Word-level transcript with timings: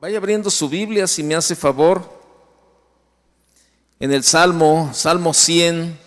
Vaya 0.00 0.18
abriendo 0.18 0.48
su 0.48 0.68
Biblia 0.68 1.08
si 1.08 1.24
me 1.24 1.34
hace 1.34 1.56
favor. 1.56 2.08
En 3.98 4.12
el 4.12 4.22
Salmo, 4.22 4.92
Salmo 4.94 5.34
100, 5.34 5.98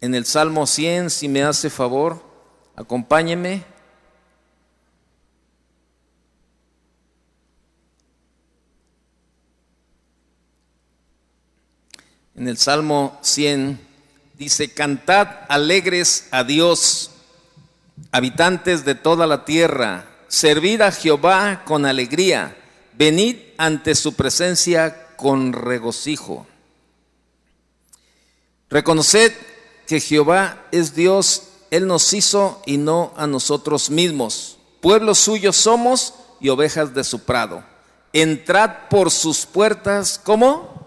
en 0.00 0.14
el 0.14 0.24
Salmo 0.24 0.66
100, 0.66 1.10
si 1.10 1.28
me 1.28 1.42
hace 1.42 1.68
favor, 1.68 2.24
acompáñeme. 2.74 3.62
En 12.36 12.48
el 12.48 12.56
Salmo 12.56 13.18
100 13.20 13.78
dice, 14.38 14.72
cantad 14.72 15.28
alegres 15.50 16.28
a 16.30 16.42
Dios, 16.42 17.10
habitantes 18.12 18.86
de 18.86 18.94
toda 18.94 19.26
la 19.26 19.44
tierra 19.44 20.15
servid 20.28 20.80
a 20.80 20.92
Jehová 20.92 21.62
con 21.64 21.86
alegría, 21.86 22.56
venid 22.94 23.36
ante 23.58 23.94
su 23.94 24.14
presencia 24.14 25.14
con 25.16 25.52
regocijo. 25.52 26.46
Reconoced 28.68 29.32
que 29.86 30.00
Jehová 30.00 30.66
es 30.72 30.94
Dios, 30.94 31.44
Él 31.70 31.86
nos 31.86 32.12
hizo 32.12 32.62
y 32.66 32.78
no 32.78 33.12
a 33.16 33.26
nosotros 33.26 33.90
mismos. 33.90 34.58
Pueblo 34.80 35.14
suyo 35.14 35.52
somos 35.52 36.14
y 36.40 36.48
ovejas 36.48 36.92
de 36.94 37.04
su 37.04 37.20
prado. 37.20 37.62
Entrad 38.12 38.88
por 38.90 39.10
sus 39.10 39.46
puertas, 39.46 40.20
¿cómo? 40.22 40.86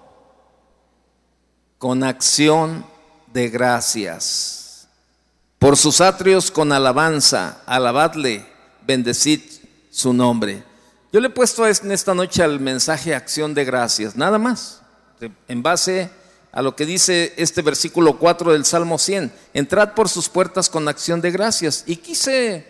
Con 1.78 2.04
acción 2.04 2.86
de 3.28 3.50
gracias. 3.50 4.88
Por 5.58 5.78
sus 5.78 6.02
atrios 6.02 6.52
con 6.52 6.72
alabanza, 6.72 7.62
alabadle 7.66 8.46
bendecid 8.90 9.42
su 9.92 10.14
nombre. 10.14 10.64
Yo 11.14 11.20
le 11.20 11.28
he 11.28 11.30
puesto 11.32 11.68
en 11.68 11.92
esta 11.92 12.16
noche 12.16 12.42
al 12.42 12.60
mensaje 12.60 13.14
acción 13.14 13.54
de 13.54 13.64
gracias, 13.64 14.16
nada 14.16 14.40
más, 14.40 14.82
en 15.48 15.62
base 15.62 16.10
a 16.52 16.64
lo 16.64 16.76
que 16.76 16.88
dice 16.88 17.36
este 17.38 17.62
versículo 17.62 18.18
4 18.18 18.54
del 18.54 18.66
Salmo 18.66 18.98
100. 18.98 19.32
Entrad 19.54 19.94
por 19.94 20.10
sus 20.10 20.28
puertas 20.28 20.72
con 20.72 20.88
acción 20.88 21.22
de 21.22 21.30
gracias. 21.30 21.84
Y 21.86 21.98
quise 21.98 22.66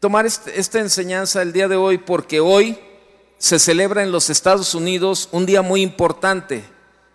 tomar 0.00 0.26
este, 0.26 0.58
esta 0.58 0.80
enseñanza 0.80 1.42
el 1.42 1.52
día 1.52 1.68
de 1.68 1.76
hoy 1.76 1.98
porque 1.98 2.40
hoy 2.40 2.76
se 3.38 3.60
celebra 3.60 4.02
en 4.02 4.10
los 4.10 4.30
Estados 4.30 4.74
Unidos 4.74 5.28
un 5.30 5.46
día 5.46 5.62
muy 5.62 5.80
importante, 5.80 6.64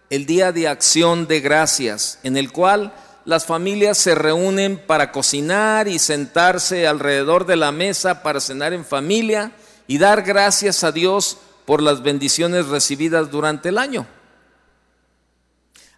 el 0.09 0.25
Día 0.25 0.53
de 0.53 0.69
Acción 0.69 1.27
de 1.27 1.41
Gracias, 1.41 2.19
en 2.23 2.38
el 2.38 2.53
cual 2.53 2.93
las 3.25 3.45
familias 3.45 3.97
se 3.97 4.16
reúnen 4.16 4.77
para 4.77 5.11
cocinar 5.11 5.88
y 5.88 6.00
sentarse 6.00 6.88
alrededor 6.88 7.45
de 7.45 7.55
la 7.55 7.72
mesa 7.72 8.23
para 8.23 8.39
cenar 8.39 8.73
en 8.73 8.86
familia 8.86 9.52
y 9.88 9.97
dar 9.97 10.23
gracias 10.23 10.83
a 10.83 10.91
Dios 10.91 11.38
por 11.66 11.81
las 11.81 12.02
bendiciones 12.02 12.67
recibidas 12.67 13.30
durante 13.30 13.69
el 13.69 13.78
año. 13.78 14.08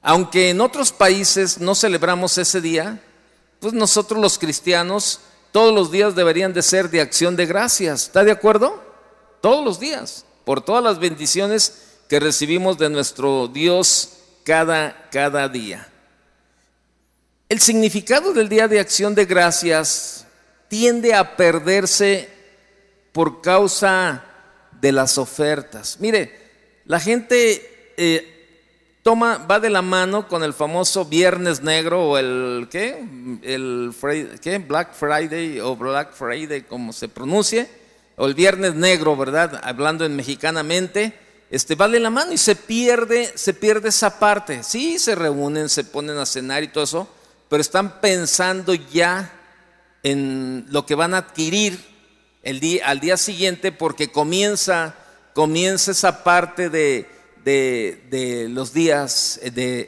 Aunque 0.02 0.50
en 0.50 0.60
otros 0.60 0.92
países 0.92 1.60
no 1.60 1.76
celebramos 1.76 2.38
ese 2.38 2.60
día, 2.60 3.02
pues 3.60 3.74
nosotros 3.74 4.20
los 4.20 4.38
cristianos 4.38 5.22
todos 5.54 5.74
los 5.74 5.92
días 5.92 6.16
deberían 6.16 6.52
de 6.52 6.62
ser 6.62 6.90
de 6.90 7.00
acción 7.00 7.36
de 7.36 7.46
gracias. 7.46 8.08
¿Está 8.08 8.24
de 8.24 8.32
acuerdo? 8.32 8.84
Todos 9.40 9.64
los 9.64 9.80
días, 9.80 10.26
por 10.44 10.62
todas 10.62 10.84
las 10.84 11.00
bendiciones 11.00 12.00
que 12.10 12.20
recibimos 12.20 12.78
de 12.78 12.90
nuestro 12.90 13.48
Dios 13.48 14.10
cada, 14.44 15.08
cada 15.12 15.48
día. 15.48 15.93
El 17.54 17.62
significado 17.62 18.34
del 18.34 18.50
Día 18.50 18.68
de 18.68 18.80
Acción 18.80 19.14
de 19.14 19.26
Gracias 19.26 20.26
tiende 20.70 21.14
a 21.14 21.38
perderse 21.38 22.28
por 23.12 23.42
causa 23.42 24.24
de 24.82 24.92
las 24.92 25.20
ofertas. 25.20 25.98
Mire, 26.00 26.36
la 26.86 27.00
gente 27.00 27.94
eh, 27.96 28.98
toma, 29.04 29.38
va 29.38 29.60
de 29.60 29.70
la 29.70 29.84
mano 29.84 30.28
con 30.28 30.42
el 30.42 30.56
famoso 30.56 31.06
Viernes 31.06 31.62
Negro 31.62 32.10
o 32.10 32.18
el 32.18 32.70
¿qué? 32.72 33.06
El 33.44 33.94
¿qué? 34.42 34.58
Black 34.58 34.96
Friday 34.96 35.60
o 35.60 35.76
Black 35.76 36.12
Friday, 36.16 36.64
como 36.64 36.92
se 36.92 37.08
pronuncie, 37.08 37.70
o 38.16 38.26
el 38.26 38.34
Viernes 38.34 38.74
Negro, 38.74 39.16
¿verdad? 39.16 39.62
Hablando 39.64 40.06
en 40.06 40.16
mexicanamente, 40.16 41.14
este 41.52 41.76
va 41.76 41.88
de 41.88 42.00
la 42.00 42.10
mano 42.10 42.34
y 42.34 42.38
se 42.40 42.56
pierde, 42.56 43.32
se 43.36 43.54
pierde 43.54 43.90
esa 43.90 44.18
parte. 44.18 44.64
Sí, 44.64 44.98
se 44.98 45.14
reúnen, 45.14 45.70
se 45.70 45.84
ponen 45.84 46.18
a 46.18 46.26
cenar 46.26 46.64
y 46.64 46.70
todo 46.70 46.86
eso 46.86 47.08
pero 47.54 47.62
están 47.62 48.02
pensando 48.02 48.74
ya 48.74 49.32
en 50.02 50.66
lo 50.70 50.88
que 50.88 50.96
van 50.96 51.14
a 51.14 51.20
adquirir 51.20 51.80
el 52.42 52.60
día, 52.60 52.88
al 52.88 53.00
día 53.00 53.16
siguiente 53.16 53.72
porque 53.72 54.12
comienza, 54.12 54.96
comienza 55.36 55.92
esa 55.92 56.24
parte 56.24 56.72
de, 56.72 57.08
de, 57.46 58.48
los 58.50 58.74
días, 58.74 59.40
de, 59.44 59.88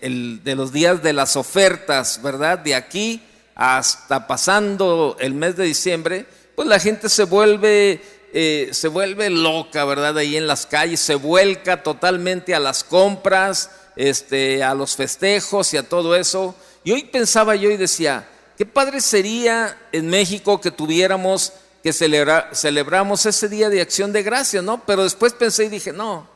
los 0.56 0.74
días 0.74 1.02
de 1.02 1.14
las 1.14 1.36
ofertas, 1.36 2.22
¿verdad? 2.22 2.60
De 2.60 2.76
aquí 2.76 3.24
hasta 3.56 4.28
pasando 4.28 5.18
el 5.20 5.34
mes 5.34 5.56
de 5.56 5.64
diciembre, 5.64 6.28
pues 6.56 6.68
la 6.68 6.78
gente 6.78 7.10
se 7.10 7.24
vuelve, 7.24 8.00
eh, 8.32 8.70
se 8.74 8.90
vuelve 8.90 9.32
loca, 9.32 9.86
¿verdad? 9.86 10.20
Ahí 10.20 10.38
en 10.38 10.46
las 10.46 10.68
calles, 10.68 11.00
se 11.00 11.16
vuelca 11.16 11.82
totalmente 11.82 12.54
a 12.54 12.60
las 12.60 12.84
compras, 12.84 13.72
este, 13.96 14.62
a 14.62 14.76
los 14.76 14.96
festejos 14.96 15.74
y 15.74 15.78
a 15.78 15.90
todo 15.90 16.16
eso. 16.16 16.56
Y 16.86 16.92
hoy 16.92 17.04
pensaba 17.06 17.56
yo 17.56 17.72
y 17.72 17.78
decía, 17.78 18.30
qué 18.56 18.64
padre 18.64 19.02
sería 19.02 19.76
en 19.92 20.08
México 20.08 20.62
que 20.62 20.70
tuviéramos, 20.70 21.52
que 21.82 21.92
celebramos 21.92 23.26
ese 23.26 23.50
día 23.50 23.72
de 23.72 23.82
acción 23.82 24.14
de 24.14 24.22
gracia, 24.22 24.62
¿no? 24.62 24.86
Pero 24.86 25.02
después 25.02 25.34
pensé 25.34 25.66
y 25.66 25.70
dije, 25.70 25.92
no, 25.92 26.30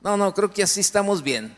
no, 0.00 0.16
no, 0.16 0.32
creo 0.32 0.52
que 0.52 0.62
así 0.62 0.78
estamos 0.78 1.24
bien. 1.24 1.52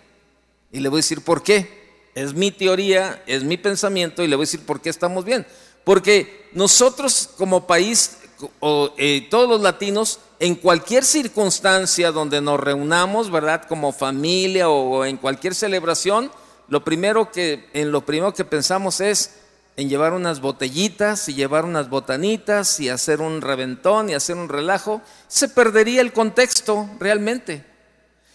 Y 0.73 0.81
le 0.81 0.89
voy 0.89 0.97
a 0.97 1.05
decir 1.05 1.21
por 1.21 1.43
qué. 1.43 2.09
Es 2.15 2.33
mi 2.33 2.51
teoría, 2.51 3.23
es 3.27 3.45
mi 3.45 3.59
pensamiento 3.59 4.23
y 4.23 4.27
le 4.27 4.37
voy 4.37 4.45
a 4.45 4.47
decir 4.47 4.65
por 4.65 4.81
qué 4.81 4.89
estamos 4.89 5.27
bien. 5.27 5.47
Porque 5.85 6.49
nosotros 6.55 7.29
como 7.37 7.67
país, 7.67 8.21
o, 8.61 8.95
eh, 8.97 9.29
todos 9.29 9.51
los 9.51 9.61
latinos, 9.61 10.19
en 10.39 10.55
cualquier 10.55 11.05
circunstancia 11.05 12.11
donde 12.11 12.41
nos 12.41 12.59
reunamos, 12.59 13.31
¿verdad? 13.31 13.67
Como 13.69 13.93
familia 13.93 14.71
o 14.71 15.05
en 15.05 15.19
cualquier 15.19 15.55
celebración, 15.55 16.33
lo 16.71 16.85
primero 16.85 17.31
que, 17.31 17.69
en 17.75 17.93
lo 17.93 18.07
primero 18.07 18.33
que 18.33 18.45
pensamos 18.45 19.01
es 19.01 19.33
en 19.77 19.89
llevar 19.89 20.13
unas 20.13 20.41
botellitas 20.41 21.29
y 21.29 21.35
llevar 21.35 21.65
unas 21.65 21.91
botanitas 21.91 22.79
y 22.81 22.89
hacer 22.89 23.21
un 23.21 23.41
reventón 23.41 24.09
y 24.09 24.15
hacer 24.15 24.37
un 24.37 24.49
relajo, 24.49 25.03
se 25.27 25.49
perdería 25.49 26.01
el 26.01 26.13
contexto 26.13 26.89
realmente. 26.99 27.65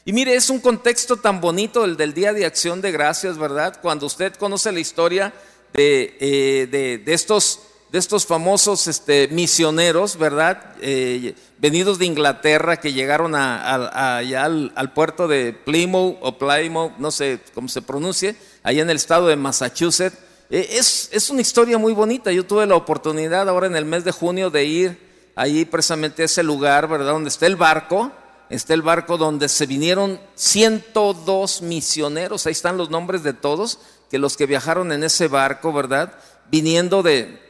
Y 0.04 0.12
mire, 0.14 0.36
es 0.36 0.50
un 0.50 0.60
contexto 0.60 1.18
tan 1.18 1.40
bonito 1.40 1.86
el 1.86 1.98
del 1.98 2.14
Día 2.14 2.34
de 2.34 2.46
Acción 2.46 2.82
de 2.82 2.92
Gracias, 2.92 3.38
¿verdad? 3.38 3.80
Cuando 3.82 4.06
usted 4.06 4.34
conoce 4.36 4.72
la 4.72 4.80
historia 4.82 5.34
de, 5.74 6.18
eh, 6.20 6.68
de 7.06 7.14
estos 7.14 7.62
de 7.96 8.00
estos 8.00 8.26
famosos 8.26 8.88
este, 8.88 9.30
misioneros, 9.30 10.18
¿verdad? 10.18 10.76
Eh, 10.82 11.34
venidos 11.60 11.98
de 11.98 12.06
Inglaterra 12.06 12.76
que 12.76 12.92
llegaron 12.92 13.36
a, 13.36 14.18
allá 14.18 14.44
al, 14.44 14.94
puerto 14.94 15.30
de 15.30 15.54
Plymouth 15.54 16.18
o 16.20 16.38
Plymouth, 16.38 16.98
no 16.98 17.10
sé 17.10 17.40
cómo 17.54 17.70
se 17.70 17.82
pronuncie, 17.82 18.36
allá 18.64 18.82
en 18.82 18.90
el 18.90 18.98
estado 18.98 19.28
de 19.28 19.38
Massachusetts. 19.38 20.18
Eh, 20.50 20.72
es, 20.72 21.08
es, 21.14 21.30
una 21.30 21.40
historia 21.40 21.78
muy 21.78 21.94
bonita. 21.94 22.34
Yo 22.34 22.46
tuve 22.46 22.66
la 22.66 22.76
oportunidad 22.76 23.48
ahora 23.48 23.68
en 23.68 23.78
el 23.78 23.86
mes 23.86 24.04
de 24.04 24.12
junio 24.12 24.50
de 24.50 24.66
ir 24.66 25.32
allí 25.34 25.64
precisamente 25.64 26.24
a 26.24 26.26
ese 26.26 26.44
lugar, 26.44 26.90
¿verdad? 26.90 27.14
Donde 27.14 27.30
está 27.30 27.48
el 27.48 27.56
barco, 27.56 28.12
está 28.50 28.74
el 28.74 28.82
barco 28.82 29.18
donde 29.18 29.48
se 29.48 29.68
vinieron 29.68 30.20
102 30.36 31.62
misioneros, 31.62 32.46
ahí 32.46 32.52
están 32.52 32.76
los 32.76 32.90
nombres 32.90 33.24
de 33.24 33.32
todos, 33.32 33.80
que 34.12 34.20
los 34.20 34.36
que 34.36 34.48
viajaron 34.48 34.92
en 34.92 35.06
ese 35.06 35.30
barco, 35.30 35.72
¿verdad? 35.72 36.12
Viniendo 36.52 37.02
de, 37.02 37.45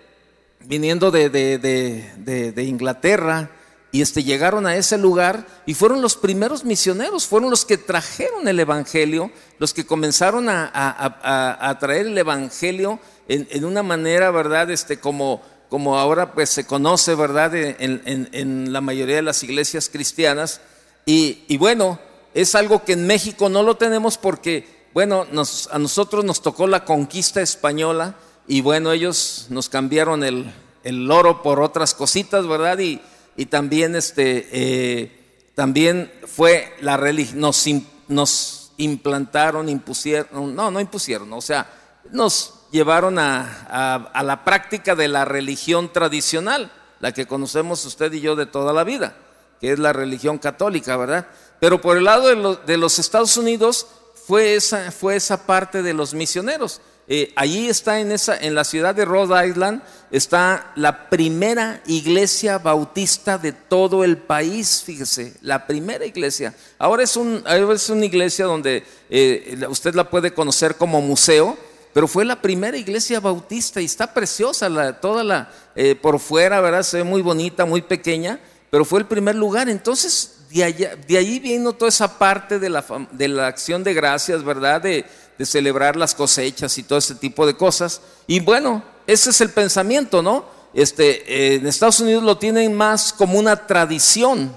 viniendo 0.67 1.11
de, 1.11 1.29
de, 1.29 2.63
Inglaterra 2.63 3.49
y 3.91 4.01
este, 4.01 4.23
llegaron 4.23 4.65
a 4.65 4.75
ese 4.75 4.97
lugar 4.97 5.45
y 5.65 5.73
fueron 5.73 6.01
los 6.01 6.17
primeros 6.17 6.65
misioneros, 6.65 7.27
fueron 7.27 7.49
los 7.49 7.65
que 7.65 7.77
trajeron 7.77 8.47
el 8.47 8.59
Evangelio, 8.59 9.31
los 9.57 9.73
que 9.73 9.85
comenzaron 9.85 10.47
a, 10.49 11.77
traer 11.79 12.07
el 12.07 12.17
Evangelio 12.17 12.99
en, 13.27 13.63
una 13.65 13.83
manera, 13.83 14.31
¿verdad? 14.31 14.69
Este, 14.69 14.99
como, 14.99 15.41
como 15.69 15.97
ahora 15.97 16.33
pues 16.33 16.49
se 16.49 16.65
conoce, 16.65 17.15
¿verdad? 17.15 17.55
En, 17.55 18.73
la 18.73 18.81
mayoría 18.81 19.15
de 19.15 19.21
las 19.21 19.43
iglesias 19.43 19.89
cristianas. 19.89 20.59
Y, 21.05 21.55
bueno, 21.57 21.99
es 22.33 22.55
algo 22.55 22.83
que 22.83 22.93
en 22.93 23.07
México 23.07 23.47
no 23.47 23.63
lo 23.63 23.77
tenemos 23.77 24.17
porque, 24.17 24.67
bueno, 24.93 25.25
a 25.71 25.79
nosotros 25.79 26.25
nos 26.25 26.41
tocó 26.41 26.67
la 26.67 26.83
conquista 26.83 27.41
española 27.41 28.15
y 28.47 28.61
bueno, 28.61 28.91
ellos 28.91 29.47
nos 29.49 29.69
cambiaron 29.69 30.23
el, 30.23 30.53
el 30.83 31.09
oro 31.09 31.41
por 31.41 31.61
otras 31.61 31.93
cositas, 31.93 32.47
¿verdad? 32.47 32.79
Y, 32.79 33.01
y 33.35 33.47
también, 33.47 33.95
este, 33.95 34.47
eh, 34.51 35.49
también 35.55 36.11
fue 36.27 36.73
la 36.81 36.97
religión, 36.97 37.39
nos, 37.39 37.65
nos 38.07 38.71
implantaron, 38.77 39.69
impusieron, 39.69 40.55
no, 40.55 40.71
no 40.71 40.79
impusieron, 40.79 41.31
o 41.33 41.41
sea, 41.41 41.69
nos 42.11 42.53
llevaron 42.71 43.19
a, 43.19 44.09
a, 44.13 44.23
la 44.23 44.43
práctica 44.43 44.95
de 44.95 45.07
la 45.07 45.25
religión 45.25 45.91
tradicional, 45.91 46.71
la 46.99 47.13
que 47.13 47.25
conocemos 47.25 47.85
usted 47.85 48.11
y 48.13 48.21
yo 48.21 48.35
de 48.35 48.45
toda 48.45 48.73
la 48.73 48.83
vida, 48.83 49.15
que 49.59 49.71
es 49.71 49.79
la 49.79 49.93
religión 49.93 50.37
católica, 50.37 50.97
¿verdad? 50.97 51.27
Pero 51.59 51.81
por 51.81 51.97
el 51.97 52.03
lado 52.03 52.55
de, 52.65 52.77
los 52.77 52.99
Estados 52.99 53.37
Unidos 53.37 53.87
fue 54.27 54.55
esa, 54.55 54.91
fue 54.91 55.15
esa 55.15 55.45
parte 55.45 55.81
de 55.81 55.93
los 55.93 56.13
misioneros. 56.13 56.81
Eh, 57.07 57.31
allí 57.35 57.69
está 57.69 57.99
en, 57.99 58.11
esa, 58.11 58.35
en 58.35 58.55
la 58.55 58.63
ciudad 58.63 58.95
de 58.95 59.05
Rhode 59.05 59.47
Island, 59.47 59.83
está 60.09 60.71
la 60.75 61.07
primera 61.07 61.81
iglesia 61.85 62.57
bautista 62.57 63.37
de 63.37 63.51
todo 63.51 64.03
el 64.03 64.17
país, 64.17 64.81
fíjese, 64.83 65.35
la 65.41 65.67
primera 65.67 66.03
iglesia. 66.05 66.55
Ahora 66.79 67.03
es, 67.03 67.15
un, 67.15 67.43
es 67.47 67.89
una 67.89 68.05
iglesia 68.05 68.45
donde 68.45 68.83
eh, 69.09 69.65
usted 69.69 69.93
la 69.93 70.09
puede 70.09 70.33
conocer 70.33 70.77
como 70.77 70.99
museo, 70.99 71.55
pero 71.93 72.07
fue 72.07 72.25
la 72.25 72.41
primera 72.41 72.75
iglesia 72.75 73.19
bautista 73.19 73.79
y 73.79 73.85
está 73.85 74.11
preciosa, 74.11 74.99
toda 74.99 75.23
la, 75.23 75.51
eh, 75.75 75.95
por 75.95 76.19
fuera, 76.19 76.59
¿verdad? 76.59 76.81
Se 76.81 76.97
ve 76.97 77.03
muy 77.03 77.21
bonita, 77.21 77.65
muy 77.65 77.83
pequeña, 77.83 78.39
pero 78.71 78.83
fue 78.83 78.99
el 78.99 79.05
primer 79.05 79.35
lugar. 79.35 79.69
Entonces, 79.69 80.39
de, 80.49 80.63
allá, 80.63 80.95
de 80.95 81.17
ahí 81.17 81.39
vino 81.39 81.71
toda 81.71 81.89
esa 81.89 82.17
parte 82.17 82.59
de 82.59 82.69
la, 82.69 82.83
de 83.11 83.27
la 83.27 83.47
acción 83.47 83.83
de 83.83 83.93
gracias, 83.93 84.43
¿verdad? 84.43 84.81
De, 84.81 85.05
de 85.37 85.45
celebrar 85.45 85.95
las 85.95 86.15
cosechas 86.15 86.77
y 86.77 86.83
todo 86.83 86.99
ese 86.99 87.15
tipo 87.15 87.45
de 87.45 87.55
cosas. 87.55 88.01
Y 88.27 88.39
bueno, 88.39 88.83
ese 89.07 89.29
es 89.29 89.41
el 89.41 89.49
pensamiento, 89.49 90.21
¿no? 90.21 90.45
Este, 90.73 91.55
en 91.55 91.67
Estados 91.67 91.99
Unidos 91.99 92.23
lo 92.23 92.37
tienen 92.37 92.73
más 92.73 93.13
como 93.13 93.39
una 93.39 93.67
tradición. 93.67 94.53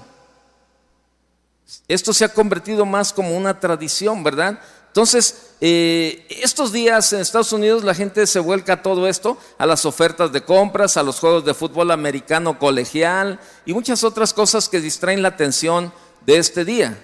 Esto 1.87 2.13
se 2.13 2.25
ha 2.25 2.33
convertido 2.33 2.85
más 2.85 3.13
como 3.13 3.35
una 3.35 3.59
tradición, 3.59 4.23
¿verdad? 4.23 4.59
Entonces, 4.87 5.51
eh, 5.61 6.25
estos 6.29 6.71
días 6.71 7.13
en 7.13 7.19
Estados 7.19 7.53
Unidos 7.53 7.83
la 7.83 7.93
gente 7.93 8.25
se 8.25 8.39
vuelca 8.39 8.73
a 8.73 8.81
todo 8.81 9.07
esto, 9.07 9.37
a 9.57 9.65
las 9.65 9.85
ofertas 9.85 10.31
de 10.31 10.43
compras, 10.43 10.97
a 10.97 11.03
los 11.03 11.19
juegos 11.19 11.45
de 11.45 11.53
fútbol 11.53 11.91
americano 11.91 12.57
colegial 12.57 13.39
y 13.65 13.73
muchas 13.73 14.03
otras 14.03 14.33
cosas 14.33 14.67
que 14.67 14.81
distraen 14.81 15.21
la 15.21 15.29
atención 15.29 15.93
de 16.25 16.37
este 16.37 16.65
día. 16.65 16.97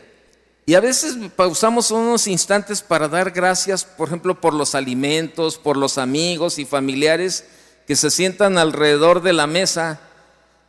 Y 0.65 0.73
a 0.73 0.79
veces 0.79 1.15
pausamos 1.35 1.91
unos 1.91 2.25
instantes 2.27 2.81
para 2.81 3.07
dar 3.07 3.31
gracias, 3.31 3.85
por 3.85 4.07
ejemplo, 4.07 4.41
por 4.41 4.53
los 4.53 4.73
alimentos, 4.73 5.57
por 5.57 5.77
los 5.77 5.99
amigos 5.99 6.57
y 6.57 6.65
familiares 6.65 7.45
que 7.85 7.95
se 7.95 8.09
sientan 8.09 8.57
alrededor 8.57 9.21
de 9.21 9.33
la 9.33 9.45
mesa 9.45 9.99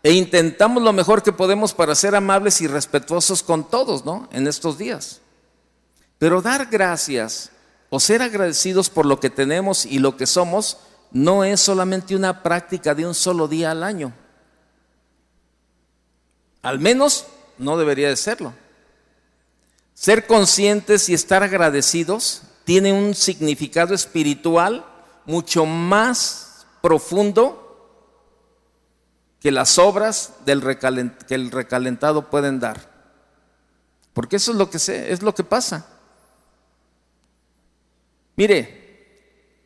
e 0.02 0.12
intentamos 0.12 0.82
lo 0.82 0.92
mejor 0.92 1.22
que 1.22 1.32
podemos 1.32 1.72
para 1.72 1.94
ser 1.94 2.14
amables 2.14 2.60
y 2.60 2.66
respetuosos 2.66 3.42
con 3.42 3.68
todos, 3.68 4.04
¿no? 4.04 4.28
En 4.32 4.46
estos 4.46 4.76
días. 4.76 5.22
Pero 6.18 6.42
dar 6.42 6.66
gracias 6.66 7.50
o 7.88 7.98
ser 7.98 8.20
agradecidos 8.20 8.90
por 8.90 9.06
lo 9.06 9.18
que 9.18 9.30
tenemos 9.30 9.86
y 9.86 9.98
lo 9.98 10.16
que 10.16 10.26
somos 10.26 10.76
no 11.10 11.42
es 11.42 11.60
solamente 11.60 12.14
una 12.14 12.42
práctica 12.42 12.94
de 12.94 13.06
un 13.06 13.14
solo 13.14 13.48
día 13.48 13.70
al 13.70 13.82
año. 13.82 14.12
Al 16.60 16.78
menos 16.80 17.26
no 17.58 17.78
debería 17.78 18.08
de 18.08 18.16
serlo. 18.16 18.52
Ser 19.96 20.26
conscientes 20.26 21.08
y 21.08 21.14
estar 21.14 21.42
agradecidos 21.42 22.42
tiene 22.64 22.92
un 22.92 23.14
significado 23.14 23.94
espiritual 23.94 24.84
mucho 25.24 25.64
más 25.64 26.66
profundo 26.82 27.62
que 29.40 29.50
las 29.50 29.78
obras 29.78 30.34
del 30.44 30.60
que 31.26 31.34
el 31.34 31.50
recalentado 31.50 32.28
pueden 32.28 32.60
dar. 32.60 32.92
Porque 34.12 34.36
eso 34.36 34.52
es 34.52 34.58
lo 34.58 34.68
que 34.68 34.78
sé, 34.78 35.10
es 35.10 35.22
lo 35.22 35.34
que 35.34 35.44
pasa. 35.44 35.86
Mire, 38.36 39.64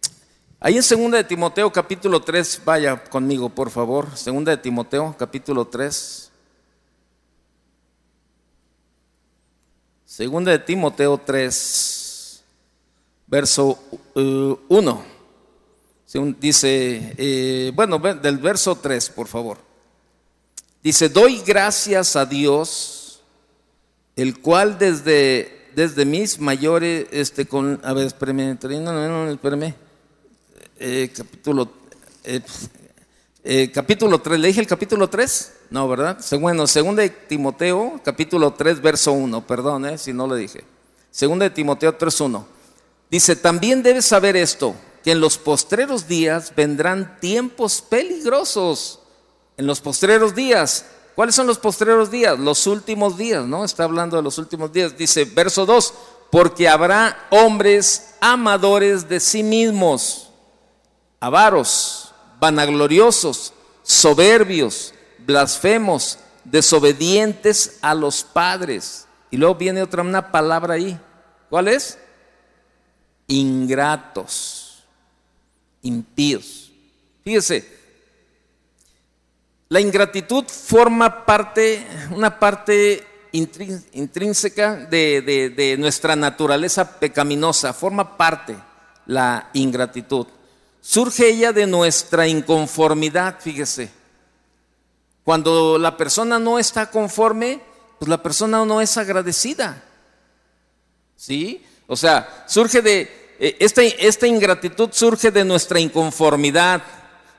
ahí 0.61 0.77
en 0.77 0.85
segunda 0.85 1.19
de 1.19 1.25
Timoteo 1.25 1.73
capítulo 1.73 2.23
3, 2.23 2.63
vaya 2.65 3.03
conmigo 3.03 3.49
por 3.51 3.71
favor, 3.71 4.17
segunda 4.17 4.53
de 4.53 4.59
Timoteo 4.59 5.17
capítulo 5.19 5.67
3. 5.67 6.30
Segunda 10.11 10.51
de 10.51 10.59
Timoteo 10.59 11.19
3, 11.19 12.43
verso 13.29 13.79
1. 14.17 15.05
Uh, 16.15 16.35
dice, 16.41 17.15
eh, 17.17 17.71
bueno, 17.77 18.01
del 18.01 18.39
verso 18.39 18.75
3, 18.75 19.09
por 19.11 19.29
favor. 19.29 19.59
Dice, 20.83 21.09
doy 21.11 21.41
gracias 21.47 22.17
a 22.17 22.27
Dios, 22.27 23.23
el 24.17 24.41
cual 24.41 24.81
desde, 24.81 25.69
desde 25.77 26.05
mis 26.05 26.41
mayores, 26.41 27.07
este, 27.13 27.47
con, 27.47 27.81
a 27.85 27.93
ver, 27.93 28.09
espérame, 28.09 28.59
espérame, 29.31 29.75
eh, 30.81 31.09
capítulo, 31.15 31.71
eh, 32.25 32.41
eh, 33.45 33.71
capítulo 33.73 34.21
3, 34.21 34.41
¿le 34.41 34.49
dije 34.49 34.61
el 34.61 34.67
capítulo 34.67 35.09
3? 35.09 35.53
No, 35.71 35.87
¿verdad? 35.87 36.19
Bueno, 36.41 36.67
segunda 36.67 37.03
de 37.03 37.11
Timoteo, 37.11 38.01
capítulo 38.05 38.53
3, 38.53 38.83
verso 38.83 39.13
1, 39.13 39.47
perdón, 39.47 39.87
eh, 39.87 39.99
si 39.99 40.13
no 40.13 40.27
lo 40.27 40.35
dije. 40.35 40.65
Segunda 41.13 41.45
de 41.45 41.51
Timoteo 41.51 41.95
3, 41.95 42.21
1. 42.21 42.47
Dice, 43.09 43.37
también 43.37 43.81
debes 43.83 44.05
saber 44.05 44.35
esto, 44.37 44.75
que 45.05 45.13
en 45.13 45.21
los 45.21 45.39
postreros 45.39 46.09
días 46.09 46.53
vendrán 46.57 47.19
tiempos 47.21 47.83
peligrosos. 47.83 48.99
En 49.57 49.67
los 49.67 49.81
postreros 49.81 50.35
días. 50.35 50.87
¿Cuáles 51.15 51.37
son 51.37 51.47
los 51.47 51.59
postreros 51.59 52.11
días? 52.11 52.39
Los 52.39 52.67
últimos 52.67 53.17
días, 53.17 53.45
¿no? 53.45 53.65
Está 53.65 53.85
hablando 53.85 54.17
de 54.17 54.23
los 54.23 54.39
últimos 54.39 54.73
días. 54.73 54.99
Dice, 54.99 55.25
verso 55.25 55.67
2, 55.67 55.95
porque 56.31 56.69
habrá 56.69 57.29
hombres 57.31 58.15
amadores 58.21 59.09
de 59.09 59.21
sí 59.21 59.45
mismos, 59.45 60.31
avaros 61.21 62.13
vanagloriosos, 62.41 63.53
soberbios, 63.83 64.95
blasfemos, 65.31 66.19
desobedientes 66.45 67.79
a 67.83 67.95
los 67.95 68.25
padres. 68.25 69.07
Y 69.31 69.37
luego 69.37 69.55
viene 69.55 69.83
otra 69.83 70.03
una 70.03 70.33
palabra 70.33 70.75
ahí. 70.75 70.99
¿Cuál 71.49 71.69
es? 71.69 71.99
Ingratos, 73.29 74.83
impíos. 75.83 76.73
Fíjese, 77.23 77.81
la 79.69 79.81
ingratitud 79.81 80.45
forma 80.47 81.25
parte, 81.25 81.87
una 82.11 82.41
parte 82.41 83.07
intrínseca 83.33 84.75
de, 84.75 85.23
de 85.57 85.77
nuestra 85.79 86.17
naturaleza 86.17 86.99
pecaminosa, 86.99 87.73
forma 87.73 88.17
parte 88.17 88.57
la 89.07 89.49
ingratitud. 89.53 90.27
Surge 90.81 91.29
ella 91.29 91.53
de 91.53 91.69
nuestra 91.69 92.27
inconformidad, 92.27 93.39
fíjese. 93.39 94.00
Cuando 95.25 95.79
la 95.79 95.97
persona 95.97 96.39
no 96.39 96.59
está 96.59 96.91
conforme, 96.91 97.61
pues 97.99 98.09
la 98.09 98.23
persona 98.23 98.65
no 98.65 98.81
es 98.81 98.97
agradecida. 98.97 99.83
¿Sí? 101.17 101.65
O 101.87 101.97
sea, 101.97 102.45
surge 102.49 102.81
de, 102.81 103.37
eh, 103.39 103.57
esta, 103.59 103.83
esta 103.83 104.27
ingratitud 104.27 104.91
surge 104.93 105.31
de 105.31 105.45
nuestra 105.45 105.81
inconformidad, 105.81 106.83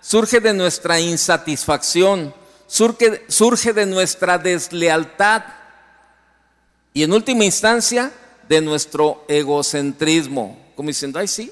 surge 0.01 0.39
de 0.39 0.53
nuestra 0.53 0.99
insatisfacción, 0.99 2.33
surge, 2.67 3.23
surge 3.27 3.73
de 3.73 3.85
nuestra 3.85 4.37
deslealtad 4.37 5.43
y 6.93 7.03
en 7.03 7.13
última 7.13 7.45
instancia 7.45 8.11
de 8.47 8.61
nuestro 8.61 9.23
egocentrismo. 9.27 10.57
Como 10.75 10.89
diciendo, 10.89 11.19
ay, 11.19 11.27
sí, 11.27 11.51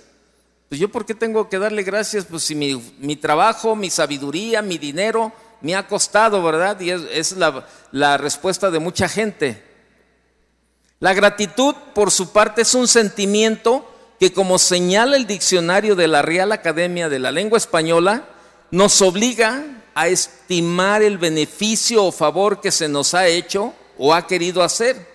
pues 0.67 0.79
yo 0.79 0.89
por 0.89 1.05
qué 1.05 1.15
tengo 1.15 1.49
que 1.49 1.57
darle 1.57 1.83
gracias, 1.83 2.25
pues 2.25 2.43
si 2.43 2.55
mi, 2.55 3.15
trabajo, 3.15 3.75
mi 3.75 3.89
sabiduría, 3.89 4.61
mi 4.61 4.77
dinero 4.77 5.31
me 5.61 5.75
ha 5.75 5.87
costado, 5.87 6.41
¿verdad? 6.43 6.79
Y 6.79 6.91
es, 6.91 7.33
la, 7.33 7.65
la 7.91 8.17
respuesta 8.17 8.71
de 8.71 8.79
mucha 8.79 9.09
gente. 9.09 9.63
La 10.99 11.13
gratitud, 11.13 11.75
por 11.93 12.11
su 12.11 12.31
parte, 12.31 12.63
es 12.63 12.73
un 12.73 12.87
sentimiento 12.87 13.85
que, 14.19 14.33
como 14.33 14.59
señala 14.59 15.15
el 15.15 15.27
diccionario 15.27 15.95
de 15.95 16.07
la 16.07 16.21
Real 16.21 16.51
Academia 16.51 17.09
de 17.09 17.19
la 17.19 17.31
Lengua 17.31 17.57
Española, 17.57 18.25
nos 18.71 19.01
obliga 19.01 19.63
a 19.95 20.07
estimar 20.07 21.01
el 21.01 21.17
beneficio 21.17 22.05
o 22.05 22.11
favor 22.11 22.61
que 22.61 22.71
se 22.71 22.87
nos 22.87 23.13
ha 23.13 23.27
hecho 23.27 23.73
o 23.97 24.13
ha 24.13 24.27
querido 24.27 24.63
hacer 24.63 25.07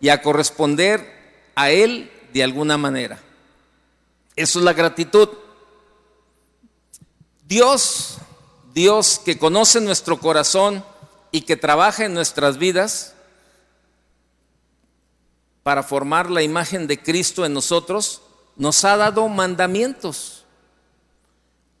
y 0.00 0.08
a 0.08 0.22
corresponder 0.22 1.18
a 1.54 1.70
él 1.70 2.10
de 2.32 2.44
alguna 2.44 2.76
manera. 2.76 3.18
Eso 4.36 4.60
es 4.60 4.64
la 4.64 4.72
gratitud. 4.72 5.28
Dios, 7.44 8.18
Dios 8.78 9.20
que 9.24 9.36
conoce 9.36 9.80
nuestro 9.80 10.20
corazón 10.20 10.84
y 11.32 11.40
que 11.40 11.56
trabaja 11.56 12.04
en 12.04 12.14
nuestras 12.14 12.58
vidas 12.58 13.12
para 15.64 15.82
formar 15.82 16.30
la 16.30 16.42
imagen 16.42 16.86
de 16.86 17.02
Cristo 17.02 17.44
en 17.44 17.54
nosotros, 17.54 18.22
nos 18.54 18.84
ha 18.84 18.96
dado 18.96 19.26
mandamientos, 19.26 20.44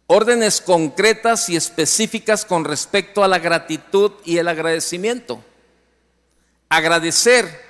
órdenes 0.08 0.60
concretas 0.60 1.48
y 1.48 1.54
específicas 1.54 2.44
con 2.44 2.64
respecto 2.64 3.22
a 3.22 3.28
la 3.28 3.38
gratitud 3.38 4.10
y 4.24 4.38
el 4.38 4.48
agradecimiento. 4.48 5.40
Agradecer, 6.68 7.64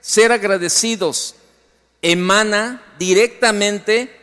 ser 0.00 0.30
agradecidos, 0.30 1.34
emana 2.00 2.80
directamente 2.96 4.16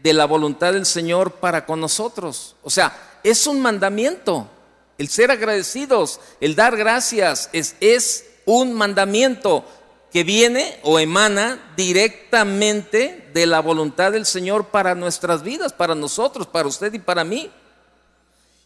de 0.00 0.12
la 0.12 0.26
voluntad 0.26 0.74
del 0.74 0.86
Señor 0.86 1.32
para 1.32 1.66
con 1.66 1.80
nosotros. 1.80 2.54
O 2.62 2.70
sea, 2.70 3.15
es 3.26 3.48
un 3.48 3.60
mandamiento. 3.60 4.48
El 4.98 5.08
ser 5.08 5.32
agradecidos, 5.32 6.20
el 6.40 6.54
dar 6.54 6.76
gracias, 6.76 7.50
es, 7.52 7.74
es 7.80 8.24
un 8.44 8.72
mandamiento 8.72 9.64
que 10.12 10.22
viene 10.22 10.78
o 10.84 11.00
emana 11.00 11.72
directamente 11.76 13.28
de 13.34 13.46
la 13.46 13.60
voluntad 13.60 14.12
del 14.12 14.24
Señor 14.24 14.68
para 14.68 14.94
nuestras 14.94 15.42
vidas, 15.42 15.72
para 15.72 15.96
nosotros, 15.96 16.46
para 16.46 16.68
usted 16.68 16.94
y 16.94 17.00
para 17.00 17.24
mí. 17.24 17.50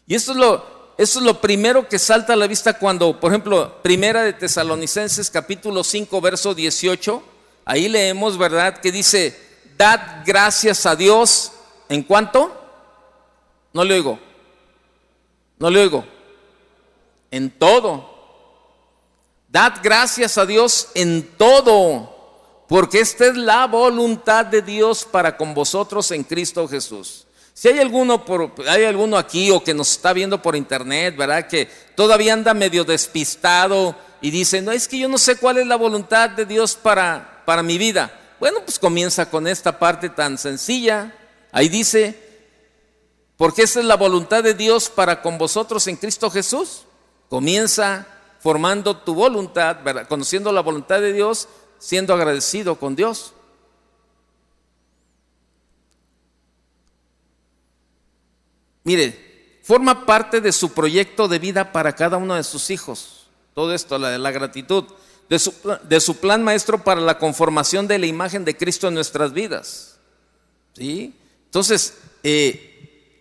Y 0.05 0.13
esto 0.13 0.31
es 0.33 0.37
lo, 0.37 0.93
eso 0.97 1.19
es 1.19 1.25
lo 1.25 1.41
primero 1.41 1.89
que 1.89 1.97
salta 1.97 2.33
a 2.33 2.37
la 2.37 2.45
vista 2.45 2.77
cuando, 2.77 3.19
por 3.19 3.31
ejemplo, 3.31 3.81
Primera 3.81 4.21
de 4.21 4.33
Tesalonicenses 4.33 5.31
capítulo 5.31 5.83
5, 5.83 6.21
verso 6.21 6.53
18, 6.53 7.23
ahí 7.65 7.89
leemos, 7.89 8.37
¿verdad? 8.37 8.79
Que 8.79 8.91
dice, 8.91 9.37
dad 9.75 10.23
gracias 10.23 10.85
a 10.85 10.95
Dios 10.95 11.51
en 11.89 12.03
cuanto, 12.03 12.55
no 13.73 13.83
le 13.83 13.95
oigo, 13.95 14.30
no 15.61 15.69
le 15.69 15.79
oigo, 15.79 16.03
en 17.29 17.51
todo. 17.51 18.09
Dad 19.47 19.73
gracias 19.83 20.39
a 20.39 20.45
Dios 20.47 20.87
en 20.95 21.37
todo, 21.37 22.65
porque 22.67 22.99
esta 22.99 23.27
es 23.27 23.37
la 23.37 23.67
voluntad 23.67 24.47
de 24.47 24.63
Dios 24.63 25.05
para 25.05 25.37
con 25.37 25.53
vosotros 25.53 26.09
en 26.09 26.23
Cristo 26.23 26.67
Jesús. 26.67 27.27
Si 27.53 27.67
hay 27.67 27.77
alguno, 27.77 28.25
por, 28.25 28.51
hay 28.67 28.85
alguno 28.85 29.19
aquí 29.19 29.51
o 29.51 29.63
que 29.63 29.75
nos 29.75 29.91
está 29.91 30.13
viendo 30.13 30.41
por 30.41 30.55
internet, 30.55 31.15
¿verdad? 31.15 31.47
Que 31.47 31.69
todavía 31.93 32.33
anda 32.33 32.55
medio 32.55 32.83
despistado 32.83 33.95
y 34.19 34.31
dice, 34.31 34.63
no, 34.63 34.71
es 34.71 34.87
que 34.87 34.97
yo 34.97 35.07
no 35.07 35.19
sé 35.19 35.35
cuál 35.35 35.59
es 35.59 35.67
la 35.67 35.75
voluntad 35.75 36.31
de 36.31 36.47
Dios 36.47 36.73
para, 36.73 37.43
para 37.45 37.61
mi 37.61 37.77
vida. 37.77 38.19
Bueno, 38.39 38.61
pues 38.65 38.79
comienza 38.79 39.29
con 39.29 39.45
esta 39.45 39.77
parte 39.77 40.09
tan 40.09 40.39
sencilla. 40.39 41.13
Ahí 41.51 41.69
dice, 41.69 42.30
porque 43.41 43.63
esa 43.63 43.79
es 43.79 43.87
la 43.87 43.95
voluntad 43.95 44.43
de 44.43 44.53
Dios 44.53 44.87
para 44.87 45.23
con 45.23 45.39
vosotros 45.39 45.87
en 45.87 45.95
Cristo 45.95 46.29
Jesús. 46.29 46.83
Comienza 47.27 48.05
formando 48.39 48.97
tu 48.97 49.15
voluntad, 49.15 49.77
conociendo 50.07 50.51
la 50.51 50.61
voluntad 50.61 51.01
de 51.01 51.11
Dios, 51.11 51.47
siendo 51.79 52.13
agradecido 52.13 52.75
con 52.75 52.95
Dios. 52.95 53.33
Mire, 58.83 59.59
forma 59.63 60.05
parte 60.05 60.39
de 60.39 60.51
su 60.51 60.73
proyecto 60.73 61.27
de 61.27 61.39
vida 61.39 61.71
para 61.71 61.95
cada 61.95 62.17
uno 62.17 62.35
de 62.35 62.43
sus 62.43 62.69
hijos. 62.69 63.25
Todo 63.55 63.73
esto, 63.73 63.97
la, 63.97 64.19
la 64.19 64.29
gratitud, 64.29 64.83
de 65.29 65.39
su, 65.39 65.51
de 65.81 65.99
su, 65.99 66.17
plan 66.17 66.43
maestro 66.43 66.83
para 66.83 67.01
la 67.01 67.17
conformación 67.17 67.87
de 67.87 67.97
la 67.97 68.05
imagen 68.05 68.45
de 68.45 68.55
Cristo 68.55 68.87
en 68.87 68.93
nuestras 68.93 69.33
vidas. 69.33 69.97
¿Sí? 70.73 71.15
Entonces, 71.45 71.97
eh, 72.21 72.70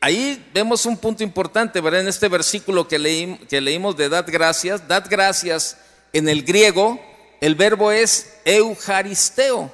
ahí 0.00 0.45
vemos 0.52 0.87
un 0.87 0.97
punto 0.97 1.23
importante, 1.23 1.80
¿verdad? 1.80 2.00
En 2.00 2.09
este 2.09 2.28
versículo 2.28 2.88
que, 2.88 3.38
que 3.49 3.61
leímos 3.61 3.97
de 3.97 4.09
dad 4.09 4.26
gracias, 4.26 4.87
dad 4.88 5.07
gracias 5.09 5.76
en 6.12 6.28
el 6.28 6.42
griego, 6.42 7.00
el 7.40 7.54
verbo 7.54 7.92
es 7.92 8.35
eujaristeo, 8.45 9.71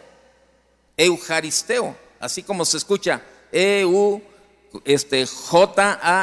eujaristeo, 0.96 1.96
así 2.20 2.42
como 2.42 2.64
se 2.64 2.76
escucha, 2.76 3.22
eu 3.52 4.22
este, 4.84 5.26
J-A-R-I-S-T-E-O, 5.26 6.20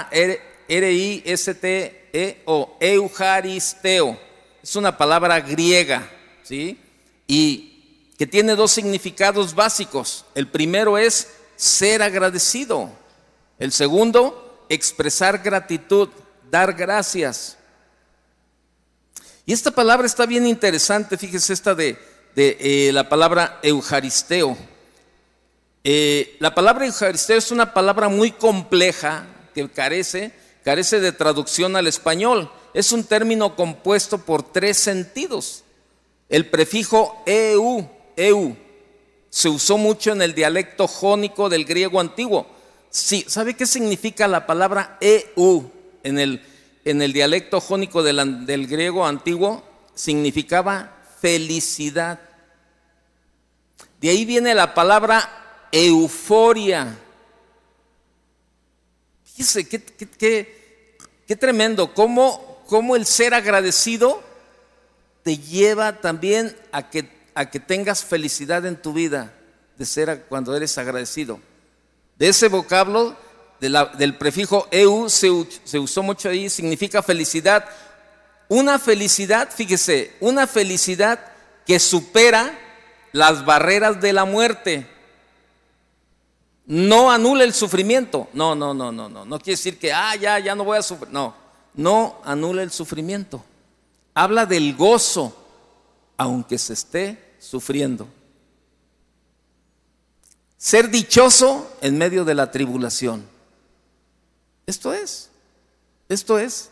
Eujaristeo. 2.79 4.19
Es 4.61 4.75
una 4.75 4.97
palabra 4.97 5.39
griega, 5.41 6.09
¿sí? 6.43 6.77
Y 7.27 8.11
que 8.17 8.27
tiene 8.27 8.55
dos 8.55 8.71
significados 8.71 9.53
básicos. 9.55 10.25
El 10.35 10.47
primero 10.47 10.97
es 10.97 11.33
ser 11.55 12.01
agradecido. 12.01 12.89
El 13.59 13.71
segundo, 13.71 14.65
expresar 14.69 15.39
gratitud, 15.39 16.09
dar 16.49 16.73
gracias. 16.73 17.57
Y 19.45 19.53
esta 19.53 19.71
palabra 19.71 20.07
está 20.07 20.25
bien 20.25 20.47
interesante, 20.47 21.17
fíjese 21.17 21.53
esta 21.53 21.75
de, 21.75 21.97
de 22.35 22.57
eh, 22.59 22.91
la 22.93 23.09
palabra 23.09 23.59
Eujaristeo. 23.61 24.57
Eh, 25.83 26.37
la 26.39 26.55
palabra 26.55 26.85
Eucaristía 26.85 27.35
es 27.35 27.51
una 27.51 27.73
palabra 27.73 28.07
muy 28.07 28.31
compleja 28.31 29.27
que 29.53 29.69
carece, 29.69 30.31
carece 30.63 30.99
de 30.99 31.11
traducción 31.11 31.75
al 31.75 31.87
español. 31.87 32.49
Es 32.73 32.91
un 32.91 33.03
término 33.03 33.55
compuesto 33.55 34.17
por 34.17 34.43
tres 34.43 34.77
sentidos. 34.77 35.63
El 36.29 36.49
prefijo 36.49 37.21
eu, 37.25 37.87
eu, 38.15 38.55
se 39.29 39.49
usó 39.49 39.77
mucho 39.77 40.11
en 40.11 40.21
el 40.21 40.33
dialecto 40.33 40.87
jónico 40.87 41.49
del 41.49 41.65
griego 41.65 41.99
antiguo. 41.99 42.47
Sí, 42.93 43.25
¿sabe 43.27 43.55
qué 43.55 43.65
significa 43.65 44.27
la 44.27 44.45
palabra 44.45 44.99
eu 45.01 45.71
en 46.03 46.19
el, 46.19 46.45
en 46.85 47.01
el 47.01 47.11
dialecto 47.11 47.59
jónico 47.59 48.03
del, 48.03 48.67
griego 48.67 49.03
antiguo? 49.03 49.63
Significaba 49.95 51.03
felicidad. 51.19 52.19
De 53.99 54.09
ahí 54.09 54.25
viene 54.25 54.53
la 54.53 54.75
palabra 54.75 55.67
euforia. 55.71 56.95
Fíjese, 59.25 59.67
qué, 59.67 59.81
qué, 61.27 61.35
tremendo, 61.35 61.95
cómo, 61.95 62.61
cómo, 62.67 62.95
el 62.95 63.07
ser 63.07 63.33
agradecido 63.33 64.21
te 65.23 65.39
lleva 65.39 65.99
también 65.99 66.55
a 66.71 66.91
que, 66.91 67.09
a 67.33 67.49
que 67.49 67.59
tengas 67.59 68.03
felicidad 68.03 68.67
en 68.67 68.79
tu 68.79 68.93
vida, 68.93 69.33
de 69.79 69.85
ser 69.87 70.25
cuando 70.29 70.55
eres 70.55 70.77
agradecido. 70.77 71.39
De 72.17 72.29
ese 72.29 72.47
vocablo, 72.47 73.15
del 73.59 74.17
prefijo 74.17 74.67
eu, 74.71 75.09
se, 75.09 75.29
usó 75.79 76.03
mucho 76.03 76.29
ahí, 76.29 76.49
significa 76.49 77.01
felicidad. 77.01 77.65
Una 78.49 78.77
felicidad, 78.77 79.49
fíjese, 79.51 80.15
una 80.19 80.47
felicidad 80.47 81.19
que 81.65 81.79
supera 81.79 82.57
las 83.13 83.45
barreras 83.45 84.01
de 84.01 84.13
la 84.13 84.25
muerte 84.25 84.87
no 86.65 87.11
anula 87.11 87.43
el 87.43 87.53
sufrimiento. 87.53 88.27
No, 88.33 88.55
no, 88.55 88.73
no, 88.73 88.91
no, 88.91 89.09
no. 89.09 89.25
No 89.25 89.39
quiere 89.39 89.57
decir 89.57 89.79
que, 89.79 89.91
ah, 89.91 90.15
ya, 90.15 90.39
ya 90.39 90.55
no 90.55 90.63
voy 90.63 90.77
a 90.77 90.83
sufrir. 90.83 91.11
No, 91.11 91.33
no 91.73 92.21
anula 92.23 92.63
el 92.63 92.71
sufrimiento. 92.71 93.43
Habla 94.13 94.45
del 94.45 94.75
gozo, 94.75 95.35
aunque 96.17 96.57
se 96.57 96.73
esté 96.73 97.35
sufriendo. 97.39 98.07
Ser 100.63 100.89
dichoso 100.89 101.69
en 101.81 101.97
medio 101.97 102.23
de 102.23 102.35
la 102.35 102.49
tribulación. 102.49 103.27
Esto 104.65 104.93
es, 104.93 105.29
esto 106.07 106.39
es. 106.39 106.69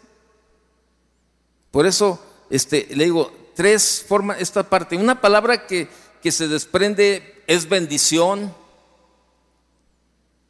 Por 1.72 1.86
eso, 1.86 2.18
este, 2.50 2.88
le 2.96 3.04
digo, 3.04 3.34
tres 3.54 4.06
formas, 4.08 4.40
esta 4.40 4.64
parte. 4.64 4.96
Una 4.96 5.20
palabra 5.20 5.68
que, 5.68 5.90
que 6.24 6.32
se 6.32 6.48
desprende 6.48 7.44
es 7.48 7.68
bendición, 7.68 8.56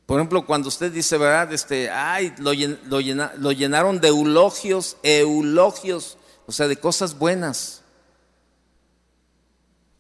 por 0.06 0.20
ejemplo, 0.20 0.46
cuando 0.46 0.68
usted 0.68 0.92
dice, 0.92 1.18
¿verdad? 1.18 1.52
Este, 1.52 1.90
ay, 1.90 2.36
lo, 2.38 2.52
lo 2.54 3.52
llenaron 3.52 4.00
de 4.00 4.10
eulogios, 4.10 4.98
eulogios, 5.02 6.20
o 6.46 6.52
sea, 6.52 6.68
de 6.68 6.78
cosas 6.78 7.18
buenas. 7.18 7.81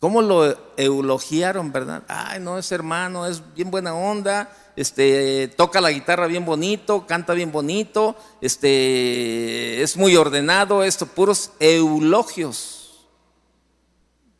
¿Cómo 0.01 0.23
lo 0.23 0.57
eulogiaron, 0.77 1.71
verdad? 1.71 2.01
Ay, 2.07 2.39
no, 2.39 2.57
es 2.57 2.71
hermano, 2.71 3.27
es 3.27 3.43
bien 3.53 3.69
buena 3.69 3.93
onda, 3.93 4.51
este, 4.75 5.47
toca 5.49 5.79
la 5.79 5.91
guitarra 5.91 6.25
bien 6.25 6.43
bonito, 6.43 7.05
canta 7.05 7.35
bien 7.35 7.51
bonito, 7.51 8.15
este, 8.41 9.83
es 9.83 9.95
muy 9.97 10.15
ordenado, 10.15 10.83
esto, 10.83 11.05
puros 11.05 11.51
eulogios. 11.59 13.05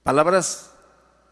Palabras 0.02 0.72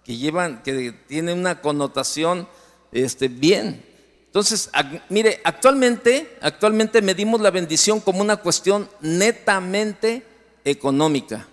que 0.04 0.16
llevan, 0.16 0.62
que 0.62 0.92
tienen 1.08 1.40
una 1.40 1.60
connotación 1.60 2.48
este, 2.92 3.30
bien. 3.30 3.84
Entonces, 4.28 4.70
mire, 5.10 5.42
actualmente, 5.44 6.38
actualmente 6.40 7.02
medimos 7.02 7.42
la 7.42 7.50
bendición 7.50 8.00
como 8.00 8.22
una 8.22 8.38
cuestión 8.38 8.88
netamente 9.02 10.24
económica, 10.64 11.48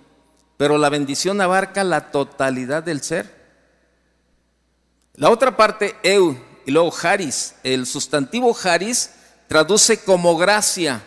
pero 0.57 0.79
la 0.79 0.89
bendición 0.89 1.41
abarca 1.41 1.85
la 1.85 2.11
totalidad 2.11 2.83
del 2.83 3.03
ser. 3.03 3.35
La 5.15 5.31
otra 5.31 5.57
parte, 5.57 5.95
eu, 6.03 6.37
y 6.65 6.71
luego 6.71 6.93
haris, 7.03 7.55
el 7.63 7.87
sustantivo 7.87 8.57
haris 8.63 9.11
traduce 9.49 9.99
como 10.01 10.37
gracia, 10.37 11.03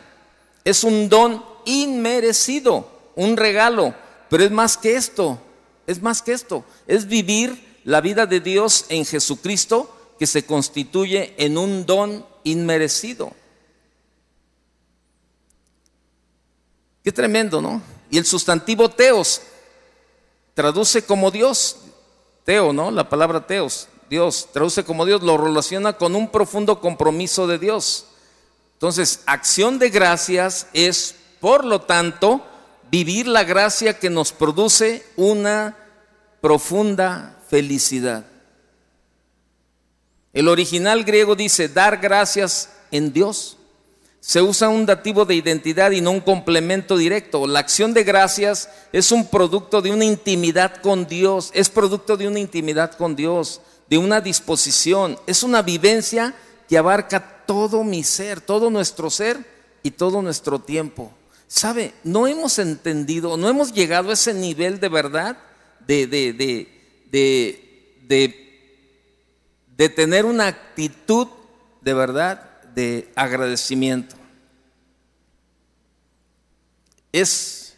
es 0.63 0.83
un 0.83 1.09
don 1.09 1.43
inmerecido, 1.65 2.89
un 3.15 3.37
regalo, 3.37 3.93
pero 4.29 4.43
es 4.43 4.51
más 4.51 4.77
que 4.77 4.95
esto, 4.95 5.41
es 5.85 6.01
más 6.01 6.21
que 6.21 6.33
esto, 6.33 6.63
es 6.87 7.07
vivir 7.07 7.81
la 7.83 8.01
vida 8.01 8.25
de 8.25 8.39
Dios 8.39 8.85
en 8.89 9.05
Jesucristo 9.05 9.95
que 10.17 10.27
se 10.27 10.45
constituye 10.45 11.33
en 11.37 11.57
un 11.57 11.85
don 11.85 12.25
inmerecido. 12.43 13.31
Qué 17.03 17.11
tremendo, 17.11 17.61
¿no? 17.61 17.81
Y 18.09 18.17
el 18.17 18.25
sustantivo 18.25 18.89
teos 18.89 19.41
traduce 20.53 21.05
como 21.05 21.31
Dios, 21.31 21.77
teo, 22.43 22.73
¿no? 22.73 22.91
La 22.91 23.07
palabra 23.07 23.45
teos, 23.45 23.87
Dios, 24.09 24.49
traduce 24.51 24.83
como 24.83 25.05
Dios, 25.05 25.21
lo 25.21 25.37
relaciona 25.37 25.93
con 25.93 26.15
un 26.15 26.29
profundo 26.29 26.81
compromiso 26.81 27.47
de 27.47 27.59
Dios. 27.59 28.05
Entonces, 28.73 29.21
acción 29.25 29.77
de 29.77 29.89
gracias 29.89 30.67
es, 30.73 31.15
por 31.39 31.63
lo 31.65 31.81
tanto, 31.81 32.43
vivir 32.89 33.27
la 33.27 33.43
gracia 33.43 33.99
que 33.99 34.09
nos 34.09 34.31
produce 34.31 35.05
una 35.15 35.77
profunda 36.41 37.37
felicidad. 37.47 38.25
El 40.33 40.47
original 40.47 41.03
griego 41.03 41.35
dice 41.35 41.69
dar 41.69 41.97
gracias 41.97 42.69
en 42.91 43.13
Dios. 43.13 43.58
Se 44.21 44.41
usa 44.41 44.69
un 44.69 44.85
dativo 44.85 45.25
de 45.25 45.35
identidad 45.35 45.91
y 45.91 46.01
no 46.01 46.11
un 46.11 46.19
complemento 46.19 46.97
directo. 46.97 47.47
La 47.47 47.59
acción 47.59 47.93
de 47.93 48.03
gracias 48.03 48.69
es 48.91 49.11
un 49.11 49.27
producto 49.27 49.81
de 49.81 49.91
una 49.91 50.05
intimidad 50.05 50.81
con 50.81 51.07
Dios, 51.07 51.51
es 51.53 51.69
producto 51.69 52.17
de 52.17 52.27
una 52.27 52.39
intimidad 52.39 52.91
con 52.93 53.15
Dios, 53.15 53.61
de 53.89 53.97
una 53.97 54.21
disposición, 54.21 55.17
es 55.25 55.41
una 55.41 55.61
vivencia 55.61 56.35
que 56.67 56.77
abarca 56.77 57.43
todo 57.45 57.83
mi 57.83 58.03
ser, 58.03 58.41
todo 58.41 58.69
nuestro 58.69 59.09
ser 59.09 59.43
y 59.81 59.91
todo 59.91 60.21
nuestro 60.21 60.59
tiempo. 60.59 61.11
¿Sabe? 61.47 61.93
No 62.03 62.27
hemos 62.27 62.59
entendido, 62.59 63.35
no 63.35 63.49
hemos 63.49 63.73
llegado 63.73 64.11
a 64.11 64.13
ese 64.13 64.35
nivel 64.35 64.79
de 64.79 64.89
verdad 64.89 65.37
de, 65.79 66.05
de, 66.05 66.33
de, 67.11 68.35
de, 69.75 69.89
tener 69.89 70.25
una 70.25 70.45
actitud 70.45 71.27
de 71.81 71.93
verdad 71.95 72.48
de 72.79 73.09
agradecimiento. 73.13 74.15
Es, 77.11 77.75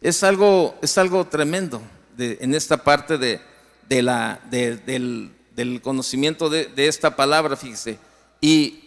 es, 0.00 0.24
algo, 0.24 0.76
es 0.82 0.98
algo 0.98 1.24
tremendo 1.28 1.80
en 2.18 2.52
esta 2.56 2.82
parte 2.82 3.16
de, 3.16 4.02
la, 4.02 4.40
del, 4.50 5.30
del, 5.54 5.80
conocimiento 5.80 6.50
de, 6.50 6.72
esta 6.76 7.14
palabra, 7.14 7.54
fíjese. 7.54 8.00
Y, 8.40 8.82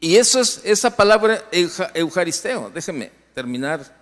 y 0.00 0.16
eso 0.16 0.40
es 0.40 0.60
esa 0.64 0.96
palabra 0.96 1.44
eucaristeo. 1.94 2.68
Déjeme 2.74 3.12
terminar. 3.32 3.94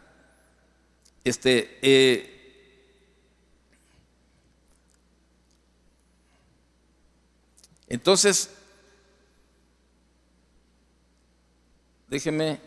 Este, 1.23 1.79
eh, 1.83 2.31
entonces, 7.89 8.49
déjeme. 12.15 12.61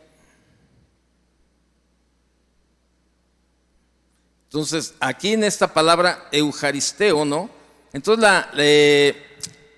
Entonces, 4.47 4.93
aquí 4.99 5.31
en 5.31 5.45
esta 5.45 5.73
palabra 5.73 6.27
eucaristeo, 6.33 7.23
¿no? 7.23 7.49
Entonces, 7.93 8.21
la, 8.21 8.49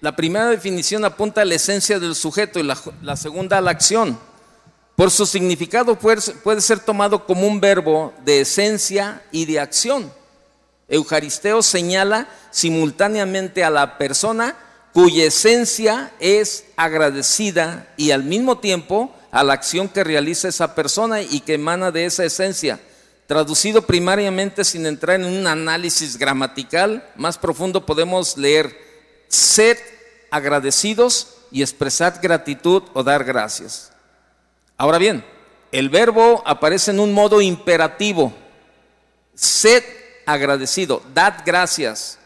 la 0.01 0.15
primera 0.15 0.47
definición 0.47 1.05
apunta 1.05 1.41
a 1.41 1.45
la 1.45 1.53
esencia 1.53 1.99
del 1.99 2.15
sujeto 2.15 2.59
y 2.59 2.63
la, 2.63 3.15
segunda 3.15 3.59
a 3.59 3.61
la 3.61 3.69
acción. 3.69 4.19
Por 4.95 5.11
su 5.11 5.27
significado 5.27 5.95
puede, 5.99 6.61
ser 6.61 6.79
tomado 6.79 7.27
como 7.27 7.45
un 7.45 7.61
verbo 7.61 8.11
de 8.25 8.41
esencia 8.41 9.21
y 9.31 9.45
de 9.45 9.59
acción. 9.59 10.11
Eucaristeo 10.87 11.61
señala 11.61 12.27
simultáneamente 12.49 13.63
a 13.63 13.69
la 13.69 13.99
persona 13.99 14.55
cuya 14.93 15.25
esencia 15.25 16.11
es 16.19 16.65
agradecida 16.75 17.93
y 17.97 18.09
al 18.09 18.23
mismo 18.23 18.57
tiempo 18.57 19.13
a 19.31 19.43
la 19.43 19.53
acción 19.53 19.89
que 19.89 20.03
realiza 20.03 20.47
esa 20.47 20.75
persona 20.75 21.21
y 21.21 21.41
que 21.41 21.55
emana 21.55 21.91
de 21.91 22.05
esa 22.05 22.25
esencia. 22.25 22.79
Traducido 23.27 23.83
primariamente 23.83 24.63
sin 24.63 24.85
entrar 24.85 25.19
en 25.19 25.25
un 25.25 25.45
análisis 25.45 26.17
gramatical 26.17 27.07
más 27.15 27.37
profundo, 27.37 27.85
podemos 27.85 28.37
leer, 28.37 28.75
ser 29.27 29.77
agradecidos 30.31 31.35
y 31.51 31.61
expresar 31.61 32.19
gratitud 32.21 32.83
o 32.93 33.03
dar 33.03 33.23
gracias. 33.23 33.91
Ahora 34.77 34.97
bien, 34.97 35.23
el 35.71 35.89
verbo 35.89 36.41
aparece 36.45 36.91
en 36.91 36.99
un 36.99 37.13
modo 37.13 37.41
imperativo. 37.41 38.33
Sed 39.35 39.83
agradecido, 40.25 41.03
dad 41.13 41.43
gracias. 41.45 42.17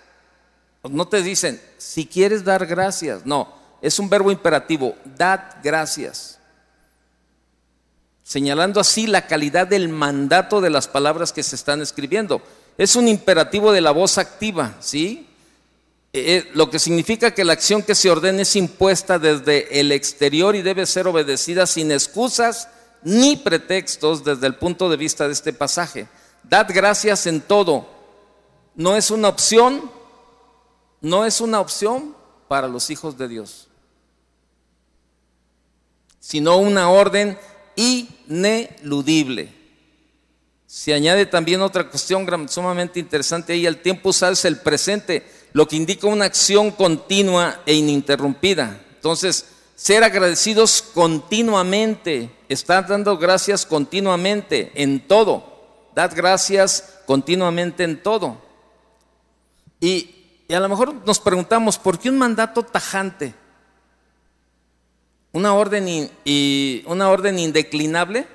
No 0.84 1.08
te 1.08 1.22
dicen, 1.22 1.62
si 1.78 2.06
quieres 2.06 2.44
dar 2.44 2.66
gracias. 2.66 3.26
No, 3.26 3.54
es 3.82 4.00
un 4.00 4.10
verbo 4.10 4.32
imperativo, 4.32 4.96
dad 5.18 5.42
gracias. 5.62 6.40
Señalando 8.34 8.80
así 8.80 9.06
la 9.06 9.28
calidad 9.28 9.68
del 9.68 9.90
mandato 9.90 10.60
de 10.60 10.72
las 10.72 10.88
palabras 10.88 11.32
que 11.32 11.44
se 11.44 11.56
están 11.56 11.84
escribiendo. 11.84 12.42
Es 12.80 12.96
un 12.96 13.08
imperativo 13.08 13.72
de 13.72 13.80
la 13.80 13.92
voz 13.92 14.18
activa, 14.18 14.76
¿sí? 14.80 15.28
Eh, 16.14 16.38
eh, 16.38 16.52
lo 16.56 16.68
que 16.72 16.80
significa 16.80 17.36
que 17.36 17.44
la 17.44 17.54
acción 17.54 17.84
que 17.84 17.94
se 17.94 18.10
ordena 18.10 18.42
es 18.42 18.56
impuesta 18.56 19.20
desde 19.20 19.80
el 19.80 19.92
exterior 19.92 20.56
y 20.56 20.64
debe 20.64 20.88
ser 20.88 21.06
obedecida 21.08 21.68
sin 21.68 21.92
excusas 21.92 22.70
ni 23.04 23.36
pretextos 23.36 24.24
desde 24.24 24.48
el 24.48 24.56
punto 24.56 24.90
de 24.90 24.98
vista 24.98 25.28
de 25.28 25.34
este 25.34 25.54
pasaje. 25.54 26.08
Dad 26.42 26.66
gracias 26.74 27.28
en 27.28 27.40
todo. 27.40 27.88
No 28.74 28.96
es 28.96 29.12
una 29.12 29.28
opción, 29.28 29.92
no 31.02 31.24
es 31.24 31.40
una 31.40 31.60
opción 31.60 32.16
para 32.48 32.68
los 32.68 32.90
hijos 32.90 33.16
de 33.16 33.28
Dios, 33.28 33.68
sino 36.20 36.58
una 36.58 36.90
orden 36.90 37.38
ineludible. 37.76 39.52
Se 40.66 40.94
añade 40.94 41.26
también 41.26 41.62
otra 41.62 41.90
cuestión 41.90 42.28
sumamente 42.50 43.00
interesante 43.00 43.54
ahí, 43.54 43.66
el 43.66 43.82
tiempo 43.82 44.10
usado 44.10 44.34
el 44.44 44.58
presente 44.58 45.24
lo 45.54 45.68
que 45.68 45.76
indica 45.76 46.08
una 46.08 46.26
acción 46.26 46.72
continua 46.72 47.62
e 47.66 47.76
ininterrumpida. 47.76 48.82
Entonces, 48.96 49.46
ser 49.76 50.04
agradecidos 50.04 50.82
continuamente, 50.82 52.32
estar 52.50 52.88
dando 52.88 53.18
gracias 53.18 53.66
continuamente 53.66 54.72
en 54.76 55.08
todo. 55.08 55.90
Dad 55.96 56.12
gracias 56.16 57.02
continuamente 57.06 57.84
en 57.84 58.02
todo. 58.02 58.42
Y, 59.80 60.10
a 60.50 60.60
lo 60.60 60.70
mejor 60.70 60.94
nos 61.06 61.20
preguntamos, 61.20 61.78
¿por 61.78 62.00
qué 62.00 62.10
un 62.10 62.18
mandato 62.18 62.64
tajante? 62.64 63.36
Una 65.34 65.56
orden, 65.56 66.10
y 66.24 66.84
una 66.86 67.10
orden 67.10 67.40
indeclinable. 67.40 68.28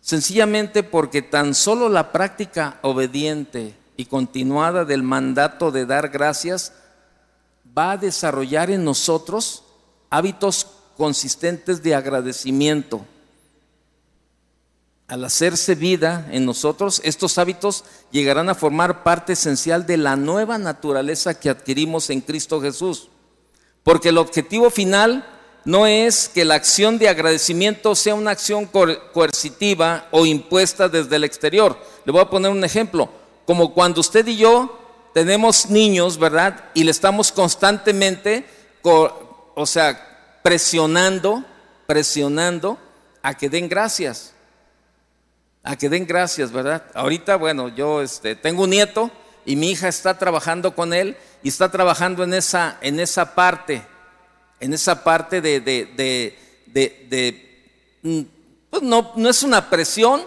Sencillamente 0.00 0.82
porque 0.82 1.22
tan 1.22 1.54
solo 1.54 1.88
la 1.88 2.12
práctica 2.12 2.78
obediente 2.82 3.74
y 3.96 4.06
continuada 4.06 4.84
del 4.84 5.02
mandato 5.02 5.70
de 5.70 5.84
dar 5.84 6.08
gracias 6.08 6.72
va 7.76 7.92
a 7.92 7.96
desarrollar 7.98 8.70
en 8.70 8.84
nosotros 8.84 9.64
hábitos 10.08 10.66
consistentes 10.96 11.82
de 11.82 11.94
agradecimiento. 11.94 13.04
Al 15.08 15.24
hacerse 15.24 15.74
vida 15.74 16.26
en 16.30 16.44
nosotros, 16.46 17.00
estos 17.04 17.38
hábitos 17.38 17.84
llegarán 18.10 18.48
a 18.48 18.54
formar 18.54 19.02
parte 19.02 19.34
esencial 19.34 19.86
de 19.86 19.96
la 19.96 20.16
nueva 20.16 20.58
naturaleza 20.58 21.38
que 21.38 21.50
adquirimos 21.50 22.10
en 22.10 22.20
Cristo 22.20 22.60
Jesús. 22.60 23.08
Porque 23.82 24.10
el 24.10 24.18
objetivo 24.18 24.70
final 24.70 25.24
no 25.64 25.86
es 25.86 26.28
que 26.28 26.44
la 26.44 26.54
acción 26.54 26.98
de 26.98 27.08
agradecimiento 27.08 27.94
sea 27.94 28.14
una 28.14 28.30
acción 28.30 28.66
coercitiva 28.66 30.08
o 30.10 30.24
impuesta 30.24 30.88
desde 30.88 31.16
el 31.16 31.24
exterior. 31.24 31.78
Le 32.04 32.12
voy 32.12 32.22
a 32.22 32.30
poner 32.30 32.50
un 32.50 32.64
ejemplo 32.64 33.10
como 33.44 33.74
cuando 33.74 34.00
usted 34.00 34.26
y 34.26 34.36
yo 34.36 34.78
tenemos 35.12 35.68
niños, 35.70 36.18
¿verdad? 36.18 36.64
Y 36.74 36.84
le 36.84 36.90
estamos 36.90 37.32
constantemente, 37.32 38.46
o 38.82 39.66
sea, 39.66 40.40
presionando, 40.42 41.44
presionando 41.86 42.78
a 43.22 43.34
que 43.34 43.48
den 43.48 43.68
gracias. 43.68 44.32
A 45.62 45.76
que 45.76 45.88
den 45.88 46.06
gracias, 46.06 46.52
¿verdad? 46.52 46.84
Ahorita, 46.94 47.36
bueno, 47.36 47.68
yo 47.68 48.00
este, 48.00 48.36
tengo 48.36 48.64
un 48.64 48.70
nieto 48.70 49.10
y 49.48 49.56
mi 49.56 49.70
hija 49.70 49.88
está 49.88 50.18
trabajando 50.18 50.74
con 50.74 50.92
él 50.92 51.16
y 51.42 51.48
está 51.48 51.70
trabajando 51.70 52.22
en 52.22 52.34
esa, 52.34 52.76
en 52.82 53.00
esa 53.00 53.34
parte, 53.34 53.82
en 54.60 54.74
esa 54.74 55.02
parte 55.02 55.40
de, 55.40 55.58
de, 55.62 56.38
de, 56.66 57.64
mm, 58.02 58.20
pues 58.68 58.82
no, 58.82 59.14
no 59.16 59.30
es 59.30 59.42
una 59.42 59.70
presión, 59.70 60.20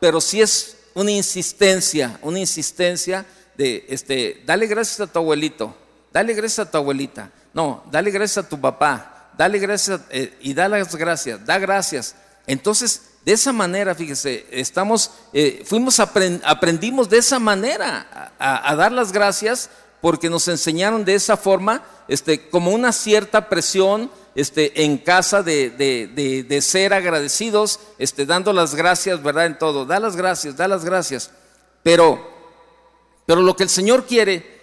pero 0.00 0.20
sí 0.20 0.42
es 0.42 0.76
una 0.92 1.12
insistencia, 1.12 2.18
una 2.20 2.40
insistencia 2.40 3.24
de, 3.56 3.86
este, 3.88 4.42
dale 4.44 4.66
gracias 4.66 4.98
a 4.98 5.12
tu 5.12 5.20
abuelito, 5.20 5.72
dale 6.12 6.34
gracias 6.34 6.66
a 6.66 6.70
tu 6.72 6.76
abuelita, 6.76 7.30
no, 7.52 7.84
dale 7.92 8.10
gracias 8.10 8.44
a 8.44 8.48
tu 8.48 8.60
papá, 8.60 9.30
dale 9.38 9.60
gracias 9.60 10.00
eh, 10.10 10.36
y 10.40 10.52
da 10.52 10.68
las 10.68 10.96
gracias, 10.96 11.46
da 11.46 11.60
gracias. 11.60 12.16
Entonces, 12.44 13.02
de 13.24 13.32
esa 13.32 13.52
manera, 13.52 13.94
fíjese, 13.94 14.46
estamos, 14.50 15.10
eh, 15.32 15.62
fuimos, 15.64 15.98
aprendimos 15.98 17.08
de 17.08 17.18
esa 17.18 17.38
manera 17.38 18.32
a, 18.38 18.76
dar 18.76 18.92
las 18.92 19.12
gracias 19.12 19.70
porque 20.02 20.28
nos 20.28 20.46
enseñaron 20.48 21.06
de 21.06 21.14
esa 21.14 21.38
forma, 21.38 21.82
este, 22.06 22.50
como 22.50 22.70
una 22.72 22.92
cierta 22.92 23.48
presión, 23.48 24.10
este, 24.34 24.84
en 24.84 24.98
casa 24.98 25.42
de, 25.42 26.58
ser 26.60 26.92
agradecidos, 26.92 27.80
este, 27.98 28.26
dando 28.26 28.52
las 28.52 28.74
gracias, 28.74 29.22
¿verdad? 29.22 29.46
En 29.46 29.58
todo, 29.58 29.86
da 29.86 29.98
las 30.00 30.16
gracias, 30.16 30.58
da 30.58 30.68
las 30.68 30.84
gracias. 30.84 31.30
Pero, 31.82 32.30
pero 33.24 33.40
lo 33.40 33.56
que 33.56 33.62
el 33.62 33.70
Señor 33.70 34.04
quiere, 34.04 34.54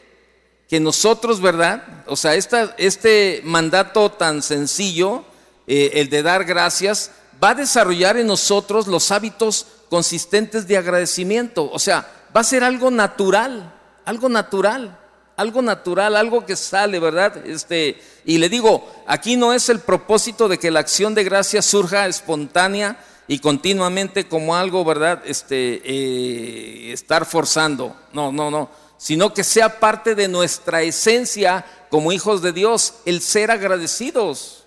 que 0.69 0.79
nosotros, 0.79 1.41
¿verdad? 1.41 2.03
O 2.05 2.15
sea, 2.15 2.35
esta, 2.35 2.75
este 2.77 3.41
mandato 3.43 4.11
tan 4.11 4.43
sencillo, 4.43 5.23
eh, 5.65 5.91
el 5.95 6.09
de 6.11 6.21
dar 6.21 6.45
gracias, 6.45 7.11
va 7.41 7.49
a 7.49 7.55
desarrollar 7.55 8.17
en 8.17 8.27
nosotros 8.27 8.87
los 8.87 9.11
hábitos 9.11 9.65
consistentes 9.89 10.67
de 10.67 10.77
agradecimiento. 10.77 11.69
O 11.71 11.79
sea, 11.79 12.07
va 12.35 12.41
a 12.41 12.45
ser 12.45 12.63
algo 12.63 12.91
natural, 12.91 13.73
algo 14.05 14.29
natural, 14.29 14.97
algo 15.35 15.61
natural, 15.61 16.15
algo 16.15 16.45
que 16.45 16.55
sale, 16.55 16.99
¿verdad? 16.99 17.45
Este, 17.45 17.99
y 18.25 18.37
le 18.37 18.49
digo, 18.49 18.87
aquí 19.07 19.37
no 19.37 19.53
es 19.53 19.69
el 19.69 19.79
propósito 19.79 20.47
de 20.47 20.59
que 20.59 20.71
la 20.71 20.81
acción 20.81 21.15
de 21.15 21.23
gracia 21.23 21.61
surja 21.61 22.07
espontánea 22.07 23.03
y 23.27 23.39
continuamente 23.39 24.27
como 24.27 24.55
algo, 24.55 24.85
¿verdad? 24.85 25.23
Este, 25.25 25.81
eh, 25.83 26.93
estar 26.93 27.25
forzando. 27.25 27.95
No, 28.13 28.31
no, 28.31 28.51
no. 28.51 28.69
Sino 28.97 29.33
que 29.33 29.43
sea 29.43 29.79
parte 29.79 30.13
de 30.13 30.27
nuestra 30.27 30.83
esencia 30.83 31.65
como 31.89 32.11
hijos 32.11 32.41
de 32.41 32.51
Dios, 32.51 32.95
el 33.05 33.21
ser 33.21 33.49
agradecidos. 33.49 34.60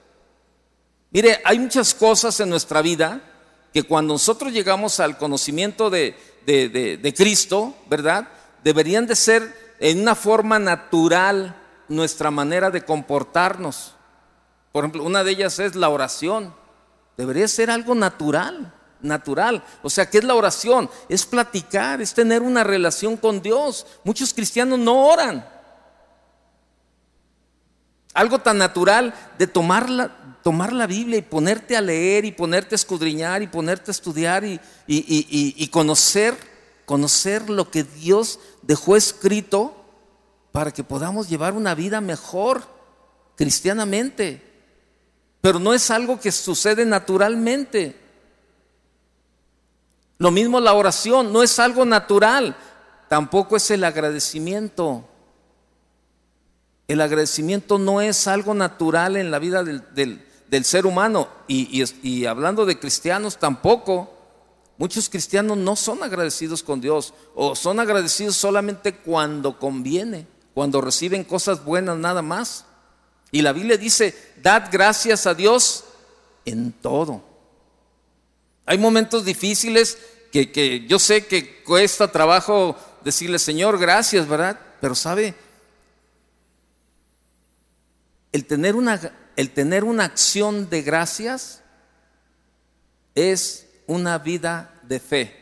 Mire, 1.15 1.41
hay 1.45 1.61
muchas 1.61 1.95
cosas 1.95 2.41
en 2.41 2.51
nuestra 2.51 2.83
vida 2.83 3.21
que 3.73 3.85
cuando 3.85 4.15
nosotros 4.15 4.53
llegamos 4.53 4.99
al 4.99 5.17
conocimiento 5.17 5.89
de, 5.89 6.17
de, 6.45 7.15
Cristo, 7.17 7.73
¿verdad? 7.89 8.27
Deberían 8.65 9.07
de 9.07 9.15
ser 9.15 9.77
en 9.79 10.01
una 10.01 10.17
forma 10.17 10.59
natural 10.59 11.55
nuestra 11.89 12.33
manera 12.33 12.69
de 12.73 12.85
comportarnos. 12.85 13.95
Por 14.73 14.83
ejemplo, 14.83 15.05
una 15.05 15.23
de 15.23 15.31
ellas 15.31 15.61
es 15.61 15.77
la 15.77 15.89
oración. 15.89 16.53
Debería 17.17 17.47
ser 17.47 17.71
algo 17.71 17.95
natural, 17.95 18.75
natural. 19.01 19.63
O 19.85 19.91
sea, 19.91 20.11
¿qué 20.11 20.19
es 20.19 20.25
la 20.25 20.35
oración? 20.35 20.91
Es 21.09 21.25
platicar, 21.25 22.03
es 22.03 22.13
tener 22.13 22.43
una 22.43 22.65
relación 22.65 23.17
con 23.17 23.41
Dios. 23.41 23.87
Muchos 24.03 24.35
cristianos 24.35 24.81
no 24.81 25.07
oran. 25.07 25.49
Algo 28.15 28.41
tan 28.41 28.59
natural 28.59 29.15
de 29.39 29.47
tomar 29.47 29.89
la, 29.89 30.24
tomar 30.45 30.73
la 30.73 30.87
Biblia 30.87 31.19
y 31.19 31.23
ponerte 31.23 31.77
a 31.77 31.81
leer 31.81 32.25
y 32.25 32.31
ponerte 32.31 32.77
a 32.77 32.77
escudriñar 32.77 33.43
y 33.43 33.49
ponerte 33.49 33.91
a 33.91 33.93
estudiar 33.93 34.45
y, 34.45 34.61
y 34.87 35.69
conocer, 35.69 36.37
conocer 36.85 37.51
lo 37.51 37.69
que 37.69 37.83
Dios 37.83 38.39
dejó 38.63 38.95
escrito 38.95 39.75
para 40.53 40.71
que 40.71 40.85
podamos 40.85 41.29
llevar 41.29 41.55
una 41.55 41.75
vida 41.75 42.01
mejor 42.01 42.63
cristianamente 43.35 44.55
pero 45.45 45.59
no 45.59 45.75
es 45.75 45.91
algo 45.91 46.19
que 46.19 46.33
sucede 46.33 46.87
naturalmente. 46.87 48.01
Lo 50.17 50.31
mismo 50.31 50.59
la 50.59 50.73
oración, 50.73 51.35
no 51.35 51.43
es 51.43 51.59
algo 51.59 51.85
natural, 51.85 52.57
tampoco 53.11 53.55
es 53.57 53.71
el 53.71 53.85
agradecimiento. 53.85 55.07
El 56.89 57.03
agradecimiento 57.03 57.77
no 57.77 58.01
es 58.01 58.27
algo 58.27 58.55
natural 58.55 59.17
en 59.17 59.31
la 59.31 59.39
vida 59.39 59.63
del, 59.63 60.27
ser 60.65 60.87
humano 60.87 61.29
y, 61.49 61.85
y 62.03 62.27
hablando 62.27 62.65
de 62.65 62.79
cristianos 62.79 63.39
tampoco. 63.39 64.11
Muchos 64.77 65.09
cristianos 65.09 65.57
no 65.57 65.77
son 65.77 66.03
agradecidos 66.03 66.63
con 66.63 66.81
Dios 66.81 67.15
o 67.35 67.55
son 67.55 67.79
agradecidos 67.79 68.37
solamente 68.37 68.95
cuando 68.95 69.59
conviene, 69.59 70.27
cuando 70.53 70.81
reciben 70.81 71.23
cosas 71.25 71.65
buenas 71.65 71.97
nada 71.97 72.23
más. 72.23 72.65
Y 73.31 73.43
la 73.43 73.53
Biblia 73.53 73.77
dice, 73.77 74.33
dad 74.43 74.69
gracias 74.71 75.27
a 75.27 75.35
Dios 75.35 75.85
en 76.45 76.73
todo. 76.73 77.23
Hay 78.67 78.79
momentos 78.79 79.25
difíciles 79.25 79.99
que, 80.31 80.85
yo 80.89 80.99
sé 80.99 81.27
que 81.27 81.63
cuesta 81.63 82.11
trabajo 82.11 82.77
decirle, 83.05 83.39
Señor, 83.39 83.79
gracias, 83.79 84.27
¿verdad? 84.27 84.59
Pero 84.81 84.95
sabe, 84.95 85.35
el 88.33 88.45
tener 88.47 88.75
una, 88.75 89.01
el 89.37 89.51
tener 89.51 89.85
una 89.85 90.05
acción 90.05 90.69
de 90.71 90.83
gracias 90.83 91.63
es 93.15 93.67
una 93.87 94.19
vida 94.19 94.81
de 94.83 95.01
fe. 95.01 95.41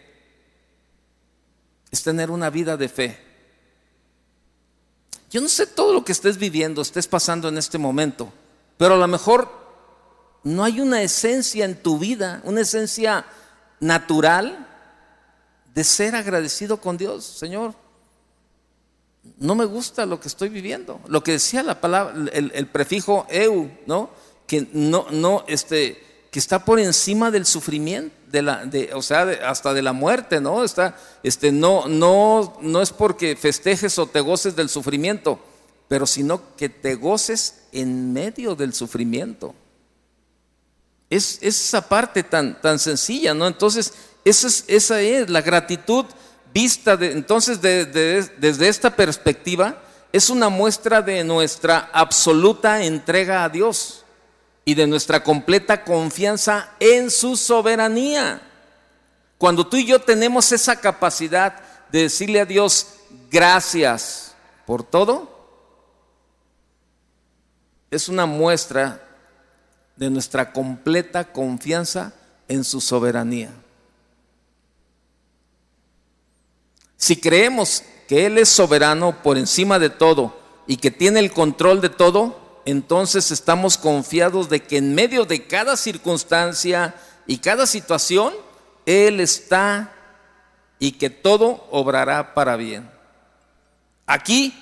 Es 1.91 2.03
tener 2.03 2.31
una 2.31 2.51
vida 2.51 2.77
de 2.77 2.89
fe. 2.89 3.19
Yo 5.31 5.41
no 5.41 5.49
sé 5.49 5.67
todo 5.67 5.95
lo 5.95 6.05
que 6.05 6.13
estés 6.13 6.37
viviendo, 6.37 6.83
estés 6.83 7.07
pasando 7.07 7.49
en 7.49 7.57
este 7.57 7.79
momento, 7.79 8.33
pero 8.77 8.95
a 8.95 8.99
lo 8.99 9.09
mejor 9.09 9.51
no 10.43 10.65
hay 10.65 10.81
una 10.81 11.03
esencia 11.03 11.65
en 11.65 11.83
tu 11.83 11.99
vida, 11.99 12.41
una 12.45 12.61
esencia 12.61 13.25
natural 13.81 14.69
de 15.75 15.85
ser 15.85 16.15
agradecido 16.15 16.81
con 16.81 16.99
Dios, 16.99 17.25
Señor. 17.25 17.75
No 19.39 19.55
me 19.55 19.65
gusta 19.65 20.07
lo 20.07 20.19
que 20.21 20.29
estoy 20.29 20.49
viviendo. 20.49 21.01
Lo 21.07 21.23
que 21.23 21.33
decía 21.33 21.63
la 21.63 21.81
palabra, 21.81 22.15
el, 22.33 22.67
prefijo 22.67 23.27
eu, 23.31 23.71
¿no? 23.87 24.11
Que 24.47 24.67
no, 24.73 25.07
no, 25.11 25.45
este, 25.47 26.03
que 26.31 26.39
está 26.39 26.65
por 26.65 26.81
encima 26.81 27.31
del 27.31 27.47
sufrimiento, 27.47 28.15
de 28.31 28.43
la, 28.43 28.65
de, 28.65 28.93
o 28.95 29.03
sea, 29.03 29.23
hasta 29.47 29.75
de 29.75 29.83
la 29.83 29.93
muerte, 29.93 30.41
¿no? 30.41 30.65
Está, 30.65 30.97
este, 31.23 31.53
no, 31.53 31.87
no, 31.87 32.59
no 32.61 32.83
es 32.83 32.91
porque 32.91 33.37
festejes 33.37 33.99
o 33.99 34.07
te 34.07 34.21
goces 34.21 34.57
del 34.57 34.69
sufrimiento, 34.69 35.39
pero 35.89 36.07
sino 36.07 36.57
que 36.57 36.69
te 36.69 36.95
goces 36.95 37.65
en 37.71 38.13
medio 38.13 38.57
del 38.57 38.75
sufrimiento. 38.75 39.55
Es, 41.11 41.39
esa 41.43 41.87
parte 41.89 42.23
tan, 42.23 42.61
tan 42.61 42.79
sencilla, 42.79 43.35
¿no? 43.35 43.47
Entonces, 43.47 43.93
esa 44.25 44.47
es, 44.47 44.65
esa 44.67 45.01
es 45.01 45.29
la 45.29 45.43
gratitud 45.43 46.07
vista 46.53 46.99
entonces 47.01 47.61
desde 47.61 48.69
esta 48.69 48.95
perspectiva, 48.95 49.83
es 50.13 50.29
una 50.29 50.49
muestra 50.49 51.01
de 51.01 51.25
nuestra 51.25 51.91
absoluta 51.93 52.83
entrega 52.85 53.45
a 53.45 53.49
Dios 53.49 54.05
y 54.65 54.75
de 54.75 54.87
nuestra 54.87 55.25
completa 55.25 55.85
confianza 55.85 56.71
en 56.79 57.11
su 57.11 57.37
soberanía. 57.37 58.43
Cuando 59.39 59.67
tú 59.67 59.77
y 59.77 59.87
yo 59.87 60.01
tenemos 60.01 60.53
esa 60.53 60.77
capacidad 60.77 61.61
de 61.91 62.03
decirle 62.03 62.41
a 62.41 62.45
Dios 62.45 62.87
gracias 63.31 64.35
por 64.67 64.85
todo, 64.85 65.31
es 67.91 68.09
una 68.09 68.27
muestra 68.27 69.03
de 69.97 70.11
nuestra 70.11 70.53
completa 70.53 71.33
confianza 71.33 72.13
en 72.49 72.65
su 72.65 72.81
soberanía. 72.81 73.51
Si 77.03 77.17
creemos 77.17 77.83
que 78.07 78.27
Él 78.27 78.39
es 78.39 78.49
soberano 78.49 79.25
por 79.25 79.37
encima 79.37 79.81
de 79.81 79.91
todo 79.91 80.37
y 80.69 80.77
que 80.77 80.93
tiene 80.93 81.19
el 81.19 81.33
control 81.33 81.81
de 81.81 81.89
todo, 81.89 82.61
entonces 82.65 83.33
estamos 83.33 83.77
confiados 83.77 84.49
de 84.49 84.63
que 84.63 84.77
en 84.77 84.95
medio 84.95 85.25
de 85.25 85.49
cada 85.49 85.77
circunstancia 85.77 86.95
y 87.27 87.39
cada 87.39 87.67
situación, 87.67 88.33
Él 88.87 89.19
está 89.19 89.93
y 90.79 90.93
que 90.93 91.11
todo 91.11 91.67
obrará 91.73 92.35
para 92.35 92.55
bien. 92.55 92.89
Aquí 94.07 94.55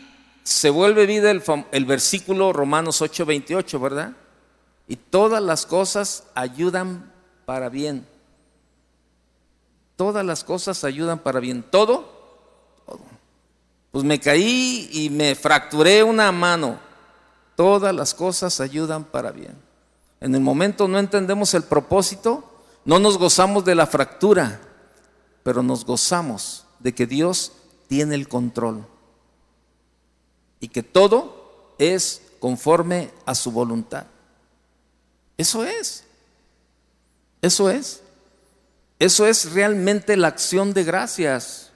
se 0.42 0.70
vuelve 0.70 1.04
vida 1.04 1.30
el, 1.30 1.84
versículo 1.84 2.54
Romanos 2.54 3.02
8:28, 3.02 3.78
¿verdad? 3.78 4.12
Y 4.88 4.96
todas 4.96 5.42
las 5.42 5.66
cosas 5.66 6.24
ayudan 6.34 7.12
para 7.44 7.68
bien. 7.68 8.06
Todas 9.96 10.24
las 10.24 10.42
cosas 10.42 10.84
ayudan 10.84 11.18
para 11.18 11.38
bien. 11.40 11.62
¿Todo? 11.70 12.19
Pues 13.90 14.04
me 14.04 14.20
caí 14.20 14.88
y 14.92 15.10
me 15.10 15.34
fracturé 15.34 16.02
una 16.02 16.30
mano 16.32 16.90
Todas 17.60 17.94
las 17.94 18.14
cosas 18.14 18.58
ayudan 18.58 19.04
para 19.04 19.32
bien. 19.32 19.54
En 20.18 20.34
el 20.34 20.40
momento 20.40 20.88
no 20.88 20.98
entendemos 20.98 21.52
el 21.52 21.62
propósito, 21.62 22.42
no 22.86 22.98
nos 22.98 23.18
gozamos 23.18 23.66
de 23.66 23.74
la 23.74 23.86
fractura, 23.86 24.62
pero 25.42 25.62
nos 25.62 25.84
gozamos 25.84 26.64
de 26.78 26.94
que 26.94 27.06
Dios 27.06 27.52
tiene 27.86 28.14
el 28.14 28.28
control 28.28 28.86
y 30.58 30.68
que 30.68 30.82
todo 30.82 31.74
es 31.78 32.22
conforme 32.38 33.10
a 33.26 33.34
su 33.34 33.52
voluntad. 33.52 34.06
Eso 35.36 35.62
es. 35.62 36.04
Eso 37.42 37.68
es. 37.68 38.00
Eso 38.98 39.26
es 39.26 39.52
realmente 39.52 40.16
la 40.16 40.28
acción 40.28 40.72
de 40.72 40.84
gracias. 40.84 41.69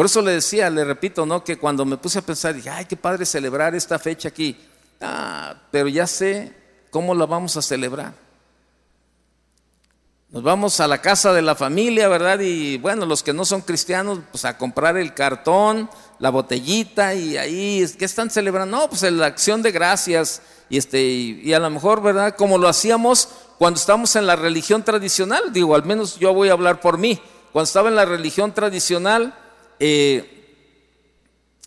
Por 0.00 0.06
eso 0.06 0.22
le 0.22 0.32
decía, 0.32 0.70
le 0.70 0.82
repito, 0.82 1.26
¿no? 1.26 1.44
Que 1.44 1.58
cuando 1.58 1.84
me 1.84 1.98
puse 1.98 2.20
a 2.20 2.22
pensar, 2.22 2.54
dije, 2.54 2.70
ay, 2.70 2.86
qué 2.86 2.96
padre 2.96 3.26
celebrar 3.26 3.74
esta 3.74 3.98
fecha 3.98 4.28
aquí. 4.28 4.56
Ah, 4.98 5.54
pero 5.70 5.88
ya 5.88 6.06
sé 6.06 6.54
cómo 6.88 7.14
la 7.14 7.26
vamos 7.26 7.54
a 7.58 7.60
celebrar. 7.60 8.14
Nos 10.30 10.42
vamos 10.42 10.80
a 10.80 10.88
la 10.88 11.02
casa 11.02 11.34
de 11.34 11.42
la 11.42 11.54
familia, 11.54 12.08
¿verdad? 12.08 12.40
Y 12.40 12.78
bueno, 12.78 13.04
los 13.04 13.22
que 13.22 13.34
no 13.34 13.44
son 13.44 13.60
cristianos, 13.60 14.20
pues 14.30 14.46
a 14.46 14.56
comprar 14.56 14.96
el 14.96 15.12
cartón, 15.12 15.90
la 16.18 16.30
botellita 16.30 17.14
y 17.14 17.36
ahí, 17.36 17.86
¿qué 17.98 18.06
están 18.06 18.30
celebrando? 18.30 18.78
No, 18.78 18.88
pues 18.88 19.02
la 19.02 19.26
acción 19.26 19.60
de 19.60 19.70
gracias 19.70 20.40
y, 20.70 20.78
este, 20.78 21.02
y, 21.02 21.52
a 21.52 21.58
lo 21.58 21.68
mejor, 21.68 22.00
¿verdad? 22.00 22.36
Como 22.36 22.56
lo 22.56 22.68
hacíamos 22.68 23.28
cuando 23.58 23.78
estábamos 23.78 24.16
en 24.16 24.26
la 24.26 24.36
religión 24.36 24.82
tradicional, 24.82 25.52
digo, 25.52 25.74
al 25.74 25.84
menos 25.84 26.18
yo 26.18 26.32
voy 26.32 26.48
a 26.48 26.52
hablar 26.52 26.80
por 26.80 26.96
mí. 26.96 27.20
Cuando 27.52 27.66
estaba 27.66 27.90
en 27.90 27.96
la 27.96 28.06
religión 28.06 28.54
tradicional, 28.54 29.34
eh, 29.80 30.36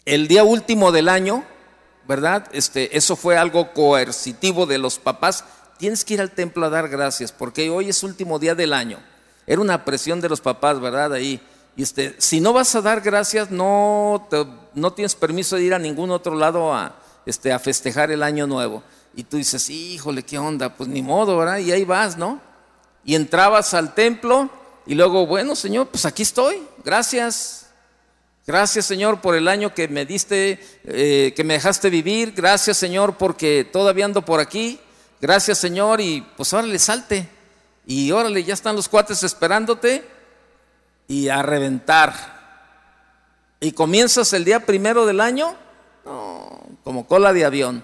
el 0.05 0.27
día 0.27 0.43
último 0.43 0.91
del 0.91 1.09
año, 1.09 1.43
¿verdad? 2.07 2.47
Este, 2.53 2.95
eso 2.95 3.15
fue 3.15 3.37
algo 3.37 3.73
coercitivo 3.73 4.65
de 4.65 4.77
los 4.77 4.99
papás. 4.99 5.43
Tienes 5.77 6.05
que 6.05 6.13
ir 6.13 6.21
al 6.21 6.31
templo 6.31 6.65
a 6.65 6.69
dar 6.69 6.89
gracias 6.89 7.31
porque 7.31 7.69
hoy 7.69 7.89
es 7.89 8.03
último 8.03 8.39
día 8.39 8.55
del 8.55 8.71
año. 8.71 8.99
Era 9.47 9.61
una 9.61 9.83
presión 9.83 10.21
de 10.21 10.29
los 10.29 10.41
papás, 10.41 10.79
¿verdad? 10.79 11.13
Ahí. 11.13 11.41
Y 11.75 11.83
este, 11.83 12.15
si 12.19 12.39
no 12.39 12.53
vas 12.53 12.75
a 12.75 12.81
dar 12.81 13.01
gracias, 13.01 13.49
no, 13.49 14.27
no 14.75 14.93
tienes 14.93 15.15
permiso 15.15 15.55
de 15.55 15.63
ir 15.63 15.73
a 15.73 15.79
ningún 15.79 16.11
otro 16.11 16.35
lado 16.35 16.73
a, 16.73 16.95
este, 17.25 17.51
a 17.51 17.59
festejar 17.59 18.11
el 18.11 18.21
año 18.21 18.45
nuevo. 18.45 18.83
Y 19.15 19.23
tú 19.23 19.37
dices, 19.37 19.69
híjole, 19.69 20.23
¿qué 20.23 20.37
onda? 20.37 20.75
Pues 20.75 20.87
ni 20.87 21.01
modo, 21.01 21.37
¿verdad? 21.37 21.57
Y 21.57 21.71
ahí 21.71 21.83
vas, 21.83 22.17
¿no? 22.17 22.39
Y 23.03 23.15
entrabas 23.15 23.73
al 23.73 23.93
templo 23.95 24.49
y 24.85 24.95
luego, 24.95 25.25
bueno, 25.25 25.55
Señor, 25.55 25.87
pues 25.87 26.05
aquí 26.05 26.23
estoy, 26.23 26.61
gracias. 26.83 27.62
Gracias, 28.45 28.85
Señor, 28.85 29.21
por 29.21 29.35
el 29.35 29.47
año 29.47 29.73
que 29.73 29.87
me 29.87 30.05
diste, 30.05 30.59
eh, 30.83 31.33
que 31.33 31.43
me 31.45 31.53
dejaste 31.53 31.89
vivir. 31.89 32.33
Gracias, 32.33 32.75
Señor, 32.75 33.17
porque 33.17 33.63
todavía 33.63 34.03
ando 34.03 34.25
por 34.25 34.41
aquí. 34.41 34.81
Gracias, 35.21 35.59
Señor, 35.59 36.01
y 36.01 36.21
pues 36.35 36.51
órale, 36.51 36.77
salte. 36.77 37.29
Y 37.85 38.11
órale, 38.11 38.43
ya 38.43 38.53
están 38.53 38.75
los 38.75 38.89
cuates 38.89 39.23
esperándote 39.23 40.05
y 41.07 41.29
a 41.29 41.41
reventar. 41.41 42.33
Y 43.61 43.71
comienzas 43.71 44.33
el 44.33 44.43
día 44.43 44.65
primero 44.65 45.05
del 45.05 45.21
año, 45.21 45.55
como 46.83 47.07
cola 47.07 47.31
de 47.31 47.45
avión, 47.45 47.81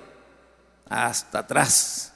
hasta 0.89 1.39
atrás. 1.39 2.11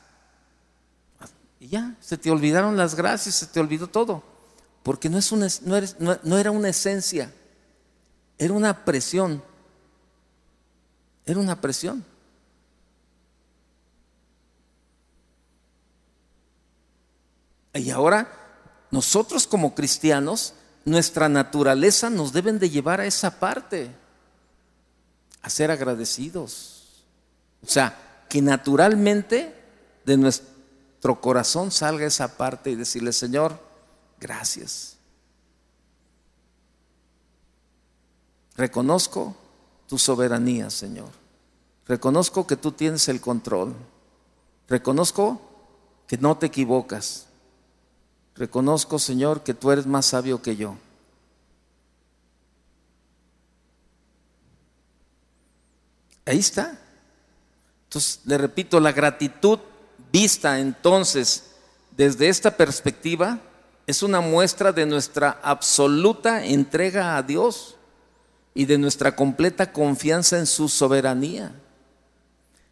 Y 1.61 1.69
ya, 1.69 1.95
se 2.01 2.17
te 2.17 2.29
olvidaron 2.29 2.75
las 2.75 2.95
gracias, 2.95 3.35
se 3.35 3.47
te 3.47 3.61
olvidó 3.61 3.87
todo. 3.87 4.21
Porque 4.83 5.09
no, 5.09 5.17
es 5.17 5.31
una, 5.31 5.47
no, 5.61 6.19
no 6.23 6.37
era 6.37 6.51
una 6.51 6.67
esencia, 6.67 7.31
era 8.37 8.53
una 8.53 8.85
presión. 8.85 9.43
Era 11.25 11.39
una 11.39 11.59
presión. 11.59 12.03
Y 17.73 17.89
ahora, 17.89 18.27
nosotros 18.91 19.47
como 19.47 19.73
cristianos, 19.73 20.53
nuestra 20.85 21.29
naturaleza 21.29 22.09
nos 22.09 22.33
deben 22.33 22.59
de 22.59 22.69
llevar 22.69 22.99
a 22.99 23.05
esa 23.05 23.39
parte, 23.39 23.89
a 25.41 25.49
ser 25.49 25.71
agradecidos. 25.71 27.03
O 27.63 27.67
sea, 27.67 28.25
que 28.29 28.41
naturalmente 28.41 29.55
de 30.05 30.17
nuestro 30.17 31.21
corazón 31.21 31.71
salga 31.71 32.05
esa 32.05 32.37
parte 32.37 32.69
y 32.69 32.75
decirle, 32.75 33.13
Señor, 33.13 33.59
gracias. 34.19 34.92
Reconozco 38.55 39.35
tu 39.87 39.97
soberanía, 39.97 40.69
Señor. 40.69 41.09
Reconozco 41.87 42.47
que 42.47 42.55
tú 42.55 42.71
tienes 42.71 43.07
el 43.09 43.19
control. 43.19 43.73
Reconozco 44.67 45.41
que 46.07 46.17
no 46.17 46.37
te 46.37 46.45
equivocas. 46.45 47.27
Reconozco, 48.35 48.99
Señor, 48.99 49.43
que 49.43 49.53
tú 49.53 49.71
eres 49.71 49.85
más 49.85 50.07
sabio 50.07 50.41
que 50.41 50.55
yo. 50.55 50.75
Ahí 56.25 56.39
está. 56.39 56.79
Entonces, 57.85 58.21
le 58.25 58.37
repito, 58.37 58.79
la 58.79 58.91
gratitud 58.91 59.59
vista 60.11 60.59
entonces 60.59 61.51
desde 61.91 62.29
esta 62.29 62.55
perspectiva 62.55 63.39
es 63.85 64.01
una 64.01 64.21
muestra 64.21 64.71
de 64.71 64.85
nuestra 64.85 65.39
absoluta 65.43 66.45
entrega 66.45 67.17
a 67.17 67.23
Dios 67.23 67.75
y 68.53 68.65
de 68.65 68.77
nuestra 68.77 69.15
completa 69.15 69.71
confianza 69.71 70.37
en 70.37 70.45
su 70.45 70.69
soberanía. 70.69 71.51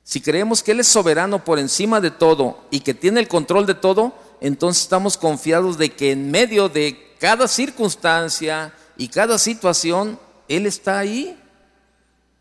Si 0.04 0.22
creemos 0.22 0.62
que 0.62 0.72
Él 0.72 0.80
es 0.80 0.88
soberano 0.88 1.44
por 1.44 1.60
encima 1.60 2.02
de 2.02 2.12
todo 2.12 2.66
y 2.70 2.82
que 2.82 2.94
tiene 2.94 3.20
el 3.20 3.28
control 3.28 3.66
de 3.66 3.76
todo, 3.76 4.14
entonces 4.42 4.84
estamos 4.84 5.18
confiados 5.18 5.78
de 5.78 5.92
que 5.94 6.12
en 6.12 6.32
medio 6.32 6.70
de 6.70 7.16
cada 7.20 7.48
circunstancia 7.48 8.74
y 8.98 9.08
cada 9.08 9.38
situación, 9.38 10.20
Él 10.48 10.66
está 10.66 11.00
ahí 11.00 11.40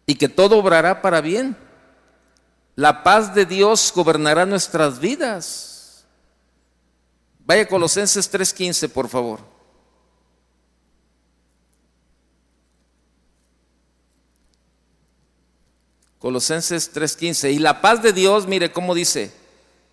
y 0.06 0.14
que 0.14 0.28
todo 0.28 0.58
obrará 0.58 1.02
para 1.02 1.20
bien. 1.20 1.56
La 2.76 3.02
paz 3.02 3.34
de 3.34 3.44
Dios 3.44 3.92
gobernará 3.94 4.46
nuestras 4.46 4.98
vidas. 4.98 6.04
Vaya 7.44 7.68
Colosenses 7.68 8.30
3:15, 8.30 8.88
por 8.88 9.08
favor. 9.08 9.40
Colosenses 16.20 16.92
3:15. 16.92 17.50
Y 17.50 17.58
la 17.58 17.80
paz 17.80 18.02
de 18.02 18.12
Dios, 18.12 18.46
mire 18.46 18.70
cómo 18.70 18.94
dice, 18.94 19.32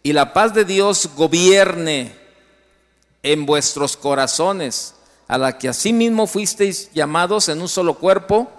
y 0.04 0.14
la 0.14 0.34
paz 0.34 0.54
de 0.54 0.66
Dios 0.66 1.10
gobierne 1.16 2.16
en 3.24 3.46
vuestros 3.46 3.98
corazones, 3.98 4.94
a 5.28 5.38
la 5.38 5.58
que 5.58 5.70
asimismo 5.70 6.28
fuisteis 6.28 6.92
llamados 6.94 7.50
en 7.50 7.62
un 7.62 7.70
solo 7.70 7.96
cuerpo, 7.96 8.52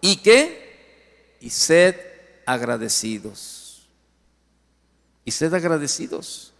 y 0.00 0.16
que, 0.16 1.36
y 1.40 1.50
sed 1.50 1.96
agradecidos. 2.46 3.88
Y 5.24 5.30
sed 5.30 5.52
agradecidos. 5.54 6.52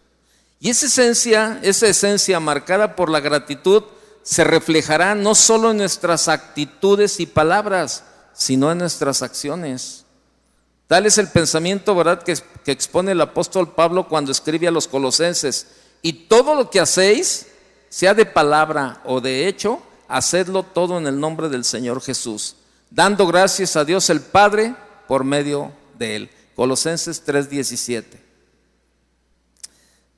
Y 0.59 0.71
esa 0.71 0.87
esencia, 0.87 1.59
esa 1.61 1.87
esencia 1.87 2.39
marcada 2.39 2.95
por 2.95 3.11
la 3.11 3.19
gratitud, 3.19 3.83
se 4.23 4.43
reflejará 4.43 5.13
no 5.13 5.35
solo 5.35 5.69
en 5.69 5.77
nuestras 5.77 6.27
actitudes 6.27 7.19
y 7.19 7.27
palabras, 7.27 8.03
sino 8.33 8.71
en 8.71 8.79
nuestras 8.79 9.21
acciones. 9.21 10.04
Tal 10.87 11.05
es 11.05 11.17
el 11.17 11.27
pensamiento, 11.29 11.95
¿verdad?, 11.95 12.23
que, 12.23 12.37
expone 12.71 13.11
el 13.11 13.21
apóstol 13.21 13.73
Pablo 13.73 14.07
cuando 14.07 14.31
escribe 14.31 14.67
a 14.67 14.71
los 14.71 14.87
colosenses. 14.87 15.67
Y 16.01 16.13
todo 16.27 16.55
lo 16.55 16.69
que 16.69 16.79
hacéis, 16.79 17.47
sea 17.89 18.13
de 18.13 18.25
palabra 18.25 19.01
o 19.05 19.21
de 19.21 19.47
hecho, 19.47 19.81
hacedlo 20.07 20.63
todo 20.63 20.97
en 20.97 21.07
el 21.07 21.19
nombre 21.19 21.49
del 21.49 21.63
Señor 21.63 22.01
Jesús, 22.01 22.55
dando 22.91 23.25
gracias 23.25 23.75
a 23.75 23.85
Dios 23.85 24.09
el 24.09 24.21
Padre 24.21 24.75
por 25.07 25.23
medio 25.23 25.71
de 25.97 26.15
él. 26.15 26.29
Colosenses 26.55 27.23
3:17. 27.25 28.21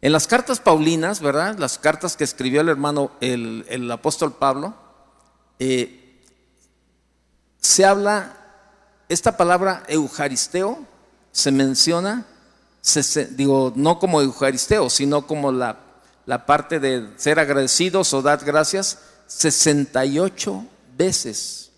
En 0.01 0.11
las 0.11 0.27
cartas 0.27 0.59
paulinas, 0.59 1.21
¿verdad? 1.21 1.57
Las 1.57 1.77
cartas 1.79 2.15
que 2.15 2.23
escribió 2.23 2.61
el 2.61 2.69
hermano, 2.69 3.11
el, 3.19 3.65
el 3.69 3.89
apóstol 3.89 4.33
Pablo, 4.33 4.75
eh, 5.59 6.21
se 7.59 7.85
habla 7.85 8.36
esta 9.09 9.37
palabra 9.37 9.83
eucaristeo 9.87 10.79
se 11.31 11.51
menciona, 11.51 12.25
digo, 13.31 13.73
no 13.75 13.99
como 13.99 14.21
eucaristeo, 14.21 14.89
sino 14.89 15.27
como 15.27 15.51
la, 15.51 15.79
la 16.25 16.45
parte 16.45 16.79
de 16.79 17.09
ser 17.17 17.39
agradecidos 17.39 18.13
o 18.13 18.21
dar 18.21 18.43
gracias, 18.43 18.99
68 19.27 20.65
veces 20.97 21.71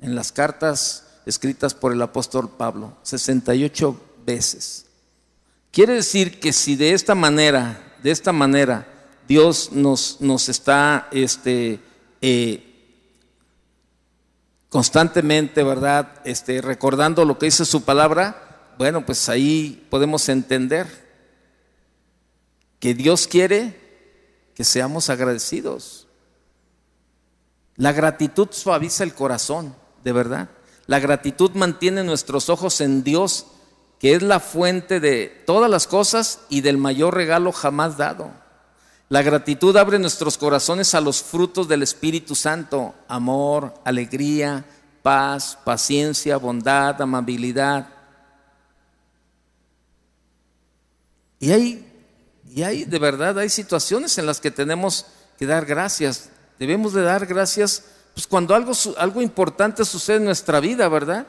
en 0.00 0.14
las 0.14 0.32
cartas 0.32 1.04
escritas 1.26 1.74
por 1.74 1.92
el 1.92 2.02
apóstol 2.02 2.48
Pablo, 2.48 2.96
68 3.02 4.00
veces. 4.24 4.86
Quiere 5.70 5.94
decir 5.94 6.40
que 6.40 6.52
si 6.52 6.76
de 6.76 6.92
esta 6.92 7.14
manera, 7.14 7.94
de 8.02 8.10
esta 8.10 8.32
manera, 8.32 8.86
Dios 9.28 9.70
nos, 9.72 10.20
nos 10.20 10.48
está 10.48 11.08
este, 11.12 11.80
eh, 12.20 12.69
constantemente, 14.70 15.62
¿verdad? 15.62 16.22
Este, 16.24 16.62
recordando 16.62 17.26
lo 17.26 17.38
que 17.38 17.46
dice 17.46 17.66
su 17.66 17.82
palabra, 17.82 18.72
bueno, 18.78 19.04
pues 19.04 19.28
ahí 19.28 19.86
podemos 19.90 20.26
entender 20.30 20.86
que 22.78 22.94
Dios 22.94 23.26
quiere 23.26 23.78
que 24.54 24.64
seamos 24.64 25.10
agradecidos. 25.10 26.06
La 27.76 27.92
gratitud 27.92 28.48
suaviza 28.52 29.04
el 29.04 29.12
corazón, 29.12 29.74
de 30.02 30.12
verdad. 30.12 30.48
La 30.86 30.98
gratitud 30.98 31.50
mantiene 31.52 32.04
nuestros 32.04 32.48
ojos 32.48 32.80
en 32.80 33.02
Dios, 33.02 33.46
que 33.98 34.14
es 34.14 34.22
la 34.22 34.40
fuente 34.40 35.00
de 35.00 35.42
todas 35.46 35.70
las 35.70 35.86
cosas 35.86 36.40
y 36.48 36.60
del 36.62 36.78
mayor 36.78 37.14
regalo 37.14 37.52
jamás 37.52 37.96
dado. 37.96 38.32
La 39.10 39.22
gratitud 39.22 39.76
abre 39.76 39.98
nuestros 39.98 40.38
corazones 40.38 40.94
a 40.94 41.00
los 41.00 41.20
frutos 41.20 41.66
del 41.66 41.82
Espíritu 41.82 42.36
Santo, 42.36 42.94
amor, 43.08 43.74
alegría, 43.84 44.64
paz, 45.02 45.58
paciencia, 45.64 46.36
bondad, 46.36 47.02
amabilidad. 47.02 47.88
Y 51.40 51.50
hay, 51.50 51.92
y 52.54 52.62
hay, 52.62 52.84
de 52.84 52.98
verdad, 53.00 53.36
hay 53.36 53.48
situaciones 53.48 54.16
en 54.18 54.26
las 54.26 54.40
que 54.40 54.52
tenemos 54.52 55.06
que 55.36 55.44
dar 55.44 55.66
gracias. 55.66 56.28
Debemos 56.60 56.92
de 56.92 57.02
dar 57.02 57.26
gracias 57.26 57.82
pues, 58.14 58.28
cuando 58.28 58.54
algo, 58.54 58.74
algo 58.96 59.20
importante 59.22 59.84
sucede 59.84 60.18
en 60.18 60.26
nuestra 60.26 60.60
vida, 60.60 60.88
¿verdad? 60.88 61.26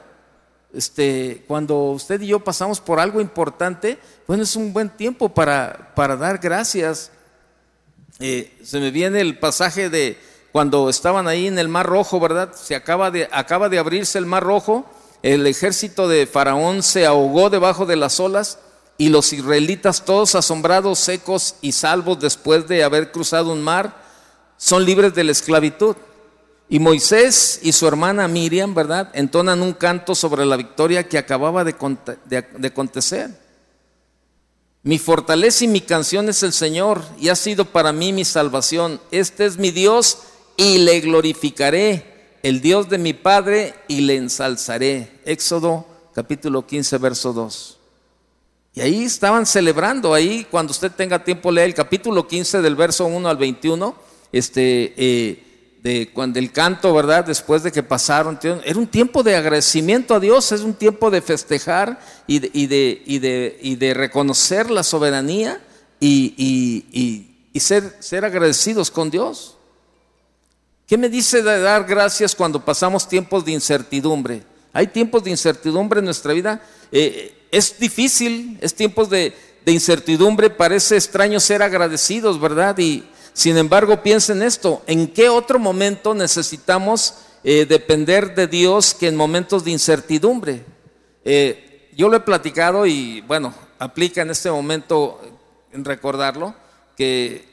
Este, 0.72 1.44
cuando 1.48 1.90
usted 1.90 2.20
y 2.20 2.28
yo 2.28 2.44
pasamos 2.44 2.80
por 2.80 3.00
algo 3.00 3.20
importante, 3.20 3.98
bueno, 4.28 4.44
es 4.44 4.54
un 4.54 4.72
buen 4.72 4.88
tiempo 4.88 5.30
para, 5.30 5.92
para 5.96 6.14
dar 6.14 6.38
gracias. 6.38 7.10
Eh, 8.20 8.58
se 8.62 8.78
me 8.78 8.90
viene 8.90 9.20
el 9.20 9.38
pasaje 9.38 9.88
de 9.88 10.18
cuando 10.52 10.90
estaban 10.90 11.26
ahí 11.26 11.46
en 11.46 11.58
el 11.58 11.68
Mar 11.68 11.86
Rojo, 11.86 12.20
¿verdad? 12.20 12.54
Se 12.54 12.74
acaba 12.74 13.10
de, 13.10 13.28
acaba 13.32 13.68
de 13.68 13.78
abrirse 13.78 14.18
el 14.18 14.26
Mar 14.26 14.42
Rojo, 14.42 14.84
el 15.22 15.46
ejército 15.46 16.08
de 16.08 16.26
Faraón 16.26 16.82
se 16.82 17.06
ahogó 17.06 17.48
debajo 17.48 17.86
de 17.86 17.96
las 17.96 18.20
olas 18.20 18.58
y 18.98 19.08
los 19.08 19.32
israelitas 19.32 20.04
todos 20.04 20.34
asombrados, 20.34 20.98
secos 20.98 21.54
y 21.62 21.72
salvos 21.72 22.20
después 22.20 22.68
de 22.68 22.84
haber 22.84 23.12
cruzado 23.12 23.52
un 23.52 23.62
mar, 23.62 23.96
son 24.58 24.84
libres 24.84 25.14
de 25.14 25.24
la 25.24 25.32
esclavitud. 25.32 25.96
Y 26.68 26.78
Moisés 26.78 27.60
y 27.62 27.72
su 27.72 27.86
hermana 27.86 28.28
Miriam, 28.28 28.74
¿verdad? 28.74 29.10
Entonan 29.14 29.62
un 29.62 29.72
canto 29.72 30.14
sobre 30.14 30.44
la 30.46 30.56
victoria 30.56 31.08
que 31.08 31.18
acababa 31.18 31.64
de, 31.64 31.74
de 32.26 32.68
acontecer. 32.68 33.30
Mi 34.84 34.98
fortaleza 34.98 35.64
y 35.64 35.68
mi 35.68 35.80
canción 35.80 36.28
es 36.28 36.42
el 36.42 36.52
Señor 36.52 37.02
y 37.16 37.28
ha 37.28 37.36
sido 37.36 37.64
para 37.64 37.92
mí 37.92 38.12
mi 38.12 38.24
salvación. 38.24 39.00
Este 39.12 39.46
es 39.46 39.56
mi 39.56 39.70
Dios 39.70 40.18
y 40.56 40.78
le 40.78 41.00
glorificaré, 41.00 42.38
el 42.42 42.60
Dios 42.60 42.88
de 42.88 42.98
mi 42.98 43.12
Padre 43.12 43.74
y 43.86 44.00
le 44.00 44.16
ensalzaré. 44.16 45.20
Éxodo 45.24 45.86
capítulo 46.12 46.66
15, 46.66 46.98
verso 46.98 47.32
2. 47.32 47.78
Y 48.74 48.80
ahí 48.80 49.04
estaban 49.04 49.46
celebrando, 49.46 50.14
ahí 50.14 50.46
cuando 50.50 50.72
usted 50.72 50.90
tenga 50.90 51.22
tiempo 51.22 51.52
lea 51.52 51.64
el 51.64 51.74
capítulo 51.74 52.26
15 52.26 52.60
del 52.60 52.74
verso 52.74 53.06
1 53.06 53.28
al 53.28 53.36
21, 53.36 53.94
este... 54.32 54.94
Eh, 54.96 55.51
de 55.82 56.10
cuando 56.12 56.38
el 56.38 56.52
canto, 56.52 56.94
¿verdad? 56.94 57.24
Después 57.24 57.64
de 57.64 57.72
que 57.72 57.82
pasaron, 57.82 58.38
era 58.64 58.78
un 58.78 58.86
tiempo 58.86 59.24
de 59.24 59.34
agradecimiento 59.34 60.14
a 60.14 60.20
Dios, 60.20 60.52
es 60.52 60.60
un 60.60 60.74
tiempo 60.74 61.10
de 61.10 61.20
festejar 61.20 61.98
y 62.28 62.38
de, 62.38 62.50
y 62.54 62.66
de, 62.68 63.02
y 63.04 63.18
de, 63.18 63.58
y 63.60 63.74
de 63.74 63.92
reconocer 63.92 64.70
la 64.70 64.84
soberanía 64.84 65.60
y, 65.98 67.26
ser, 67.56 67.96
ser 67.98 68.24
agradecidos 68.24 68.92
con 68.92 69.10
Dios. 69.10 69.56
¿Qué 70.86 70.96
me 70.96 71.08
dice 71.08 71.42
de 71.42 71.60
dar 71.60 71.84
gracias 71.84 72.36
cuando 72.36 72.64
pasamos 72.64 73.08
tiempos 73.08 73.44
de 73.44 73.50
incertidumbre? 73.50 74.44
Hay 74.72 74.86
tiempos 74.86 75.24
de 75.24 75.30
incertidumbre 75.30 75.98
en 75.98 76.04
nuestra 76.04 76.32
vida. 76.32 76.62
Eh, 76.92 77.34
es 77.50 77.78
difícil, 77.80 78.56
es 78.60 78.72
tiempos 78.72 79.10
de, 79.10 79.34
de 79.64 79.72
incertidumbre, 79.72 80.48
parece 80.48 80.96
extraño 80.96 81.40
ser 81.40 81.60
agradecidos, 81.60 82.40
¿verdad? 82.40 82.78
Y, 82.78 83.04
sin 83.32 83.56
embargo, 83.56 84.02
piensen 84.02 84.42
esto, 84.42 84.82
¿en 84.86 85.08
qué 85.08 85.28
otro 85.28 85.58
momento 85.58 86.14
necesitamos 86.14 87.14
eh, 87.44 87.66
depender 87.66 88.34
de 88.34 88.46
Dios 88.46 88.94
que 88.94 89.08
en 89.08 89.16
momentos 89.16 89.64
de 89.64 89.70
incertidumbre? 89.70 90.64
Eh, 91.24 91.90
yo 91.96 92.08
lo 92.08 92.16
he 92.16 92.20
platicado 92.20 92.86
y 92.86 93.20
bueno, 93.22 93.54
aplica 93.78 94.22
en 94.22 94.30
este 94.30 94.50
momento 94.50 95.20
en 95.72 95.84
recordarlo, 95.84 96.54
que, 96.96 97.50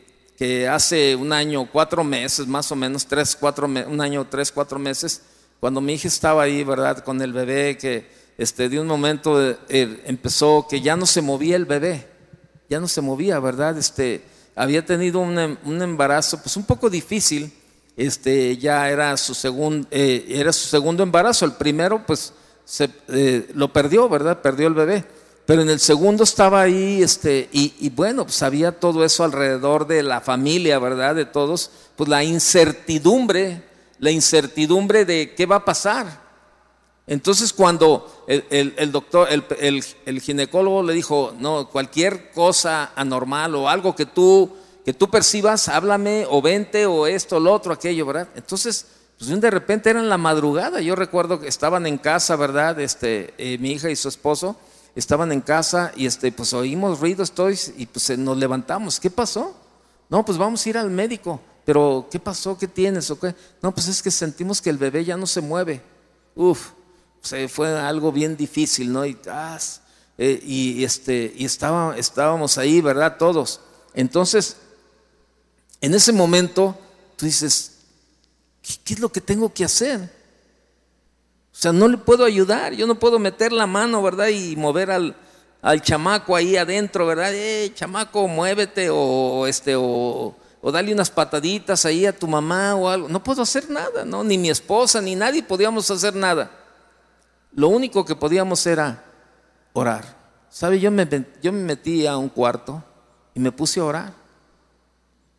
hace 0.69 1.15
un 1.15 1.33
año, 1.33 1.67
cuatro 1.71 2.03
meses, 2.03 2.47
más 2.47 2.71
o 2.71 2.75
menos, 2.75 3.05
tres, 3.05 3.35
cuatro, 3.37 3.67
un 3.67 4.01
año, 4.01 4.25
tres, 4.29 4.51
cuatro 4.51 4.79
meses, 4.79 5.21
cuando 5.59 5.81
mi 5.81 5.93
hija 5.93 6.07
estaba 6.07 6.43
ahí, 6.43 6.63
¿verdad? 6.63 7.03
Con 7.03 7.21
el 7.21 7.33
bebé, 7.33 7.77
que 7.77 8.07
este, 8.37 8.69
de 8.69 8.79
un 8.79 8.87
momento 8.87 9.37
eh, 9.41 10.01
empezó 10.05 10.65
que 10.69 10.79
ya 10.79 10.95
no 10.95 11.05
se 11.05 11.21
movía 11.21 11.57
el 11.57 11.65
bebé, 11.65 12.07
ya 12.69 12.79
no 12.79 12.87
se 12.87 13.01
movía, 13.01 13.39
¿verdad? 13.39 13.77
Este, 13.77 14.21
había 14.55 14.85
tenido 14.85 15.23
em, 15.23 15.57
un, 15.63 15.81
embarazo 15.81 16.41
pues 16.41 16.57
un 16.57 16.63
poco 16.63 16.89
difícil, 16.89 17.51
este, 17.95 18.57
ya 18.57 18.89
era 18.89 19.15
su, 19.17 19.33
eh, 19.91 20.25
era 20.29 20.53
su 20.53 20.67
segundo 20.67 21.03
embarazo, 21.03 21.45
el 21.45 21.53
primero 21.53 22.05
pues 22.05 22.33
se, 22.65 22.89
eh, 23.09 23.49
lo 23.53 23.73
perdió, 23.73 24.07
¿verdad? 24.07 24.41
Perdió 24.41 24.67
el 24.67 24.73
bebé, 24.73 25.03
pero 25.45 25.61
en 25.61 25.69
el 25.69 25.79
segundo 25.79 26.23
estaba 26.23 26.61
ahí, 26.61 27.01
este, 27.01 27.49
y, 27.51 27.73
y 27.79 27.89
bueno, 27.89 28.23
pues 28.23 28.41
había 28.43 28.71
todo 28.79 29.03
eso 29.03 29.23
alrededor 29.23 29.87
de 29.87 30.03
la 30.03 30.21
familia, 30.21 30.79
¿verdad? 30.79 31.15
De 31.15 31.25
todos, 31.25 31.71
pues 31.95 32.09
la 32.09 32.23
incertidumbre, 32.23 33.63
la 33.99 34.11
incertidumbre 34.11 35.05
de 35.05 35.33
qué 35.35 35.45
va 35.45 35.57
a 35.57 35.65
pasar. 35.65 36.28
Entonces 37.09 37.53
cuando 37.53 38.23
el, 38.27 38.91
doctor, 38.91 39.27
el, 39.31 40.21
ginecólogo 40.21 40.83
le 40.83 40.93
dijo, 40.93 41.33
no, 41.39 41.67
cualquier 41.67 42.29
cosa 42.31 42.91
anormal 42.95 43.55
o 43.55 43.67
algo 43.67 43.95
que 43.95 44.05
tú, 44.05 44.51
que 44.85 44.93
tú 44.93 45.09
percibas, 45.09 45.69
háblame 45.69 46.27
o 46.29 46.39
vente 46.39 46.85
o 46.85 47.07
esto, 47.07 47.39
lo 47.39 47.51
otro, 47.51 47.73
aquello, 47.73 48.05
¿verdad? 48.05 48.27
Entonces, 48.35 48.85
pues 49.17 49.41
de 49.41 49.49
repente 49.49 49.89
era 49.89 49.99
en 49.99 50.07
la 50.07 50.19
madrugada, 50.19 50.81
yo 50.81 50.95
recuerdo 50.95 51.39
que 51.39 51.47
estaban 51.47 51.87
en 51.87 51.97
casa, 51.97 52.35
¿verdad? 52.35 52.79
Este, 52.79 53.33
eh, 53.39 53.57
mi 53.57 53.71
hija 53.71 53.89
y 53.89 53.95
su 53.95 54.07
esposo 54.07 54.55
estaban 54.95 55.31
en 55.31 55.41
casa 55.41 55.91
y 55.95 56.05
este, 56.05 56.31
pues 56.31 56.53
oímos 56.53 56.99
ruido, 56.99 57.23
estoy, 57.23 57.57
y 57.75 57.87
pues 57.87 58.15
nos 58.19 58.37
levantamos. 58.37 58.99
¿Qué 58.99 59.09
pasó? 59.09 59.55
No, 60.09 60.23
pues 60.23 60.37
vamos 60.37 60.63
a 60.63 60.69
ir 60.69 60.77
al 60.77 60.91
médico. 60.91 61.41
Pero, 61.65 62.07
¿qué 62.11 62.19
pasó? 62.19 62.55
¿Qué 62.55 62.67
tienes? 62.67 63.09
¿O 63.09 63.19
qué? 63.19 63.33
No, 63.63 63.73
pues 63.73 63.87
es 63.87 64.03
que 64.03 64.11
sentimos 64.11 64.61
que 64.61 64.69
el 64.69 64.77
bebé 64.77 65.03
ya 65.03 65.17
no 65.17 65.25
se 65.25 65.41
mueve. 65.41 65.81
Uf, 66.35 66.71
fue 67.47 67.77
algo 67.79 68.11
bien 68.11 68.35
difícil, 68.35 68.91
¿no? 68.91 69.05
Y, 69.05 69.17
ah, 69.27 69.57
eh, 70.17 70.39
y, 70.43 70.83
este, 70.83 71.33
y 71.35 71.45
estábamos 71.45 72.57
ahí, 72.57 72.81
¿verdad? 72.81 73.17
Todos. 73.17 73.61
Entonces, 73.93 74.57
en 75.81 75.93
ese 75.93 76.11
momento, 76.11 76.77
tú 77.15 77.25
dices, 77.25 77.77
¿qué, 78.83 78.95
es 78.95 78.99
lo 78.99 79.09
que 79.09 79.21
tengo 79.21 79.53
que 79.53 79.63
hacer? 79.63 80.01
O 81.53 81.57
sea, 81.61 81.71
no 81.71 81.87
le 81.87 81.97
puedo 81.97 82.25
ayudar, 82.25 82.73
yo 82.73 82.87
no 82.87 82.99
puedo 82.99 83.19
meter 83.19 83.51
la 83.51 83.67
mano, 83.67 84.01
¿verdad? 84.01 84.27
Y 84.27 84.55
mover 84.55 84.91
al, 84.91 85.15
al 85.61 85.81
chamaco 85.81 86.35
ahí 86.35 86.57
adentro, 86.57 87.05
¿verdad? 87.05 87.33
Eh, 87.33 87.71
chamaco, 87.73 88.27
muévete 88.27 88.89
o, 88.89 89.47
este, 89.47 89.75
o, 89.75 90.35
o 90.61 90.71
dale 90.71 90.93
unas 90.93 91.09
pataditas 91.09 91.85
ahí 91.85 92.05
a 92.05 92.17
tu 92.17 92.27
mamá 92.27 92.75
o 92.75 92.89
algo. 92.89 93.07
No 93.07 93.23
puedo 93.23 93.41
hacer 93.41 93.69
nada, 93.69 94.03
¿no? 94.05 94.23
Ni 94.23 94.37
mi 94.37 94.49
esposa, 94.49 95.01
ni 95.01 95.15
nadie 95.15 95.43
podíamos 95.43 95.89
hacer 95.91 96.13
nada 96.15 96.58
lo 97.53 97.69
único 97.69 98.05
que 98.05 98.15
podíamos 98.15 98.65
era 98.65 99.03
orar. 99.73 100.17
¿Sabe? 100.49 100.79
Yo 100.79 100.91
me, 100.91 101.07
yo 101.41 101.51
me 101.51 101.61
metí 101.61 102.07
a 102.07 102.17
un 102.17 102.29
cuarto 102.29 102.83
y 103.33 103.39
me 103.39 103.51
puse 103.51 103.79
a 103.79 103.85
orar. 103.85 104.13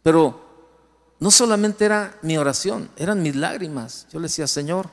Pero 0.02 0.40
no 1.18 1.30
solamente 1.30 1.84
era 1.84 2.16
mi 2.22 2.38
oración, 2.38 2.90
eran 2.96 3.22
mis 3.22 3.36
lágrimas. 3.36 4.06
Yo 4.10 4.18
le 4.18 4.24
decía, 4.24 4.46
Señor, 4.46 4.88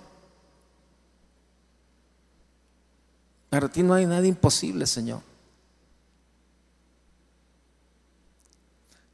para 3.49 3.69
ti 3.69 3.83
no 3.83 3.93
hay 3.93 4.05
nada 4.05 4.27
imposible, 4.27 4.85
Señor. 4.85 5.21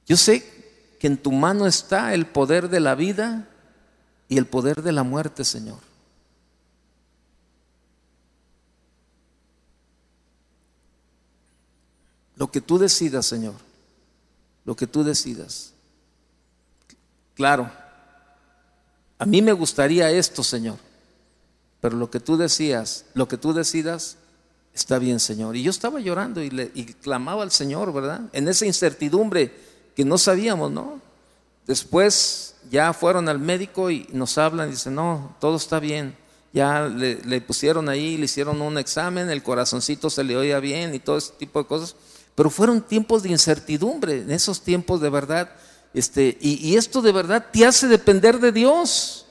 Yo 0.06 0.18
sé 0.18 0.44
que 1.00 1.08
en 1.08 1.18
tu 1.18 1.32
mano 1.32 1.68
está 1.68 2.14
el 2.14 2.26
poder 2.26 2.70
de 2.70 2.80
la 2.80 2.96
vida 2.96 3.48
y 4.28 4.38
el 4.38 4.48
poder 4.48 4.82
de 4.82 4.92
la 4.92 5.04
muerte, 5.04 5.46
Señor. 5.46 5.93
Lo 12.36 12.52
que 12.52 12.62
tú 12.62 12.78
decidas, 12.78 13.26
Señor. 13.26 13.56
Lo 14.66 14.76
que 14.76 14.88
tú 14.88 15.04
decidas. 15.04 15.74
Claro, 17.36 17.72
a 19.18 19.26
mí 19.26 19.42
me 19.42 19.54
gustaría 19.54 20.10
esto, 20.12 20.44
Señor. 20.44 20.78
Pero 21.82 21.98
lo 21.98 22.10
que 22.10 22.20
tú 22.20 22.38
decías, 22.38 23.06
lo 23.14 23.28
que 23.28 23.38
tú 23.38 23.54
decidas, 23.54 24.18
está 24.74 25.00
bien, 25.00 25.20
Señor. 25.20 25.56
Y 25.56 25.64
yo 25.64 25.72
estaba 25.72 26.00
llorando 26.00 26.42
y, 26.42 26.50
le, 26.50 26.70
clamaba 27.02 27.44
al 27.44 27.52
Señor, 27.52 27.94
¿verdad? 27.94 28.22
En 28.34 28.48
esa 28.48 28.66
incertidumbre 28.66 29.54
que 29.96 30.06
no 30.06 30.18
sabíamos, 30.18 30.72
¿no? 30.72 31.02
Después 31.68 32.56
ya 32.70 32.94
fueron 32.94 33.30
al 33.30 33.40
médico 33.40 33.90
y 33.90 34.08
nos 34.12 34.38
hablan 34.38 34.70
y 34.70 34.72
dicen, 34.72 34.96
no, 34.96 35.36
todo 35.40 35.58
está 35.58 35.80
bien. 35.80 36.16
Ya 36.54 36.88
le, 36.88 37.16
le 37.24 37.42
pusieron 37.42 37.90
ahí, 37.90 38.18
le 38.18 38.26
hicieron 38.26 38.62
un 38.62 38.78
examen, 38.78 39.30
el 39.30 39.42
corazoncito 39.42 40.10
se 40.10 40.24
le 40.24 40.38
oía 40.38 40.60
bien 40.60 40.94
y 40.94 41.00
todo 41.00 41.18
ese 41.18 41.34
tipo 41.34 41.60
de 41.60 41.66
cosas. 41.66 41.96
Pero 42.36 42.50
fueron 42.50 42.82
tiempos 42.82 43.24
de 43.24 43.30
incertidumbre, 43.30 44.22
en 44.22 44.32
esos 44.32 44.62
tiempos 44.62 45.02
de 45.02 45.10
verdad. 45.10 45.50
Este, 45.94 46.38
y, 46.42 46.76
esto 46.76 47.02
de 47.02 47.12
verdad 47.12 47.46
te 47.52 47.66
hace 47.66 47.88
depender 47.88 48.40
de 48.40 48.52
Dios. 48.52 49.28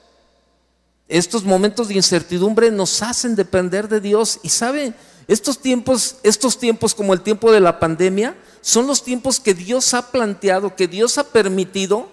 Estos 1.09 1.45
momentos 1.45 1.89
de 1.89 1.95
incertidumbre 1.95 2.71
nos 2.71 3.03
hacen 3.03 3.35
depender 3.35 3.89
de 3.89 4.01
Dios. 4.01 4.39
Y 4.43 4.51
sabe, 4.51 4.95
estos 5.27 5.59
tiempos, 5.59 6.17
estos 6.23 6.59
tiempos 6.59 6.95
como 6.95 7.13
el 7.13 7.23
tiempo 7.23 7.51
de 7.51 7.61
la 7.61 7.81
pandemia, 7.81 8.37
son 8.61 8.87
los 8.87 9.03
tiempos 9.03 9.41
que 9.41 9.55
Dios 9.55 9.93
ha 9.95 10.13
planteado, 10.13 10.77
que 10.77 10.87
Dios 10.87 11.19
ha 11.19 11.25
permitido 11.25 12.12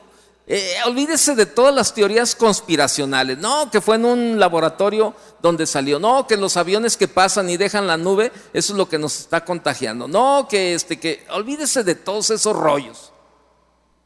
eh, 0.51 0.77
olvídese 0.87 1.35
de 1.35 1.45
todas 1.45 1.73
las 1.75 1.93
teorías 1.93 2.33
conspiracionales. 2.33 3.37
No, 3.37 3.69
que 3.69 3.81
fue 3.81 3.97
en 3.97 4.05
un 4.05 4.39
laboratorio 4.39 5.13
donde 5.43 5.67
salió. 5.67 5.99
No, 5.99 6.25
que 6.25 6.37
los 6.37 6.57
aviones 6.57 6.97
que 6.97 7.07
pasan 7.07 7.51
y 7.51 7.57
dejan 7.57 7.85
la 7.85 7.97
nube, 7.97 8.31
eso 8.51 8.73
es 8.73 8.77
lo 8.77 8.89
que 8.89 8.97
nos 8.97 9.19
está 9.19 9.45
contagiando. 9.45 10.07
No, 10.07 10.47
que 10.49 10.73
este, 10.73 10.99
que 10.99 11.23
olvídese 11.29 11.83
de 11.83 11.93
todos 11.93 12.31
esos 12.31 12.55
rollos. 12.55 13.11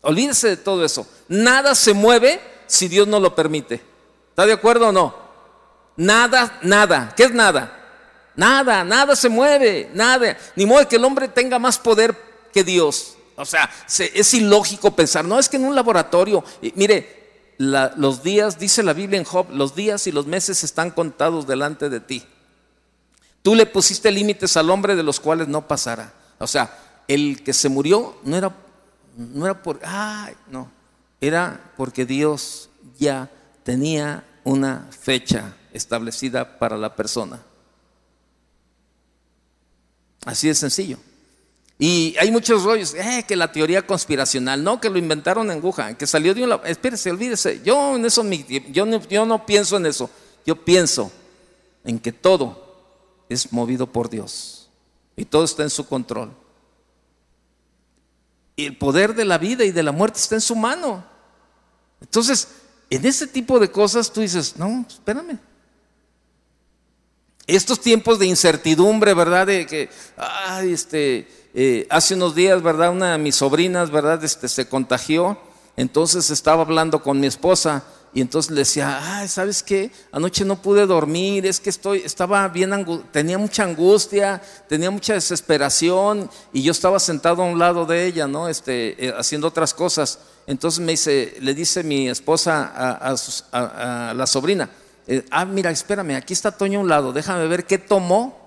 Olvídese 0.01 0.49
de 0.49 0.57
todo 0.57 0.83
eso. 0.83 1.07
Nada 1.29 1.75
se 1.75 1.93
mueve 1.93 2.41
si 2.67 2.89
Dios 2.89 3.07
no 3.07 3.21
lo 3.21 3.33
permite. 3.33 3.75
¿Está 4.31 4.45
de 4.45 4.51
acuerdo 4.51 4.89
o 4.89 4.91
no? 4.91 5.15
Nada, 5.95 6.59
nada. 6.61 7.13
¿Qué 7.15 7.23
es 7.23 7.31
nada? 7.31 7.79
Nada, 8.35 8.83
nada 8.83 9.15
se 9.15 9.29
mueve, 9.29 9.89
nada. 9.93 10.37
Ni 10.57 10.65
modo 10.65 10.89
que 10.89 10.97
el 10.97 11.05
hombre 11.05 11.29
tenga 11.29 11.57
más 11.57 11.77
poder 11.77 12.13
que 12.51 12.65
Dios. 12.65 13.15
O 13.35 13.45
sea, 13.45 13.69
es 13.87 14.33
ilógico 14.33 14.95
pensar, 14.95 15.25
no 15.25 15.39
es 15.39 15.49
que 15.49 15.57
en 15.57 15.65
un 15.65 15.75
laboratorio, 15.75 16.43
mire, 16.75 17.23
los 17.57 18.23
días, 18.23 18.59
dice 18.59 18.83
la 18.83 18.93
Biblia 18.93 19.19
en 19.19 19.25
Job, 19.25 19.47
los 19.51 19.75
días 19.75 20.07
y 20.07 20.11
los 20.11 20.25
meses 20.27 20.63
están 20.63 20.91
contados 20.91 21.47
delante 21.47 21.89
de 21.89 21.99
ti. 21.99 22.23
Tú 23.41 23.55
le 23.55 23.65
pusiste 23.65 24.11
límites 24.11 24.55
al 24.57 24.69
hombre 24.69 24.95
de 24.95 25.03
los 25.03 25.19
cuales 25.19 25.47
no 25.47 25.67
pasará. 25.67 26.13
O 26.39 26.47
sea, 26.47 27.03
el 27.07 27.43
que 27.43 27.53
se 27.53 27.69
murió 27.69 28.17
no 28.23 28.37
era, 28.37 28.55
no 29.17 29.45
era 29.45 29.61
por, 29.61 29.79
ay, 29.83 30.33
no. 30.49 30.71
era 31.19 31.73
porque 31.75 32.05
Dios 32.05 32.69
ya 32.97 33.29
tenía 33.63 34.25
una 34.43 34.87
fecha 34.97 35.55
establecida 35.73 36.57
para 36.59 36.77
la 36.77 36.95
persona. 36.95 37.41
Así 40.25 40.47
de 40.47 40.55
sencillo. 40.55 40.97
Y 41.85 42.15
hay 42.17 42.31
muchos 42.31 42.63
rollos, 42.63 42.93
eh, 42.93 43.25
que 43.27 43.35
la 43.35 43.51
teoría 43.51 43.85
conspiracional, 43.85 44.63
no, 44.63 44.79
que 44.79 44.89
lo 44.89 44.97
inventaron 44.97 45.51
en 45.51 45.61
Wuhan, 45.61 45.97
que 45.97 46.07
salió 46.07 46.33
de 46.33 46.41
un 46.41 46.47
lado. 46.47 46.63
Espérese, 46.63 47.11
olvídese. 47.11 47.61
Yo 47.61 47.97
en 47.97 48.05
eso, 48.05 48.23
yo 48.71 48.85
no, 48.85 49.05
yo 49.09 49.25
no 49.25 49.45
pienso 49.45 49.75
en 49.75 49.87
eso. 49.87 50.09
Yo 50.45 50.63
pienso 50.63 51.11
en 51.83 51.99
que 51.99 52.13
todo 52.13 52.73
es 53.27 53.51
movido 53.51 53.85
por 53.85 54.09
Dios 54.09 54.69
y 55.17 55.25
todo 55.25 55.43
está 55.43 55.63
en 55.63 55.69
su 55.69 55.85
control. 55.85 56.31
Y 58.55 58.65
el 58.65 58.77
poder 58.77 59.13
de 59.13 59.25
la 59.25 59.37
vida 59.37 59.65
y 59.65 59.71
de 59.71 59.83
la 59.83 59.91
muerte 59.91 60.19
está 60.19 60.35
en 60.35 60.41
su 60.41 60.55
mano. 60.55 61.03
Entonces, 61.99 62.47
en 62.89 63.05
ese 63.05 63.27
tipo 63.27 63.59
de 63.59 63.69
cosas 63.69 64.09
tú 64.09 64.21
dices, 64.21 64.55
no, 64.55 64.85
espérame, 64.87 65.37
estos 67.45 67.81
tiempos 67.81 68.19
de 68.19 68.27
incertidumbre, 68.27 69.13
¿verdad? 69.13 69.47
De 69.47 69.65
que, 69.65 69.89
ay, 70.15 70.71
este, 70.71 71.42
eh, 71.53 71.87
hace 71.89 72.15
unos 72.15 72.35
días, 72.35 72.61
¿verdad? 72.61 72.91
Una 72.91 73.13
de 73.13 73.17
mis 73.17 73.35
sobrinas, 73.35 73.91
¿verdad? 73.91 74.23
Este, 74.23 74.47
se 74.47 74.67
contagió, 74.67 75.37
entonces 75.77 76.29
estaba 76.29 76.63
hablando 76.63 77.01
con 77.01 77.19
mi 77.19 77.27
esposa 77.27 77.83
y 78.13 78.21
entonces 78.21 78.51
le 78.51 78.59
decía, 78.59 78.99
ay, 79.01 79.27
¿sabes 79.27 79.63
qué? 79.63 79.91
Anoche 80.11 80.45
no 80.45 80.61
pude 80.61 80.85
dormir, 80.85 81.45
es 81.45 81.59
que 81.59 81.69
estoy, 81.69 81.99
estaba 81.99 82.47
bien, 82.47 82.71
tenía 83.11 83.37
mucha 83.37 83.63
angustia, 83.63 84.41
tenía 84.69 84.91
mucha 84.91 85.13
desesperación 85.13 86.29
y 86.51 86.61
yo 86.61 86.71
estaba 86.71 86.99
sentado 86.99 87.41
a 87.41 87.45
un 87.45 87.57
lado 87.57 87.85
de 87.85 88.05
ella, 88.05 88.27
¿no? 88.27 88.49
Este, 88.49 89.07
eh, 89.07 89.13
haciendo 89.17 89.47
otras 89.47 89.73
cosas. 89.73 90.19
Entonces 90.45 90.79
me 90.79 90.91
dice, 90.91 91.35
le 91.39 91.53
dice 91.53 91.83
mi 91.83 92.09
esposa 92.09 92.71
a 93.51 94.13
la 94.13 94.27
sobrina, 94.27 94.69
eh, 95.05 95.25
ah, 95.31 95.45
mira, 95.45 95.69
espérame, 95.69 96.15
aquí 96.15 96.33
está 96.33 96.51
Toño 96.51 96.79
a 96.79 96.81
un 96.81 96.89
lado, 96.89 97.11
déjame 97.11 97.47
ver 97.47 97.65
qué 97.65 97.77
tomó, 97.77 98.42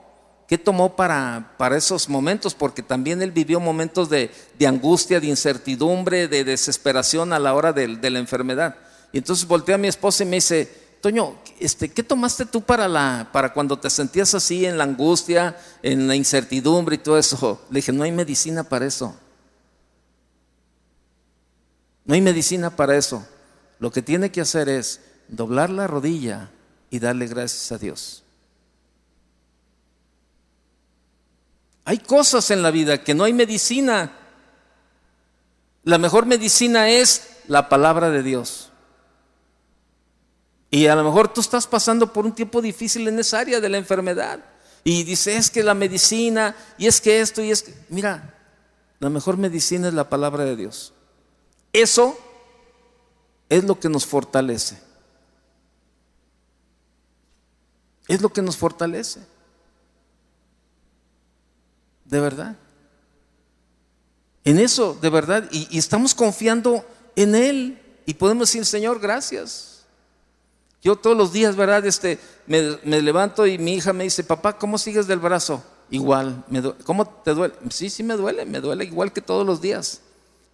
qué 0.47 0.59
tomó 0.59 0.95
para, 0.95 1.55
para 1.59 1.77
esos 1.77 2.09
momentos, 2.09 2.55
porque 2.55 2.83
también 2.83 3.21
él 3.23 3.33
vivió 3.33 3.59
momentos 3.61 4.09
de, 4.09 4.31
angustia, 4.67 5.21
de 5.21 5.27
incertidumbre, 5.27 6.29
de 6.29 6.45
desesperación 6.45 7.33
a 7.33 7.39
la 7.39 7.55
hora 7.55 7.73
de, 7.73 8.11
la 8.11 8.19
enfermedad. 8.19 8.77
Y 9.13 9.19
entonces 9.19 9.47
volteé 9.47 9.75
a 9.75 9.79
mi 9.79 9.89
esposa 9.89 10.23
y 10.23 10.27
me 10.27 10.37
dice, 10.37 10.87
Toño, 11.01 11.37
este, 11.61 11.91
¿qué 11.91 12.03
tomaste 12.03 12.47
tú 12.47 12.63
para, 12.63 12.89
la, 12.89 13.29
para 13.33 13.53
cuando 13.53 13.79
te 13.79 13.91
sentías 13.91 14.35
así 14.35 14.65
en 14.67 14.79
la 14.79 14.85
angustia, 14.85 15.57
en 15.83 16.07
la 16.09 16.15
incertidumbre 16.15 16.97
y 16.97 16.99
todo 16.99 17.19
eso? 17.19 17.63
Le 17.71 17.77
dije, 17.77 17.93
no 17.93 18.05
hay 18.05 18.13
medicina 18.13 18.65
para 18.65 18.87
eso. 18.87 19.15
No 22.05 22.15
hay 22.15 22.21
medicina 22.21 22.75
para 22.75 22.97
eso. 22.97 23.27
Lo 23.79 23.91
que 23.91 24.01
tiene 24.01 24.31
que 24.31 24.41
hacer 24.41 24.69
es 24.69 25.01
doblar 25.29 25.71
la 25.71 25.87
rodilla 25.87 26.51
y 26.89 27.01
darle 27.01 27.27
gracias 27.27 27.73
a 27.73 27.79
Dios. 27.79 28.23
Hay 31.87 31.99
cosas 31.99 32.51
en 32.51 32.63
la 32.63 32.73
vida 32.73 33.05
que 33.05 33.15
no 33.15 33.23
hay 33.23 33.33
medicina. 33.33 34.13
La 35.85 35.99
mejor 35.99 36.27
medicina 36.27 36.91
es 36.91 37.39
la 37.47 37.69
palabra 37.69 38.11
de 38.11 38.25
Dios. 38.25 38.73
Y 40.69 40.89
a 40.89 40.97
lo 40.97 41.05
mejor 41.05 41.33
tú 41.33 41.41
estás 41.41 41.69
pasando 41.69 42.13
por 42.13 42.27
un 42.27 42.35
tiempo 42.35 42.61
difícil 42.61 43.07
en 43.07 43.21
esa 43.21 43.39
área 43.39 43.61
de 43.61 43.69
la 43.69 43.79
enfermedad. 43.79 44.41
Y 44.83 45.05
dices, 45.05 45.37
es 45.37 45.51
que 45.51 45.63
la 45.63 45.75
medicina, 45.75 46.57
y 46.77 46.89
es 46.89 47.01
que 47.01 47.21
esto, 47.21 47.41
y 47.41 47.53
es 47.53 47.63
que... 47.63 47.73
Mira, 47.89 48.35
la 48.99 49.09
mejor 49.09 49.37
medicina 49.37 49.87
es 49.87 49.95
la 49.95 50.09
palabra 50.09 50.45
de 50.45 50.57
Dios. 50.57 50.93
Eso 51.73 52.19
es 53.49 53.63
lo 53.63 53.79
que 53.79 53.89
nos 53.89 54.05
fortalece. 54.07 54.77
Es 58.09 58.21
lo 58.21 58.33
que 58.33 58.43
nos 58.43 58.57
fortalece. 58.57 59.36
De 62.09 62.21
verdad. 62.21 62.57
En 64.45 64.59
eso, 64.59 64.97
de 65.01 65.11
verdad. 65.11 65.49
Y, 65.51 65.77
estamos 65.77 66.15
confiando 66.15 66.85
en 67.17 67.35
Él. 67.35 67.83
Y 68.07 68.15
podemos 68.15 68.49
decir, 68.49 68.65
Señor, 68.65 69.01
gracias. 69.01 69.85
Yo 70.83 70.95
todos 70.95 71.17
los 71.17 71.33
días, 71.33 71.57
¿verdad? 71.57 71.85
Este, 71.85 72.21
me, 72.47 72.61
levanto 73.03 73.47
y 73.47 73.59
mi 73.59 73.75
hija 73.75 73.93
me 73.93 74.05
dice, 74.05 74.23
papá, 74.23 74.57
¿cómo 74.57 74.79
sigues 74.79 75.09
del 75.09 75.19
brazo? 75.19 75.65
Igual, 75.91 76.45
me 76.49 76.63
¿cómo 76.85 77.07
te 77.07 77.35
duele? 77.35 77.55
Sí, 77.71 77.91
sí 77.91 78.03
me 78.03 78.15
duele, 78.15 78.45
me 78.45 78.61
duele 78.61 78.85
igual 78.85 79.13
que 79.13 79.21
todos 79.21 79.45
los 79.45 79.61
días. 79.61 80.01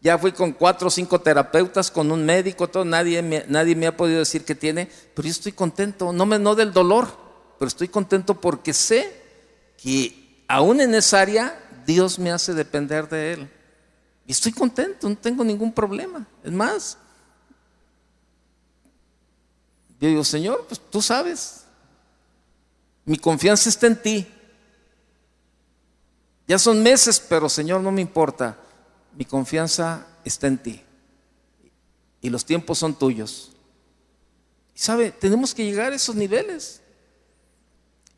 Ya 0.01 0.19
fui 0.19 0.33
con 0.33 0.53
cuatro 0.53 0.89
o 0.89 0.91
cinco 0.91 1.21
terapeutas, 1.21 1.91
con 1.91 2.11
un 2.11 2.25
médico, 2.25 2.69
todo, 2.69 2.85
nadie, 2.85 3.23
me, 3.23 3.45
nadie 3.49 3.77
me 3.77 3.87
ha 3.87 3.97
podido 3.97 4.19
decir 4.19 4.45
que 4.45 4.55
tiene, 4.55 4.91
pero 5.15 5.27
yo 5.27 5.33
estoy 5.33 5.53
contento, 5.53 6.13
no 6.13 6.27
me 6.27 6.39
no 6.39 6.55
del 6.55 6.73
dolor, 6.73 7.09
pero 7.59 7.69
estoy 7.69 7.89
contento 7.89 8.41
porque 8.41 8.73
sé 8.73 9.23
que 9.77 10.22
aún 10.53 10.83
en 10.83 10.95
esa 10.95 11.19
área 11.19 11.59
Dios 11.87 12.19
me 12.19 12.31
hace 12.31 12.53
depender 12.53 13.09
de 13.09 13.33
Él. 13.33 13.51
Y 14.27 14.33
estoy 14.33 14.53
contento, 14.53 15.09
no 15.09 15.17
tengo 15.17 15.43
ningún 15.43 15.73
problema. 15.73 16.27
Es 16.45 16.53
más, 16.53 16.99
yo 19.99 20.09
digo, 20.09 20.23
Señor, 20.23 20.67
pues 20.69 20.79
tú 20.91 21.01
sabes, 21.01 21.65
mi 23.07 23.17
confianza 23.17 23.71
está 23.71 23.87
en 23.87 24.03
ti. 24.03 24.27
Ya 26.47 26.59
son 26.59 26.83
meses, 26.83 27.19
pero 27.19 27.49
Señor, 27.49 27.81
no 27.81 27.91
me 27.91 28.03
importa. 28.03 28.59
Mi 29.17 29.25
confianza 29.25 30.07
está 30.23 30.49
en 30.49 30.59
ti. 30.59 30.83
Y 32.21 32.29
los 32.29 32.45
tiempos 32.45 32.79
son 32.79 32.95
tuyos. 32.95 33.53
Y 34.77 34.79
sabe, 34.79 35.13
tenemos 35.13 35.55
que 35.55 35.65
llegar 35.65 35.93
a 35.93 35.97
esos 35.97 36.15
niveles. 36.15 36.82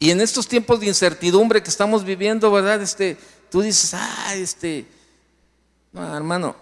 Y 0.04 0.10
en 0.10 0.20
estos 0.20 0.46
tiempos 0.46 0.80
de 0.80 0.88
incertidumbre 0.88 1.62
que 1.62 1.70
estamos 1.70 2.04
viviendo, 2.04 2.52
¿verdad? 2.52 2.82
Este, 2.82 3.16
tú 3.50 3.62
dices, 3.62 3.94
ah, 3.94 4.34
este, 4.34 4.86
no, 5.92 6.14
hermano, 6.14 6.54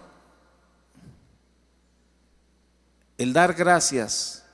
el 3.17 3.33
dar 3.33 3.53
gracias 3.53 4.45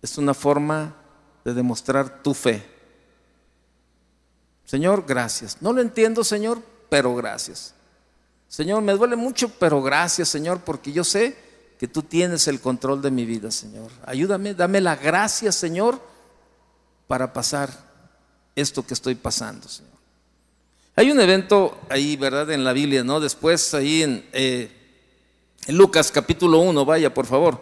es 0.00 0.16
una 0.16 0.32
forma 0.32 0.96
de 1.44 1.52
demostrar 1.52 2.22
tu 2.22 2.32
fe. 2.32 2.66
Señor, 4.64 5.04
gracias. 5.06 5.60
No 5.60 5.74
lo 5.74 5.82
entiendo, 5.82 6.24
Señor, 6.24 6.58
pero 6.88 7.14
gracias. 7.14 7.74
Señor, 8.48 8.80
me 8.80 8.94
duele 8.94 9.16
mucho, 9.16 9.50
pero 9.50 9.82
gracias, 9.82 10.30
Señor, 10.30 10.62
porque 10.62 10.90
yo 10.90 11.04
sé 11.04 11.36
que 11.78 11.86
tú 11.86 12.02
tienes 12.02 12.48
el 12.48 12.62
control 12.62 13.02
de 13.02 13.10
mi 13.10 13.26
vida, 13.26 13.50
Señor. 13.50 13.90
Ayúdame, 14.06 14.54
dame 14.54 14.80
la 14.80 14.96
gracia, 14.96 15.52
Señor, 15.52 16.11
para 17.06 17.32
pasar 17.32 17.70
esto 18.56 18.86
que 18.86 18.94
estoy 18.94 19.14
pasando, 19.14 19.68
Señor. 19.68 19.92
Hay 20.94 21.10
un 21.10 21.20
evento 21.20 21.80
ahí, 21.88 22.16
¿verdad? 22.16 22.50
En 22.50 22.64
la 22.64 22.72
Biblia, 22.72 23.02
¿no? 23.02 23.18
Después 23.18 23.72
ahí 23.72 24.02
en, 24.02 24.28
eh, 24.32 24.70
Lucas 25.68 26.10
capítulo 26.10 26.58
1, 26.58 26.84
vaya, 26.84 27.14
por 27.14 27.26
favor. 27.26 27.60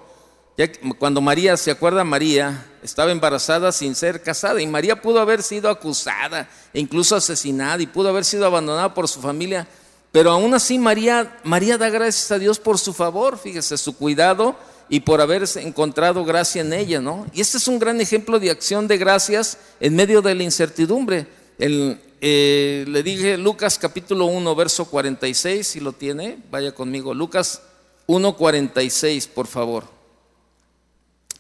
Ya, 0.57 0.69
cuando 0.99 1.21
María, 1.21 1.57
¿se 1.57 1.71
acuerda? 1.71 2.03
María 2.03 2.67
estaba 2.83 3.13
embarazada 3.13 3.73
sin 3.73 3.95
ser 3.95 4.23
casada 4.23 4.61
y 4.61 4.67
María 4.67 5.01
pudo 5.01 5.21
haber 5.21 5.43
sido 5.43 5.71
acusada 5.71 6.49
e 6.73 6.81
incluso 6.81 7.15
asesinada 7.15 7.83
y 7.83 7.87
pudo 7.87 8.09
haber 8.09 8.25
sido 8.25 8.47
abandonada 8.47 8.95
por 8.95 9.07
su 9.07 9.21
familia. 9.21 9.69
Pero 10.13 10.33
aún 10.33 10.53
así 10.55 10.79
María, 10.79 11.39
María 11.45 11.79
da 11.79 11.89
gracias 11.89 12.33
a 12.33 12.39
Dios 12.39 12.59
por 12.59 12.79
su 12.79 12.93
favor, 12.93 13.39
fíjese, 13.39 13.79
su 13.79 13.97
cuidado 13.97 14.57
y 14.93 15.01
por 15.01 15.21
haber 15.21 15.45
encontrado 15.55 16.25
gracia 16.25 16.63
en 16.63 16.73
ella, 16.73 17.01
¿no? 17.01 17.25
Y 17.33 17.41
este 17.41 17.59
es 17.59 17.69
un 17.69 17.79
gran 17.79 18.01
ejemplo 18.01 18.41
de 18.41 18.51
acción 18.51 18.89
de 18.89 18.99
gracias 18.99 19.57
en 19.79 19.95
medio 19.95 20.21
de 20.21 20.35
la 20.35 20.43
incertidumbre. 20.43 21.29
Eh, 21.61 22.85
le 22.89 23.03
dije 23.05 23.39
Lucas 23.39 23.79
capítulo 23.79 24.27
1, 24.27 24.55
verso 24.57 24.87
46, 24.87 25.65
si 25.65 25.79
lo 25.79 25.93
tiene, 25.93 26.39
vaya 26.51 26.73
conmigo. 26.73 27.15
Lucas 27.15 27.63
1, 28.09 28.37
46, 28.37 29.29
por 29.29 29.47
favor. 29.47 29.85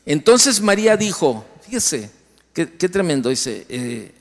Entonces 0.06 0.60
María 0.60 0.96
dijo, 0.96 1.44
fíjese, 1.62 2.08
qué, 2.54 2.66
tremendo, 2.66 3.30
dice, 3.30 3.66
eh, 3.68 4.12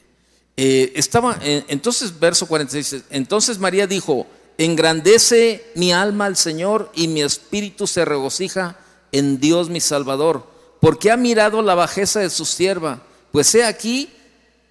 eh, 0.57 0.91
estaba, 0.95 1.37
entonces 1.43 2.19
verso 2.19 2.47
46, 2.47 3.03
entonces 3.11 3.59
María 3.59 3.85
dijo, 3.85 4.25
engrandece 4.57 5.71
mi 5.75 5.93
alma 5.93 6.25
al 6.25 6.35
Señor 6.35 6.91
y 6.95 7.07
mi 7.07 7.21
espíritu 7.21 7.85
se 7.85 8.03
regocija 8.05 8.75
en 9.11 9.39
Dios 9.39 9.69
mi 9.69 9.79
Salvador, 9.79 10.43
porque 10.79 11.11
ha 11.11 11.17
mirado 11.17 11.61
la 11.61 11.75
bajeza 11.75 12.19
de 12.19 12.29
su 12.29 12.45
sierva. 12.45 13.01
Pues 13.31 13.53
he 13.55 13.63
aquí, 13.63 14.09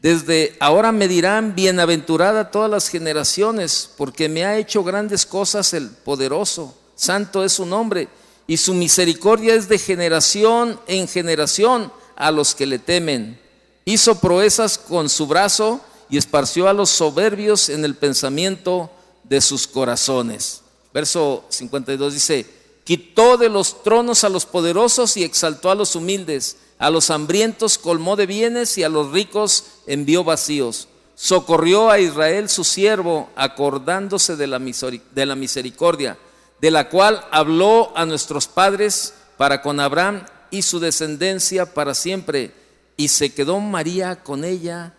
desde 0.00 0.56
ahora 0.60 0.92
me 0.92 1.08
dirán, 1.08 1.54
bienaventurada 1.54 2.50
todas 2.50 2.70
las 2.70 2.88
generaciones, 2.88 3.90
porque 3.96 4.28
me 4.28 4.44
ha 4.44 4.58
hecho 4.58 4.84
grandes 4.84 5.26
cosas 5.26 5.74
el 5.74 5.90
poderoso, 5.90 6.76
santo 6.94 7.44
es 7.44 7.52
su 7.52 7.66
nombre, 7.66 8.08
y 8.46 8.56
su 8.56 8.74
misericordia 8.74 9.54
es 9.54 9.68
de 9.68 9.78
generación 9.78 10.80
en 10.86 11.06
generación 11.06 11.92
a 12.16 12.30
los 12.30 12.54
que 12.54 12.66
le 12.66 12.78
temen. 12.78 13.38
Hizo 13.84 14.18
proezas 14.20 14.78
con 14.78 15.08
su 15.08 15.26
brazo 15.26 15.80
y 16.08 16.16
esparció 16.16 16.68
a 16.68 16.72
los 16.72 16.90
soberbios 16.90 17.68
en 17.68 17.84
el 17.84 17.94
pensamiento 17.94 18.90
de 19.24 19.40
sus 19.40 19.66
corazones. 19.66 20.62
Verso 20.92 21.44
52 21.50 22.14
dice, 22.14 22.46
Quitó 22.88 23.36
de 23.36 23.50
los 23.50 23.82
tronos 23.82 24.24
a 24.24 24.30
los 24.30 24.46
poderosos 24.46 25.18
y 25.18 25.22
exaltó 25.22 25.70
a 25.70 25.74
los 25.74 25.94
humildes. 25.94 26.56
A 26.78 26.88
los 26.88 27.10
hambrientos 27.10 27.76
colmó 27.76 28.16
de 28.16 28.24
bienes 28.24 28.78
y 28.78 28.82
a 28.82 28.88
los 28.88 29.12
ricos 29.12 29.64
envió 29.86 30.24
vacíos. 30.24 30.88
Socorrió 31.14 31.90
a 31.90 31.98
Israel 31.98 32.48
su 32.48 32.64
siervo, 32.64 33.28
acordándose 33.36 34.36
de 34.36 34.46
la, 34.46 34.58
misericordia, 34.58 36.16
de 36.62 36.70
la 36.70 36.88
cual 36.88 37.22
habló 37.30 37.92
a 37.94 38.06
nuestros 38.06 38.46
padres 38.46 39.12
para 39.36 39.60
con 39.60 39.80
Abraham 39.80 40.24
y 40.50 40.62
su 40.62 40.80
descendencia 40.80 41.74
para 41.74 41.92
siempre. 41.92 42.54
Y 42.96 43.08
se 43.08 43.34
quedó 43.34 43.60
María 43.60 44.22
con 44.22 44.44
ella 44.44 44.94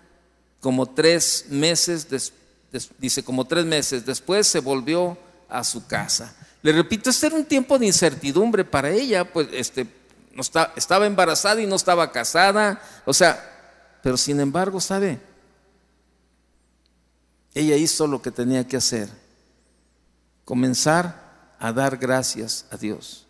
como 0.60 0.86
tres 0.86 1.46
meses, 1.50 2.08
dice 3.00 3.24
como 3.24 3.46
tres 3.46 3.66
meses. 3.66 4.06
Después 4.06 4.46
se 4.46 4.60
volvió 4.60 5.18
a 5.50 5.64
su 5.64 5.88
casa. 5.88 6.36
Le 6.62 6.72
repito, 6.74 7.10
este 7.10 7.28
era 7.28 7.36
un 7.36 7.46
tiempo 7.46 7.80
de 7.80 7.86
incertidumbre 7.86 8.66
para 8.66 8.90
ella, 8.90 9.32
pues 9.32 9.48
este, 9.54 9.88
no 10.34 10.42
estaba 10.76 11.06
embarazada 11.06 11.62
y 11.62 11.68
no 11.68 11.76
estaba 11.76 12.12
casada, 12.12 12.82
o 13.06 13.14
sea, 13.14 13.98
pero 14.04 14.18
sin 14.18 14.40
embargo, 14.40 14.82
¿sabe? 14.82 15.20
Ella 17.54 17.76
hizo 17.76 18.08
lo 18.08 18.22
que 18.22 18.32
tenía 18.32 18.68
que 18.68 18.78
hacer, 18.78 19.10
comenzar 20.44 21.56
a 21.60 21.72
dar 21.72 21.98
gracias 21.98 22.66
a 22.72 22.78
Dios. 22.78 23.26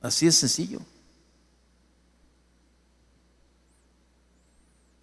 Así 0.00 0.26
es 0.26 0.36
sencillo. 0.36 0.80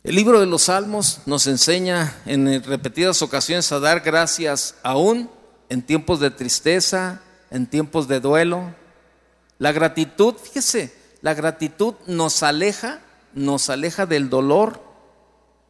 El 0.04 0.16
libro 0.16 0.40
de 0.40 0.46
los 0.46 0.64
Salmos 0.64 1.20
nos 1.26 1.48
enseña 1.48 2.22
en 2.26 2.62
repetidas 2.64 3.22
ocasiones 3.22 3.72
a 3.72 3.80
dar 3.80 4.02
gracias 4.02 4.76
aún 4.84 5.30
en 5.70 5.82
tiempos 5.82 6.20
de 6.20 6.32
tristeza, 6.32 7.22
en 7.50 7.68
tiempos 7.68 8.08
de 8.08 8.20
duelo. 8.20 8.74
La 9.60 9.72
gratitud, 9.72 10.36
fíjese, 10.36 10.94
la 11.22 11.34
gratitud 11.34 11.96
nos 12.08 12.44
aleja, 12.44 13.00
nos 13.34 13.70
aleja 13.70 14.06
del 14.06 14.30
dolor 14.30 14.82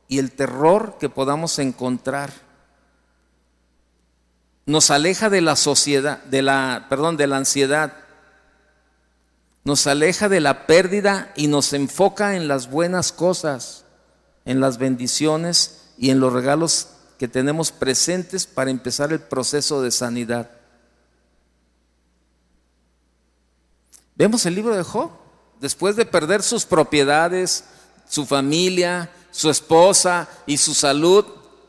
y 0.07 0.19
el 0.19 0.31
terror 0.31 0.97
que 0.99 1.09
podamos 1.09 1.59
encontrar. 1.59 2.31
Nos 4.65 4.91
aleja 4.91 5.29
de 5.29 5.41
la 5.41 5.55
sociedad, 5.55 6.23
de 6.23 6.41
la, 6.41 6.87
perdón, 6.89 7.17
de 7.17 7.27
la 7.27 7.37
ansiedad. 7.37 7.93
Nos 9.65 9.87
aleja 9.87 10.29
de 10.29 10.39
la 10.39 10.65
pérdida 10.67 11.31
y 11.35 11.47
nos 11.47 11.73
enfoca 11.73 12.35
en 12.35 12.47
las 12.47 12.69
buenas 12.69 13.11
cosas, 13.11 13.85
en 14.45 14.59
las 14.59 14.77
bendiciones 14.77 15.91
y 15.97 16.09
en 16.09 16.19
los 16.19 16.33
regalos 16.33 16.92
que 17.17 17.27
tenemos 17.27 17.71
presentes 17.71 18.45
para 18.45 18.71
empezar 18.71 19.11
el 19.11 19.19
proceso 19.19 19.81
de 19.81 19.91
sanidad. 19.91 20.49
Vemos 24.15 24.45
el 24.45 24.55
libro 24.55 24.75
de 24.75 24.83
Job, 24.83 25.09
después 25.59 25.95
de 25.95 26.05
perder 26.05 26.43
sus 26.43 26.65
propiedades, 26.65 27.63
su 28.07 28.25
familia, 28.25 29.09
su 29.31 29.49
esposa 29.49 30.27
y 30.45 30.57
su 30.57 30.73
salud, 30.73 31.25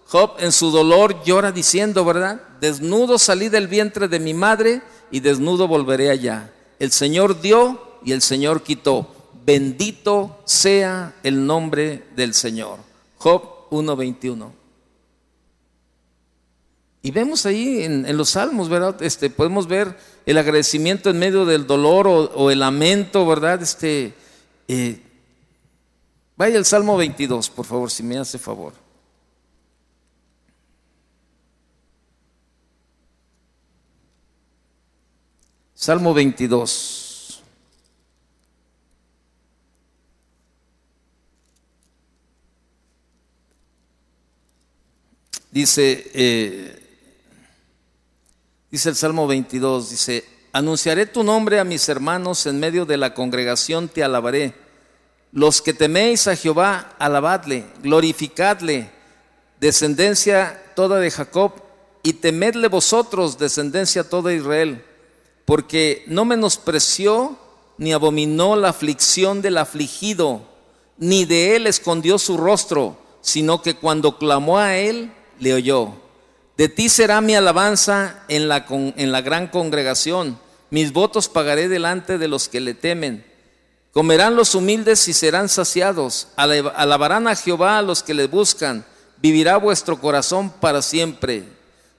Job 0.06 0.36
en 0.38 0.52
su 0.52 0.70
dolor 0.70 1.24
llora 1.24 1.50
diciendo, 1.50 2.04
¿verdad? 2.04 2.40
Desnudo 2.60 3.18
salí 3.18 3.48
del 3.48 3.68
vientre 3.68 4.06
de 4.08 4.20
mi 4.20 4.34
madre 4.34 4.82
y 5.10 5.20
desnudo 5.20 5.66
volveré 5.66 6.10
allá. 6.10 6.52
El 6.78 6.92
Señor 6.92 7.40
dio 7.40 7.98
y 8.04 8.12
el 8.12 8.22
Señor 8.22 8.62
quitó. 8.62 9.08
Bendito 9.44 10.40
sea 10.44 11.14
el 11.22 11.46
nombre 11.46 12.06
del 12.14 12.34
Señor. 12.34 12.78
Job 13.18 13.70
1.21. 13.70 14.63
Y 17.04 17.10
vemos 17.10 17.44
ahí 17.44 17.82
en, 17.82 18.16
los 18.16 18.30
salmos, 18.30 18.70
¿verdad? 18.70 19.02
Este, 19.02 19.28
podemos 19.28 19.66
ver 19.66 19.94
el 20.24 20.38
agradecimiento 20.38 21.10
en 21.10 21.18
medio 21.18 21.44
del 21.44 21.66
dolor 21.66 22.08
o, 22.08 22.50
el 22.50 22.60
lamento, 22.60 23.26
¿verdad? 23.26 23.62
Este, 23.62 24.14
eh, 24.68 25.02
vaya 26.34 26.56
al 26.56 26.64
Salmo 26.64 26.96
22, 26.96 27.50
por 27.50 27.66
favor, 27.66 27.90
si 27.90 28.02
me 28.02 28.16
hace 28.16 28.38
favor. 28.38 28.72
Salmo 35.74 36.14
22. 36.14 37.42
Dice, 45.50 46.10
eh, 46.14 46.73
Dice 48.74 48.88
el 48.88 48.96
Salmo 48.96 49.28
22, 49.28 49.90
dice, 49.90 50.24
anunciaré 50.52 51.06
tu 51.06 51.22
nombre 51.22 51.60
a 51.60 51.64
mis 51.64 51.88
hermanos 51.88 52.44
en 52.46 52.58
medio 52.58 52.84
de 52.84 52.96
la 52.96 53.14
congregación, 53.14 53.86
te 53.86 54.02
alabaré. 54.02 54.52
Los 55.30 55.62
que 55.62 55.72
teméis 55.72 56.26
a 56.26 56.34
Jehová, 56.34 56.92
alabadle, 56.98 57.66
glorificadle, 57.84 58.90
descendencia 59.60 60.60
toda 60.74 60.98
de 60.98 61.12
Jacob, 61.12 61.52
y 62.02 62.14
temedle 62.14 62.66
vosotros, 62.66 63.38
descendencia 63.38 64.08
toda 64.10 64.30
de 64.30 64.38
Israel, 64.38 64.84
porque 65.44 66.02
no 66.08 66.24
menospreció 66.24 67.38
ni 67.78 67.92
abominó 67.92 68.56
la 68.56 68.70
aflicción 68.70 69.40
del 69.40 69.58
afligido, 69.58 70.42
ni 70.98 71.26
de 71.26 71.54
él 71.54 71.68
escondió 71.68 72.18
su 72.18 72.36
rostro, 72.36 72.98
sino 73.20 73.62
que 73.62 73.76
cuando 73.76 74.18
clamó 74.18 74.58
a 74.58 74.76
él, 74.76 75.12
le 75.38 75.54
oyó. 75.54 76.03
De 76.56 76.68
ti 76.68 76.88
será 76.88 77.20
mi 77.20 77.34
alabanza 77.34 78.22
en 78.28 78.48
la, 78.48 78.64
en 78.68 79.12
la 79.12 79.20
gran 79.22 79.48
congregación. 79.48 80.38
Mis 80.70 80.92
votos 80.92 81.28
pagaré 81.28 81.68
delante 81.68 82.18
de 82.18 82.28
los 82.28 82.48
que 82.48 82.60
le 82.60 82.74
temen. 82.74 83.24
Comerán 83.92 84.36
los 84.36 84.54
humildes 84.54 85.06
y 85.08 85.12
serán 85.12 85.48
saciados. 85.48 86.28
Alabarán 86.36 87.28
a 87.28 87.36
Jehová 87.36 87.78
a 87.78 87.82
los 87.82 88.02
que 88.02 88.14
le 88.14 88.26
buscan. 88.26 88.84
Vivirá 89.18 89.56
vuestro 89.56 90.00
corazón 90.00 90.50
para 90.50 90.82
siempre. 90.82 91.44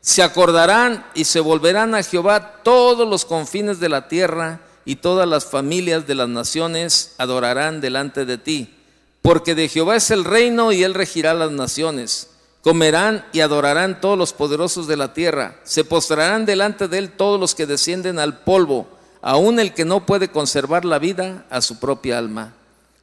Se 0.01 0.21
acordarán 0.21 1.05
y 1.15 1.23
se 1.23 1.39
volverán 1.39 1.95
a 1.95 2.03
Jehová 2.03 2.61
todos 2.63 3.07
los 3.07 3.25
confines 3.25 3.79
de 3.79 3.89
la 3.89 4.07
tierra 4.07 4.61
y 4.85 4.97
todas 4.97 5.27
las 5.27 5.45
familias 5.45 6.05
de 6.05 6.15
las 6.15 6.29
naciones 6.29 7.15
adorarán 7.17 7.81
delante 7.81 8.25
de 8.25 8.37
ti. 8.37 8.75
Porque 9.21 9.55
de 9.55 9.67
Jehová 9.67 9.95
es 9.95 10.11
el 10.11 10.23
reino 10.23 10.71
y 10.71 10.83
él 10.83 10.93
regirá 10.93 11.33
las 11.33 11.51
naciones. 11.51 12.29
Comerán 12.65 13.23
y 13.31 13.41
adorarán 13.41 14.01
todos 14.01 14.17
los 14.17 14.33
poderosos 14.33 14.87
de 14.87 14.97
la 14.97 15.13
tierra. 15.13 15.59
Se 15.65 15.83
postrarán 15.83 16.47
delante 16.47 16.87
de 16.87 16.97
él 16.97 17.11
todos 17.11 17.39
los 17.39 17.53
que 17.53 17.67
descienden 17.67 18.17
al 18.17 18.39
polvo, 18.39 18.87
aun 19.21 19.59
el 19.59 19.75
que 19.75 19.85
no 19.85 20.07
puede 20.07 20.29
conservar 20.29 20.83
la 20.83 20.97
vida 20.97 21.45
a 21.51 21.61
su 21.61 21.79
propia 21.79 22.17
alma. 22.17 22.55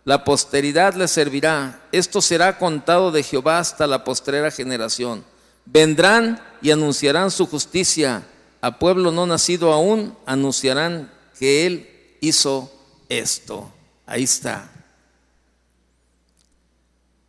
La 0.02 0.24
posteridad 0.24 0.94
le 0.94 1.06
servirá. 1.06 1.80
Esto 1.92 2.20
será 2.20 2.58
contado 2.58 3.12
de 3.12 3.22
Jehová 3.22 3.60
hasta 3.60 3.86
la 3.86 4.02
postrera 4.02 4.50
generación. 4.50 5.24
Vendrán 5.64 6.42
y 6.60 6.72
anunciarán 6.72 7.30
su 7.30 7.46
justicia. 7.46 8.24
A 8.62 8.80
pueblo 8.80 9.12
no 9.12 9.26
nacido 9.26 9.72
aún 9.72 10.18
anunciarán 10.26 11.08
que 11.38 11.66
él 11.66 12.16
hizo 12.20 12.68
esto. 13.08 13.72
Ahí 14.06 14.24
está. 14.24 14.68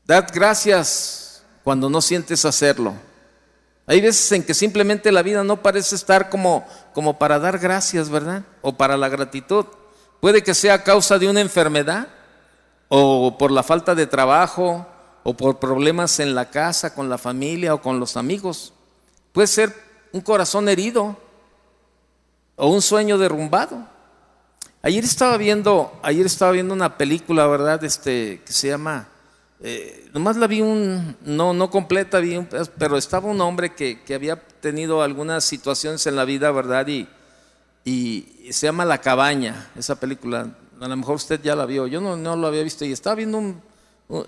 Dad 0.07 0.31
gracias 0.33 1.22
cuando 1.63 1.89
no 1.89 2.01
sientes 2.01 2.45
hacerlo. 2.45 2.93
Hay 3.85 3.99
veces 3.99 4.31
en 4.31 4.43
que 4.43 4.53
simplemente 4.53 5.11
la 5.11 5.23
vida 5.23 5.43
no 5.43 5.61
parece 5.61 5.95
estar 5.95 6.29
como, 6.29 6.65
como 6.93 7.19
para 7.19 7.39
dar 7.39 7.59
gracias, 7.59 8.09
¿verdad? 8.09 8.43
O 8.61 8.73
para 8.77 8.95
la 8.95 9.09
gratitud. 9.09 9.65
Puede 10.21 10.41
que 10.41 10.53
sea 10.53 10.75
a 10.75 10.83
causa 10.83 11.19
de 11.19 11.29
una 11.29 11.41
enfermedad, 11.41 12.07
o 12.87 13.37
por 13.37 13.51
la 13.51 13.63
falta 13.63 13.95
de 13.95 14.07
trabajo, 14.07 14.87
o 15.23 15.35
por 15.35 15.59
problemas 15.59 16.19
en 16.19 16.35
la 16.35 16.49
casa, 16.49 16.93
con 16.93 17.09
la 17.09 17.17
familia 17.17 17.73
o 17.73 17.81
con 17.81 17.99
los 17.99 18.15
amigos. 18.15 18.73
Puede 19.31 19.47
ser 19.47 19.73
un 20.11 20.21
corazón 20.21 20.69
herido 20.69 21.17
o 22.55 22.67
un 22.67 22.81
sueño 22.81 23.17
derrumbado. 23.17 23.87
Ayer 24.81 25.03
estaba 25.03 25.37
viendo, 25.37 25.97
ayer 26.03 26.25
estaba 26.25 26.51
viendo 26.51 26.73
una 26.73 26.97
película, 26.97 27.47
¿verdad? 27.47 27.83
Este, 27.83 28.41
que 28.45 28.53
se 28.53 28.67
llama 28.67 29.07
eh, 29.65 30.09
nomás 30.13 30.35
la 30.35 30.45
vi 30.45 30.59
un, 30.59 31.15
no, 31.23 31.53
no 31.53 31.69
completa, 31.69 32.19
vi 32.19 32.37
pero 32.77 32.97
estaba 32.97 33.29
un 33.29 33.39
hombre 33.39 33.73
que, 33.73 33.97
había 34.13 34.35
tenido 34.35 35.01
algunas 35.01 35.45
situaciones 35.45 36.05
en 36.05 36.17
la 36.17 36.25
vida, 36.25 36.51
¿verdad? 36.51 36.85
Y, 36.85 37.07
y, 37.85 38.51
se 38.51 38.67
llama 38.67 38.83
La 38.83 38.97
Cabaña, 38.97 39.71
esa 39.77 39.97
película. 39.97 40.53
A 40.81 40.87
lo 40.89 40.97
mejor 40.97 41.15
usted 41.15 41.41
ya 41.41 41.55
la 41.55 41.65
vio, 41.65 41.87
yo 41.87 42.01
no, 42.01 42.17
no 42.17 42.35
lo 42.35 42.47
había 42.47 42.61
visto 42.61 42.83
y 42.83 42.91
estaba 42.91 43.15
viendo 43.15 43.37
un, 43.37 43.61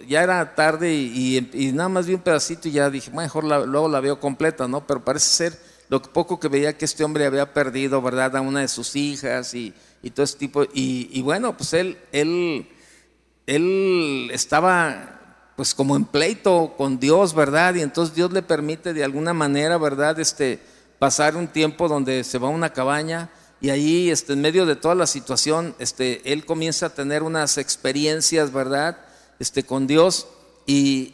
ya 0.07 0.23
era 0.23 0.55
tarde 0.55 0.93
y, 0.93 1.71
nada 1.73 1.89
más 1.89 2.07
vi 2.07 2.13
un 2.13 2.21
pedacito 2.21 2.69
y 2.69 2.71
ya 2.71 2.89
dije, 2.89 3.11
mejor 3.11 3.43
luego 3.43 3.89
la 3.89 3.99
veo 3.99 4.21
completa, 4.21 4.69
¿no? 4.69 4.87
Pero 4.87 5.03
parece 5.03 5.27
ser 5.27 5.59
lo 5.89 6.01
poco 6.01 6.39
que 6.39 6.47
veía 6.47 6.77
que 6.77 6.85
este 6.85 7.03
hombre 7.03 7.25
había 7.25 7.53
perdido, 7.53 8.01
¿verdad? 8.01 8.37
A 8.37 8.41
una 8.41 8.61
de 8.61 8.69
sus 8.69 8.95
hijas 8.95 9.53
y, 9.53 9.73
todo 10.13 10.23
ese 10.23 10.37
tipo. 10.37 10.63
Y, 10.63 11.09
y 11.11 11.21
bueno, 11.23 11.57
pues 11.57 11.73
él, 11.73 11.97
él, 12.13 12.69
él 13.47 14.29
estaba 14.31 15.14
pues 15.55 15.73
como 15.73 15.95
en 15.95 16.05
pleito 16.05 16.73
con 16.77 16.99
Dios, 16.99 17.33
¿verdad? 17.33 17.75
Y 17.75 17.81
entonces 17.81 18.15
Dios 18.15 18.31
le 18.33 18.41
permite 18.41 18.93
de 18.93 19.03
alguna 19.03 19.33
manera, 19.33 19.77
¿verdad? 19.77 20.19
Este, 20.19 20.59
pasar 20.99 21.35
un 21.35 21.47
tiempo 21.47 21.87
donde 21.87 22.23
se 22.23 22.37
va 22.37 22.47
a 22.47 22.51
una 22.51 22.73
cabaña 22.73 23.29
y 23.61 23.69
ahí 23.69 24.09
este, 24.09 24.33
en 24.33 24.41
medio 24.41 24.65
de 24.65 24.75
toda 24.75 24.95
la 24.95 25.07
situación 25.07 25.75
este, 25.79 26.33
él 26.33 26.45
comienza 26.45 26.87
a 26.87 26.93
tener 26.93 27.23
unas 27.23 27.57
experiencias, 27.57 28.51
¿verdad? 28.51 28.97
Este, 29.39 29.63
con 29.63 29.87
Dios 29.87 30.27
y, 30.65 31.13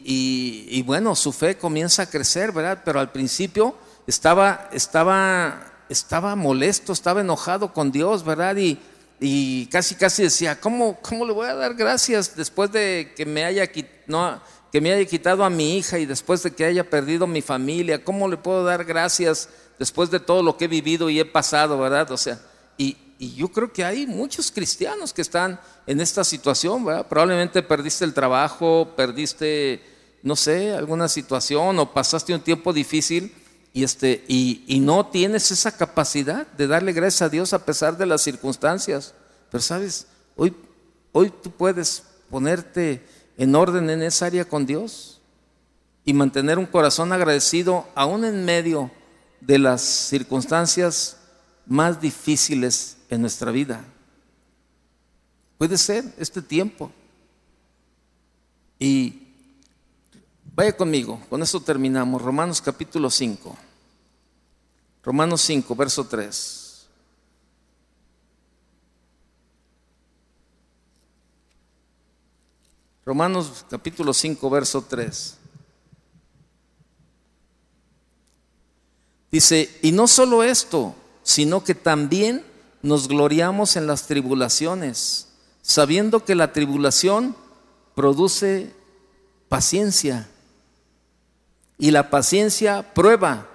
y, 0.70 0.82
bueno, 0.82 1.14
su 1.14 1.30
fe 1.30 1.58
comienza 1.58 2.04
a 2.04 2.10
crecer, 2.10 2.52
¿verdad? 2.52 2.82
Pero 2.84 3.00
al 3.00 3.12
principio 3.12 3.74
estaba, 4.06 4.70
estaba, 4.72 5.84
estaba 5.90 6.34
molesto, 6.36 6.92
estaba 6.94 7.20
enojado 7.20 7.74
con 7.74 7.92
Dios, 7.92 8.24
¿verdad? 8.24 8.56
Y, 8.56 8.80
y 9.24 9.66
casi, 9.66 9.94
casi 9.94 10.24
decía, 10.24 10.60
¿cómo, 10.60 10.98
¿cómo 11.00 11.24
le 11.24 11.32
voy 11.32 11.46
a 11.46 11.54
dar 11.54 11.74
gracias 11.74 12.34
después 12.34 12.72
de 12.72 13.12
que 13.16 13.24
me 13.24 13.44
haya 13.44 13.68
que 13.68 14.80
me 14.80 14.92
haya 14.92 15.04
quitado 15.04 15.44
a 15.44 15.50
mi 15.50 15.76
hija 15.78 16.00
y 16.00 16.06
después 16.06 16.42
de 16.42 16.50
que 16.50 16.64
haya 16.64 16.90
perdido 16.90 17.28
mi 17.28 17.40
familia? 17.40 18.02
¿Cómo 18.02 18.26
le 18.26 18.36
puedo 18.36 18.64
dar 18.64 18.84
gracias 18.84 19.48
después 19.78 20.10
de 20.10 20.18
todo 20.18 20.42
lo 20.42 20.56
que 20.56 20.64
he 20.64 20.68
vivido 20.68 21.08
y 21.08 21.20
he 21.20 21.24
pasado, 21.24 21.78
verdad? 21.78 22.10
O 22.10 22.16
sea, 22.16 22.40
y, 22.76 22.96
y 23.20 23.36
yo 23.36 23.46
creo 23.46 23.72
que 23.72 23.84
hay 23.84 24.08
muchos 24.08 24.50
cristianos 24.50 25.12
que 25.12 25.22
están 25.22 25.60
en 25.86 26.00
esta 26.00 26.24
situación, 26.24 26.84
¿verdad? 26.84 27.06
Probablemente 27.06 27.62
perdiste 27.62 28.04
el 28.04 28.14
trabajo, 28.14 28.92
perdiste, 28.96 29.80
no 30.24 30.34
sé, 30.34 30.72
alguna 30.72 31.06
situación 31.06 31.78
o 31.78 31.92
pasaste 31.92 32.34
un 32.34 32.40
tiempo 32.40 32.72
difícil 32.72 33.32
y, 33.72 33.84
este, 33.84 34.24
y, 34.28 34.64
y 34.66 34.80
no 34.80 35.06
tienes 35.06 35.50
esa 35.50 35.76
capacidad 35.76 36.46
de 36.46 36.66
darle 36.66 36.92
gracias 36.92 37.22
a 37.22 37.28
Dios 37.28 37.52
a 37.52 37.64
pesar 37.64 37.96
de 37.96 38.06
las 38.06 38.22
circunstancias. 38.22 39.14
Pero 39.50 39.62
sabes, 39.62 40.06
hoy, 40.36 40.54
hoy 41.12 41.32
tú 41.42 41.50
puedes 41.50 42.02
ponerte 42.30 43.04
en 43.36 43.54
orden 43.54 43.88
en 43.90 44.02
esa 44.02 44.26
área 44.26 44.44
con 44.44 44.66
Dios 44.66 45.20
y 46.04 46.12
mantener 46.12 46.58
un 46.58 46.66
corazón 46.66 47.12
agradecido 47.12 47.86
aún 47.94 48.24
en 48.24 48.44
medio 48.44 48.90
de 49.40 49.58
las 49.58 49.82
circunstancias 49.82 51.16
más 51.66 52.00
difíciles 52.00 52.96
en 53.08 53.20
nuestra 53.20 53.50
vida. 53.50 53.84
Puede 55.58 55.78
ser 55.78 56.04
este 56.18 56.42
tiempo. 56.42 56.90
Y 58.78 59.21
vaya 60.54 60.76
conmigo, 60.76 61.20
con 61.28 61.42
eso 61.42 61.60
terminamos. 61.60 62.20
Romanos 62.22 62.60
capítulo 62.60 63.10
5. 63.10 63.56
Romanos 65.02 65.40
5, 65.42 65.74
verso 65.74 66.04
3. 66.04 66.62
Romanos 73.04 73.64
capítulo 73.68 74.14
5, 74.14 74.50
verso 74.50 74.82
3. 74.82 75.38
Dice, 79.32 79.78
y 79.82 79.92
no 79.92 80.06
solo 80.06 80.42
esto, 80.42 80.94
sino 81.22 81.64
que 81.64 81.74
también 81.74 82.44
nos 82.82 83.08
gloriamos 83.08 83.76
en 83.76 83.86
las 83.86 84.06
tribulaciones, 84.06 85.28
sabiendo 85.62 86.24
que 86.24 86.34
la 86.34 86.52
tribulación 86.52 87.34
produce 87.94 88.72
paciencia, 89.48 90.28
y 91.82 91.90
la 91.90 92.10
paciencia 92.10 92.94
prueba, 92.94 93.48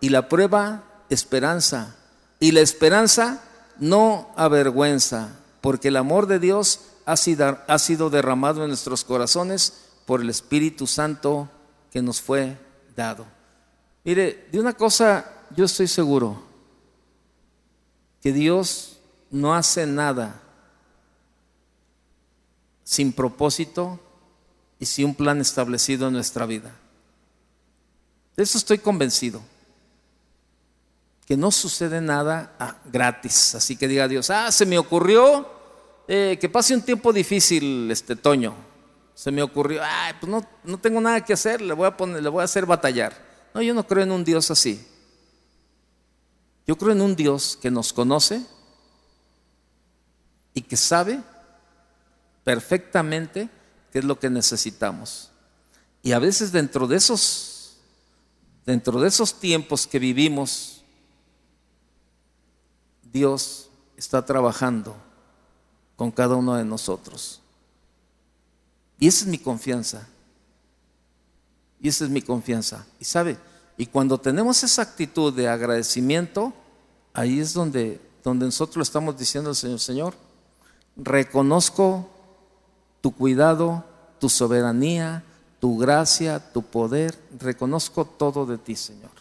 y 0.00 0.10
la 0.10 0.28
prueba 0.28 0.84
esperanza, 1.10 1.96
y 2.38 2.52
la 2.52 2.60
esperanza 2.60 3.42
no 3.76 4.30
avergüenza, 4.36 5.30
porque 5.60 5.88
el 5.88 5.96
amor 5.96 6.28
de 6.28 6.38
Dios 6.38 6.82
ha 7.06 7.16
sido, 7.16 7.58
ha 7.66 7.78
sido 7.80 8.08
derramado 8.08 8.62
en 8.62 8.68
nuestros 8.68 9.02
corazones 9.02 9.88
por 10.06 10.20
el 10.20 10.30
Espíritu 10.30 10.86
Santo 10.86 11.48
que 11.90 12.00
nos 12.00 12.20
fue 12.20 12.56
dado. 12.94 13.26
Mire, 14.04 14.46
de 14.52 14.60
una 14.60 14.74
cosa 14.74 15.28
yo 15.50 15.64
estoy 15.64 15.88
seguro, 15.88 16.40
que 18.20 18.32
Dios 18.32 19.00
no 19.28 19.56
hace 19.56 19.88
nada 19.88 20.40
sin 22.84 23.12
propósito 23.12 23.98
y 24.78 24.86
sin 24.86 25.06
un 25.06 25.14
plan 25.16 25.40
establecido 25.40 26.06
en 26.06 26.12
nuestra 26.12 26.46
vida. 26.46 26.76
De 28.42 28.44
eso 28.44 28.58
estoy 28.58 28.78
convencido. 28.78 29.40
Que 31.24 31.36
no 31.36 31.52
sucede 31.52 32.00
nada 32.00 32.56
ah, 32.58 32.76
gratis. 32.90 33.54
Así 33.54 33.76
que 33.76 33.86
diga 33.86 34.08
Dios, 34.08 34.30
ah, 34.30 34.50
se 34.50 34.66
me 34.66 34.80
ocurrió 34.80 35.48
eh, 36.08 36.36
que 36.40 36.48
pase 36.48 36.74
un 36.74 36.82
tiempo 36.82 37.12
difícil, 37.12 37.88
este 37.88 38.16
Toño. 38.16 38.56
Se 39.14 39.30
me 39.30 39.44
ocurrió, 39.44 39.80
ay, 39.84 40.14
pues 40.18 40.28
no, 40.28 40.44
no 40.64 40.76
tengo 40.76 41.00
nada 41.00 41.24
que 41.24 41.34
hacer, 41.34 41.60
le 41.60 41.72
voy 41.72 41.86
a 41.86 41.96
poner, 41.96 42.20
le 42.20 42.28
voy 42.28 42.40
a 42.40 42.46
hacer 42.46 42.66
batallar. 42.66 43.16
No, 43.54 43.62
yo 43.62 43.74
no 43.74 43.86
creo 43.86 44.02
en 44.02 44.10
un 44.10 44.24
Dios 44.24 44.50
así. 44.50 44.84
Yo 46.66 46.76
creo 46.76 46.90
en 46.90 47.00
un 47.00 47.14
Dios 47.14 47.56
que 47.62 47.70
nos 47.70 47.92
conoce 47.92 48.44
y 50.52 50.62
que 50.62 50.76
sabe 50.76 51.20
perfectamente 52.42 53.48
qué 53.92 54.00
es 54.00 54.04
lo 54.04 54.18
que 54.18 54.30
necesitamos. 54.30 55.30
Y 56.02 56.10
a 56.10 56.18
veces 56.18 56.50
dentro 56.50 56.88
de 56.88 56.96
esos 56.96 57.51
dentro 58.64 59.00
de 59.00 59.08
esos 59.08 59.34
tiempos 59.34 59.86
que 59.86 59.98
vivimos 59.98 60.82
Dios 63.12 63.68
está 63.96 64.24
trabajando 64.24 64.96
con 65.96 66.10
cada 66.10 66.34
uno 66.34 66.54
de 66.54 66.64
nosotros. 66.64 67.40
Y 68.98 69.06
esa 69.06 69.24
es 69.24 69.30
mi 69.30 69.38
confianza. 69.38 70.08
Y 71.80 71.88
esa 71.88 72.04
es 72.04 72.10
mi 72.10 72.22
confianza. 72.22 72.86
Y 72.98 73.04
sabe, 73.04 73.36
y 73.76 73.86
cuando 73.86 74.18
tenemos 74.18 74.62
esa 74.62 74.82
actitud 74.82 75.32
de 75.32 75.48
agradecimiento, 75.48 76.54
ahí 77.12 77.40
es 77.40 77.52
donde, 77.52 78.00
donde 78.24 78.46
nosotros 78.46 78.88
estamos 78.88 79.18
diciendo 79.18 79.50
al 79.50 79.56
Señor, 79.56 79.80
Señor, 79.80 80.14
reconozco 80.96 82.08
tu 83.00 83.14
cuidado, 83.14 83.84
tu 84.18 84.28
soberanía, 84.28 85.24
tu 85.62 85.78
gracia, 85.78 86.40
tu 86.52 86.62
poder, 86.62 87.16
reconozco 87.38 88.04
todo 88.04 88.44
de 88.46 88.58
ti, 88.58 88.74
Señor. 88.74 89.12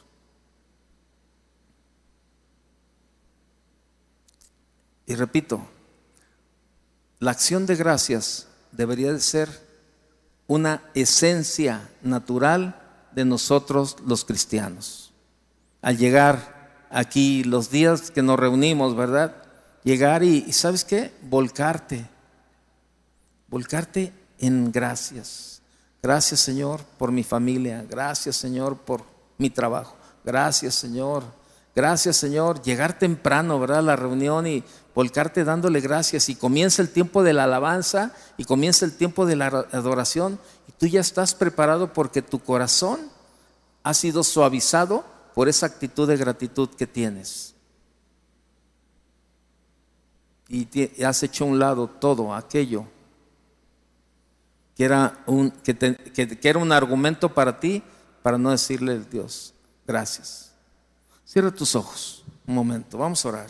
Y 5.06 5.14
repito, 5.14 5.62
la 7.20 7.30
acción 7.30 7.68
de 7.68 7.76
gracias 7.76 8.48
debería 8.72 9.14
de 9.14 9.20
ser 9.20 9.50
una 10.48 10.82
esencia 10.96 11.88
natural 12.02 12.82
de 13.12 13.24
nosotros 13.24 13.98
los 14.04 14.26
cristianos. 14.26 15.14
Al 15.84 16.00
llegar 16.00 16.88
aquí 16.90 17.44
los 17.44 17.70
días 17.70 18.10
que 18.10 18.24
nos 18.24 18.40
reunimos, 18.40 18.96
¿verdad? 18.96 19.44
Llegar 19.84 20.24
y, 20.24 20.52
¿sabes 20.54 20.86
qué? 20.86 21.14
Volcarte. 21.22 22.04
Volcarte 23.48 24.12
en 24.40 24.72
gracias. 24.72 25.51
Gracias 26.02 26.40
Señor 26.40 26.82
por 26.98 27.12
mi 27.12 27.24
familia. 27.24 27.86
Gracias 27.90 28.36
Señor 28.36 28.78
por 28.78 29.04
mi 29.38 29.50
trabajo. 29.50 29.96
Gracias 30.24 30.76
Señor. 30.76 31.24
Gracias 31.76 32.18
Señor. 32.18 32.62
Llegar 32.62 32.98
temprano, 32.98 33.60
¿verdad? 33.60 33.80
A 33.80 33.84
la 33.84 33.96
reunión 33.96 34.48
y 34.48 34.64
volcarte 34.96 35.44
dándole 35.44 35.80
gracias. 35.80 36.30
Y 36.30 36.36
comienza 36.36 36.82
el 36.82 36.90
tiempo 36.90 37.24
de 37.24 37.34
la 37.34 37.44
alabanza 37.44 38.14
y 38.38 38.46
comienza 38.46 38.86
el 38.86 38.94
tiempo 38.94 39.26
de 39.26 39.36
la 39.36 39.48
adoración 39.48 40.40
Tú 40.82 40.88
ya 40.88 41.02
estás 41.02 41.36
preparado 41.36 41.94
porque 41.94 42.24
tu 42.24 42.40
corazón 42.40 43.00
ha 43.84 43.94
sido 43.94 44.24
suavizado 44.24 45.06
por 45.36 45.48
esa 45.48 45.68
actitud 45.68 46.08
de 46.08 46.18
gratitud 46.18 46.70
que 46.70 46.88
tienes. 46.88 47.54
Y 50.50 51.04
has 51.04 51.22
hecho 51.22 51.44
a 51.44 51.48
un 51.50 51.60
lado 51.60 51.88
todo 51.88 52.34
aquello 52.34 52.88
que 54.76 54.86
era 54.86 55.24
un, 55.26 55.52
que, 55.52 56.40
era 56.42 56.60
un 56.60 56.72
argumento 56.72 57.34
para 57.34 57.60
ti 57.60 57.84
para 58.22 58.38
no 58.38 58.52
decirle 58.52 58.94
a 58.94 58.98
Dios, 58.98 59.54
gracias. 59.86 60.54
Cierra 61.26 61.52
tus 61.52 61.76
ojos 61.76 62.24
un 62.46 62.56
momento, 62.56 62.98
vamos 62.98 63.26
a 63.26 63.30
orar. 63.30 63.50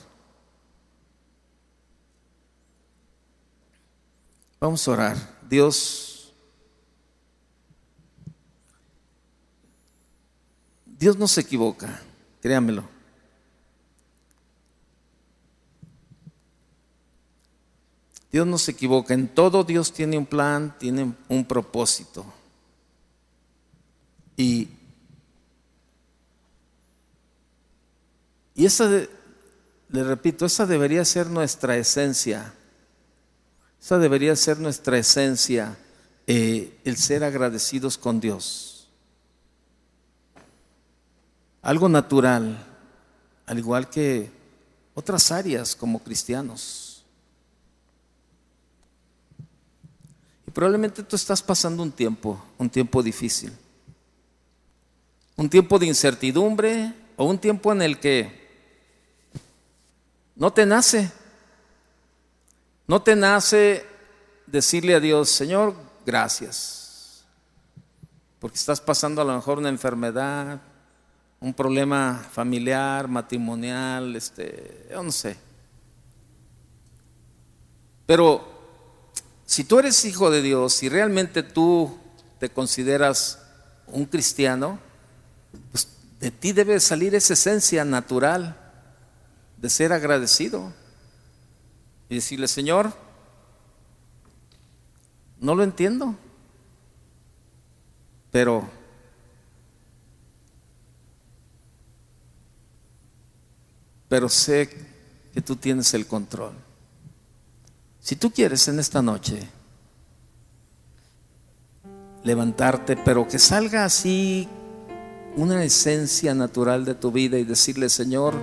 Vamos 4.59 4.87
a 4.87 4.91
orar. 4.91 5.17
Dios, 5.49 6.33
Dios 10.85 11.17
no 11.17 11.27
se 11.27 11.41
equivoca, 11.41 12.01
créanmelo. 12.41 13.00
Dios 18.31 18.47
no 18.47 18.57
se 18.57 18.71
equivoca, 18.71 19.13
en 19.13 19.27
todo 19.27 19.63
Dios 19.63 19.91
tiene 19.91 20.17
un 20.17 20.25
plan, 20.25 20.75
tiene 20.79 21.13
un 21.27 21.45
propósito. 21.45 22.25
Y, 24.37 24.69
y 28.55 28.65
esa, 28.65 28.89
le 29.89 30.03
repito, 30.03 30.45
esa 30.45 30.65
debería 30.65 31.03
ser 31.03 31.27
nuestra 31.27 31.75
esencia. 31.75 32.53
Esa 33.81 33.97
debería 33.97 34.35
ser 34.35 34.59
nuestra 34.59 34.97
esencia, 34.97 35.77
eh, 36.27 36.79
el 36.85 36.97
ser 36.97 37.23
agradecidos 37.23 37.97
con 37.97 38.19
Dios 38.19 38.71
algo 41.61 41.87
natural, 41.87 42.57
al 43.45 43.59
igual 43.59 43.89
que 43.89 44.31
otras 44.93 45.31
áreas 45.31 45.75
como 45.75 45.99
cristianos. 45.99 46.90
Probablemente 50.53 51.03
tú 51.03 51.15
estás 51.15 51.41
pasando 51.41 51.81
un 51.81 51.91
tiempo, 51.91 52.43
un 52.57 52.69
tiempo 52.69 53.01
difícil, 53.01 53.53
un 55.37 55.49
tiempo 55.49 55.79
de 55.79 55.85
incertidumbre 55.85 56.93
o 57.15 57.25
un 57.25 57.37
tiempo 57.37 57.71
en 57.71 57.81
el 57.81 57.99
que 57.99 58.41
no 60.35 60.51
te 60.51 60.65
nace, 60.65 61.11
no 62.85 63.01
te 63.01 63.15
nace 63.15 63.85
decirle 64.45 64.95
a 64.95 64.99
Dios, 64.99 65.29
Señor, 65.29 65.73
gracias, 66.05 67.23
porque 68.39 68.57
estás 68.57 68.81
pasando 68.81 69.21
a 69.21 69.25
lo 69.25 69.35
mejor 69.35 69.59
una 69.59 69.69
enfermedad, 69.69 70.59
un 71.39 71.53
problema 71.53 72.27
familiar, 72.31 73.07
matrimonial, 73.07 74.15
este, 74.15 74.87
yo 74.91 75.01
no 75.01 75.11
sé. 75.11 75.37
Pero 78.05 78.50
si 79.51 79.65
tú 79.65 79.79
eres 79.79 80.05
hijo 80.05 80.31
de 80.31 80.41
Dios, 80.41 80.71
si 80.71 80.87
realmente 80.87 81.43
tú 81.43 81.99
te 82.39 82.49
consideras 82.49 83.37
un 83.87 84.05
cristiano, 84.05 84.79
pues 85.73 85.89
de 86.21 86.31
ti 86.31 86.53
debe 86.53 86.79
salir 86.79 87.15
esa 87.15 87.33
esencia 87.33 87.83
natural 87.83 88.55
de 89.57 89.69
ser 89.69 89.91
agradecido 89.91 90.71
y 92.07 92.15
decirle, 92.15 92.47
Señor, 92.47 92.93
no 95.41 95.53
lo 95.53 95.63
entiendo, 95.63 96.15
pero 98.31 98.69
pero 104.07 104.29
sé 104.29 104.69
que 105.33 105.41
tú 105.41 105.57
tienes 105.57 105.93
el 105.93 106.07
control. 106.07 106.70
Si 108.01 108.15
tú 108.15 108.31
quieres 108.31 108.67
en 108.67 108.79
esta 108.79 109.03
noche 109.03 109.47
levantarte, 112.23 112.97
pero 112.97 113.27
que 113.27 113.37
salga 113.37 113.85
así 113.85 114.49
una 115.35 115.63
esencia 115.63 116.33
natural 116.33 116.83
de 116.83 116.95
tu 116.95 117.11
vida 117.11 117.37
y 117.37 117.43
decirle, 117.43 117.89
Señor, 117.89 118.33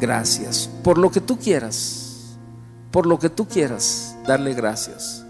gracias, 0.00 0.70
por 0.82 0.96
lo 0.96 1.10
que 1.10 1.20
tú 1.20 1.38
quieras, 1.38 2.38
por 2.90 3.04
lo 3.04 3.18
que 3.18 3.28
tú 3.28 3.46
quieras, 3.46 4.16
darle 4.26 4.54
gracias. 4.54 5.24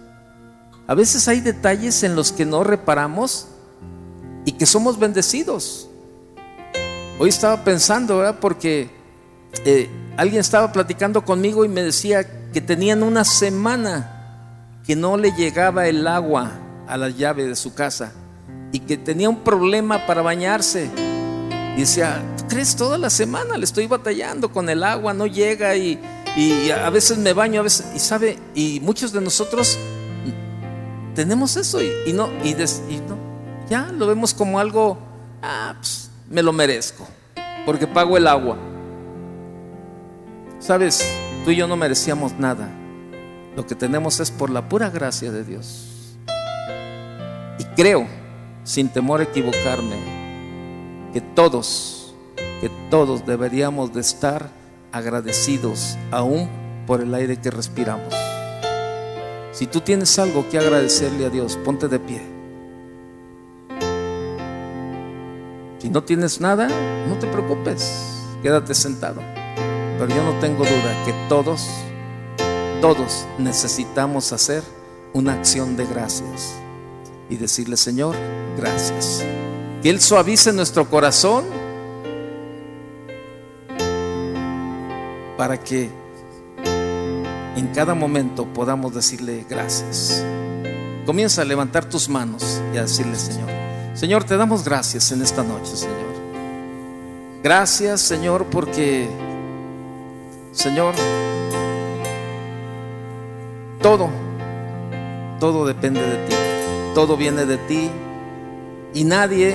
A 0.87 0.95
veces 0.95 1.27
hay 1.27 1.41
detalles 1.41 2.05
en 2.05 2.15
los 2.15 2.31
que 2.31 2.47
no 2.47 2.63
reparamos 2.63 3.49
y 4.45 4.53
que 4.53 4.67
somos 4.67 4.97
bendecidos. 4.97 5.89
Hoy 7.19 7.31
estaba 7.31 7.65
pensando, 7.65 8.19
¿verdad? 8.19 8.39
Porque 8.41 8.91
eh, 9.65 9.91
alguien 10.17 10.41
estaba 10.41 10.71
platicando 10.71 11.25
conmigo 11.25 11.65
y 11.65 11.69
me 11.69 11.83
decía 11.83 12.36
que 12.57 12.63
tenían 12.63 13.03
una 13.03 13.23
semana 13.23 14.79
que 14.87 14.97
no 14.97 15.19
le 15.19 15.31
llegaba 15.33 15.89
el 15.89 16.07
agua 16.07 16.53
a 16.89 16.97
la 16.97 17.11
llave 17.11 17.47
de 17.47 17.55
su 17.55 17.75
casa 17.75 18.15
y 18.73 18.79
que 18.79 18.97
tenía 18.97 19.29
un 19.29 19.41
problema 19.41 20.07
para 20.07 20.23
bañarse. 20.23 20.91
Y 21.77 21.81
decía, 21.81 22.23
¿tú 22.39 22.45
crees 22.49 22.75
toda 22.75 22.97
la 22.97 23.11
semana? 23.11 23.59
Le 23.59 23.65
estoy 23.67 23.87
batallando 23.87 24.51
con 24.51 24.71
el 24.71 24.85
agua, 24.85 25.13
no 25.13 25.27
llega 25.27 25.77
y, 25.77 26.01
a 26.83 26.89
veces 26.89 27.19
me 27.19 27.35
baño, 27.35 27.61
a 27.61 27.65
veces, 27.65 27.89
y 27.95 27.99
sabe, 27.99 28.39
y 28.55 28.81
muchos 28.81 29.13
de 29.13 29.21
nosotros 29.21 29.79
tenemos 31.15 31.59
eso 31.59 31.83
y, 31.83 32.15
no, 32.15 32.31
y, 32.43 32.55
no, 32.55 33.19
ya 33.69 33.93
lo 33.93 34.07
vemos 34.07 34.33
como 34.33 34.59
algo, 34.59 34.97
ah, 35.43 35.75
pues, 35.77 36.09
me 36.31 36.43
lo 36.43 36.55
merezco, 36.55 37.07
porque 37.67 37.87
pago 37.87 38.17
el 38.17 38.27
agua. 38.27 38.57
Sabes, 40.59 41.07
tú 41.47 41.53
y 41.53 41.57
yo 41.57 41.69
no 41.69 41.77
merecíamos 41.77 42.33
nada. 42.41 42.69
Lo 43.55 43.65
que 43.69 43.77
tenemos 43.77 44.19
es 44.19 44.33
por 44.33 44.51
la 44.51 44.69
pura 44.69 44.91
gracia 44.91 45.31
de 45.31 45.45
Dios. 45.45 46.19
Y 47.61 47.65
creo, 47.77 48.05
sin 48.65 48.89
temor 48.89 49.21
a 49.21 49.25
equivocarme, 49.25 49.95
que 51.13 51.21
todos, 51.21 52.17
que 52.61 52.69
todos 52.91 53.25
deberíamos 53.25 53.95
de 53.95 54.01
estar 54.01 54.51
agradecidos 54.91 55.97
aún 56.11 56.49
por 56.85 57.01
el 57.01 57.15
aire 57.15 57.37
que 57.37 57.53
respiramos. 57.53 58.13
Si 59.53 59.69
tú 59.69 59.81
tienes 59.81 60.19
algo 60.19 60.49
que 60.51 60.59
agradecerle 60.59 61.27
a 61.27 61.31
Dios, 61.31 61.57
ponte 61.65 61.87
de 61.87 62.01
pie. 62.01 62.23
Si 65.79 65.89
no 65.91 66.03
tienes 66.03 66.41
nada, 66.41 66.67
no 67.09 67.17
te 67.21 67.29
preocupes, 67.29 68.25
quédate 68.43 68.75
sentado. 68.75 69.23
Pero 69.99 70.09
yo 70.09 70.23
no 70.23 70.39
tengo 70.41 70.65
duda 70.65 71.05
que 71.05 71.15
todos, 71.29 71.69
todos 72.81 73.27
necesitamos 73.39 74.33
hacer 74.33 74.63
una 75.13 75.33
acción 75.33 75.77
de 75.77 75.87
gracias 75.87 76.55
y 77.31 77.37
decirle, 77.37 77.77
Señor, 77.77 78.15
gracias. 78.57 79.25
Que 79.83 79.91
Él 79.91 80.01
suavice 80.01 80.53
nuestro 80.53 80.89
corazón 80.89 81.45
para 85.37 85.59
que 85.59 85.91
en 87.57 87.69
cada 87.69 87.95
momento 87.95 88.47
podamos 88.53 88.95
decirle 88.95 89.47
gracias. 89.49 90.23
Comienza 91.07 91.43
a 91.43 91.45
levantar 91.45 91.89
tus 91.89 92.09
manos 92.09 92.61
y 92.75 92.77
a 92.77 92.83
decirle, 92.83 93.17
Señor, 93.17 93.49
Señor, 93.95 94.25
te 94.25 94.37
damos 94.37 94.65
gracias 94.65 95.11
en 95.13 95.23
esta 95.23 95.43
noche, 95.43 95.75
Señor. 95.75 96.17
Gracias, 97.43 98.01
Señor, 98.03 98.45
porque 98.47 99.09
Señor, 100.57 100.95
todo, 103.83 104.09
todo 105.39 105.67
depende 105.67 106.01
de 106.01 106.17
ti, 106.27 106.35
todo 106.95 107.19
viene 107.19 107.45
de 107.45 107.59
ti 107.59 107.91
y 108.95 109.05
nadie, 109.05 109.55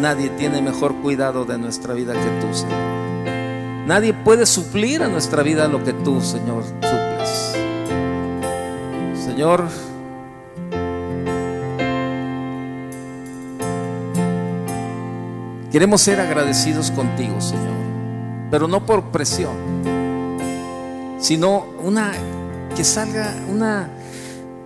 nadie 0.00 0.30
tiene 0.30 0.60
mejor 0.60 0.96
cuidado 0.96 1.44
de 1.44 1.56
nuestra 1.56 1.94
vida 1.94 2.14
que 2.14 2.40
tú, 2.40 2.52
Señor. 2.52 3.86
Nadie 3.86 4.12
puede 4.12 4.44
suplir 4.44 5.04
a 5.04 5.08
nuestra 5.08 5.44
vida 5.44 5.68
lo 5.68 5.84
que 5.84 5.92
tú, 5.92 6.20
Señor, 6.20 6.64
suples. 6.64 7.56
Señor, 9.24 9.68
queremos 15.70 16.00
ser 16.00 16.18
agradecidos 16.18 16.90
contigo, 16.90 17.40
Señor, 17.40 17.76
pero 18.50 18.66
no 18.66 18.84
por 18.84 19.04
presión 19.04 19.73
sino 21.18 21.66
una 21.82 22.12
que 22.76 22.84
salga 22.84 23.32
una, 23.48 23.88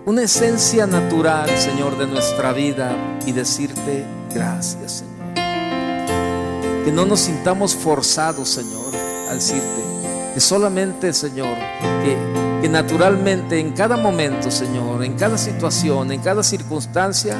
una 0.05 0.23
esencia 0.23 0.87
natural, 0.87 1.49
Señor, 1.57 1.97
de 1.97 2.07
nuestra 2.07 2.53
vida 2.53 2.95
y 3.25 3.31
decirte 3.31 4.05
gracias, 4.33 5.03
Señor. 5.03 5.33
Que 6.85 6.91
no 6.91 7.05
nos 7.05 7.19
sintamos 7.21 7.75
forzados, 7.75 8.49
Señor, 8.49 8.93
al 9.29 9.35
decirte 9.35 9.89
que 10.33 10.39
solamente, 10.39 11.13
Señor, 11.13 11.55
que, 12.03 12.61
que 12.61 12.69
naturalmente 12.69 13.59
en 13.59 13.73
cada 13.73 13.97
momento, 13.97 14.49
Señor, 14.49 15.03
en 15.03 15.13
cada 15.13 15.37
situación, 15.37 16.11
en 16.11 16.21
cada 16.21 16.43
circunstancia, 16.43 17.37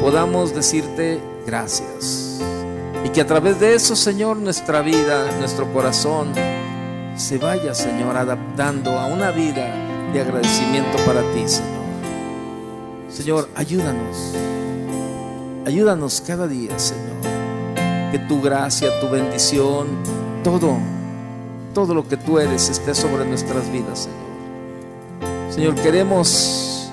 podamos 0.00 0.54
decirte 0.54 1.20
gracias. 1.46 2.40
Y 3.04 3.08
que 3.10 3.20
a 3.20 3.26
través 3.26 3.58
de 3.60 3.74
eso, 3.74 3.96
Señor, 3.96 4.36
nuestra 4.36 4.82
vida, 4.82 5.26
nuestro 5.38 5.72
corazón, 5.72 6.32
se 7.22 7.38
vaya, 7.38 7.72
Señor, 7.72 8.16
adaptando 8.16 8.98
a 8.98 9.06
una 9.06 9.30
vida 9.30 9.72
de 10.12 10.20
agradecimiento 10.20 10.98
para 11.06 11.20
ti, 11.32 11.46
Señor. 11.46 11.82
Señor, 13.08 13.48
ayúdanos. 13.54 14.34
Ayúdanos 15.64 16.20
cada 16.26 16.48
día, 16.48 16.76
Señor. 16.80 17.22
Que 18.10 18.18
tu 18.18 18.42
gracia, 18.42 18.88
tu 19.00 19.08
bendición, 19.08 19.86
todo, 20.42 20.76
todo 21.72 21.94
lo 21.94 22.08
que 22.08 22.16
tú 22.16 22.40
eres 22.40 22.68
esté 22.68 22.92
sobre 22.92 23.24
nuestras 23.24 23.70
vidas, 23.70 24.08
Señor. 24.08 25.52
Señor, 25.52 25.74
queremos, 25.76 26.90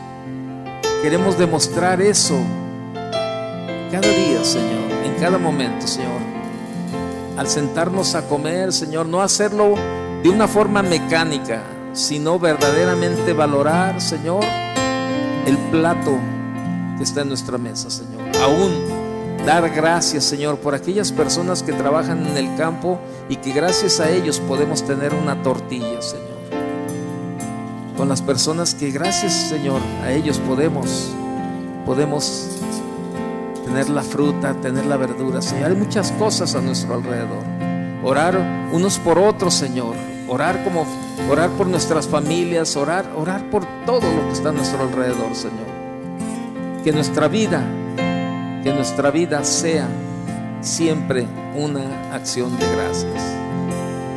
queremos 1.01 1.39
demostrar 1.39 2.03
eso 2.03 2.37
cada 3.91 4.07
día, 4.07 4.43
Señor, 4.43 4.91
en 5.05 5.15
cada 5.19 5.39
momento, 5.39 5.87
Señor. 5.87 6.21
Al 7.35 7.47
sentarnos 7.47 8.13
a 8.13 8.27
comer, 8.27 8.71
Señor, 8.71 9.07
no 9.07 9.21
hacerlo 9.21 9.73
de 10.23 10.29
una 10.29 10.47
forma 10.47 10.81
mecánica, 10.81 11.63
sino 11.93 12.39
verdaderamente 12.39 13.33
valorar, 13.33 14.01
Señor, 14.01 14.43
el 15.45 15.57
plato 15.71 16.17
que 16.97 17.03
está 17.03 17.21
en 17.21 17.29
nuestra 17.29 17.57
mesa, 17.57 17.89
Señor. 17.89 18.21
Aún 18.43 18.73
dar 19.45 19.69
gracias, 19.69 20.25
Señor, 20.25 20.57
por 20.59 20.75
aquellas 20.75 21.11
personas 21.11 21.63
que 21.63 21.73
trabajan 21.73 22.25
en 22.27 22.37
el 22.37 22.55
campo 22.55 22.99
y 23.29 23.37
que 23.37 23.53
gracias 23.53 23.99
a 23.99 24.09
ellos 24.09 24.39
podemos 24.41 24.85
tener 24.85 25.13
una 25.13 25.41
tortilla, 25.41 26.01
Señor. 26.01 26.27
Con 27.95 28.09
las 28.09 28.21
personas 28.21 28.75
que 28.75 28.91
gracias, 28.91 29.33
Señor, 29.33 29.81
a 30.03 30.11
ellos 30.11 30.39
podemos 30.39 31.11
podemos 31.85 32.59
tener 33.65 33.89
la 33.89 34.03
fruta, 34.03 34.53
tener 34.61 34.85
la 34.85 34.97
verdura, 34.97 35.41
Señor. 35.41 35.71
Hay 35.71 35.75
muchas 35.75 36.11
cosas 36.11 36.55
a 36.55 36.61
nuestro 36.61 36.95
alrededor. 36.95 37.43
orar 38.03 38.69
unos 38.71 38.99
por 38.99 39.17
otros, 39.17 39.53
Señor, 39.53 39.95
orar 40.29 40.63
como 40.63 40.85
orar 41.29 41.49
por 41.51 41.67
nuestras 41.67 42.07
familias, 42.07 42.75
orar, 42.75 43.05
orar 43.15 43.49
por 43.49 43.65
todo 43.85 44.01
lo 44.01 44.27
que 44.27 44.33
está 44.33 44.49
a 44.49 44.51
nuestro 44.51 44.81
alrededor, 44.83 45.35
Señor. 45.35 45.67
Que 46.83 46.91
nuestra 46.91 47.27
vida, 47.27 47.61
que 48.63 48.71
nuestra 48.73 49.11
vida 49.11 49.43
sea 49.43 49.87
siempre 50.61 51.27
una 51.55 52.13
acción 52.13 52.57
de 52.57 52.65
gracias. 52.75 53.39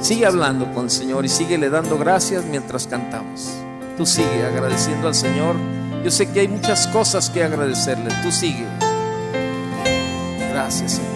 Sigue 0.00 0.26
hablando 0.26 0.72
con 0.72 0.84
el 0.84 0.90
Señor 0.90 1.24
y 1.24 1.28
sigue 1.28 1.58
le 1.58 1.70
dando 1.70 1.98
gracias 1.98 2.44
mientras 2.44 2.86
cantamos. 2.86 3.50
Tú 3.96 4.06
sigue 4.06 4.44
agradeciendo 4.44 5.08
al 5.08 5.14
Señor. 5.14 5.56
Yo 6.04 6.10
sé 6.10 6.30
que 6.30 6.40
hay 6.40 6.48
muchas 6.48 6.88
cosas 6.88 7.30
que 7.30 7.44
agradecerle. 7.44 8.10
Tú 8.22 8.32
sigue. 8.32 8.66
Gracias, 10.50 10.92
Señor. 10.92 11.11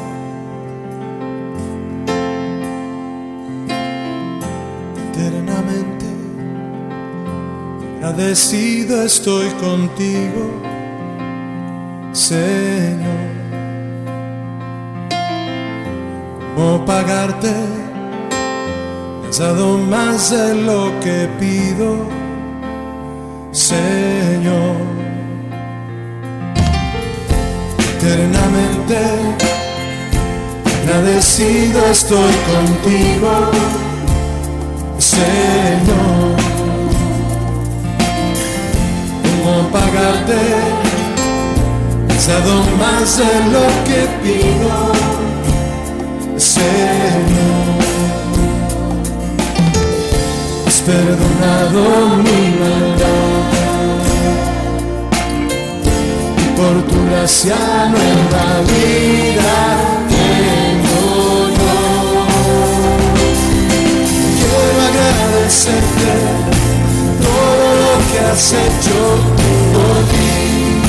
Agradecido 8.06 9.02
estoy 9.02 9.48
contigo, 9.60 10.62
Señor. 12.12 13.26
¿Cómo 16.54 16.84
pagarte? 16.86 17.52
Has 19.28 19.38
dado 19.38 19.78
más 19.78 20.30
de 20.30 20.54
lo 20.54 20.92
que 21.00 21.28
pido, 21.40 22.08
Señor. 23.50 24.76
Eternamente 27.96 28.98
agradecido 30.84 31.86
estoy 31.90 32.34
contigo, 32.54 33.50
Señor. 34.96 36.45
¿Cómo 39.46 39.62
pagarte? 39.68 40.42
Dado 42.26 42.56
más 42.80 43.18
de 43.18 43.32
lo 43.54 43.64
que 43.86 44.00
pido. 44.20 44.76
Señor, 46.36 47.78
has 50.66 50.78
perdonado 50.80 51.80
mi 52.24 52.40
maldad 52.58 53.46
y 56.42 56.46
por 56.58 56.76
tu 56.88 56.98
gracia 57.08 57.58
nueva 57.94 58.46
vida 58.72 59.58
tengo 60.10 61.00
yo. 61.60 61.78
Quiero 64.38 64.58
agradecerte 64.88 66.10
todo 68.16 68.22
lo 68.22 68.28
que 68.28 68.30
has 68.30 68.52
hecho 68.52 68.94
por 69.72 69.96
ti, 70.08 70.85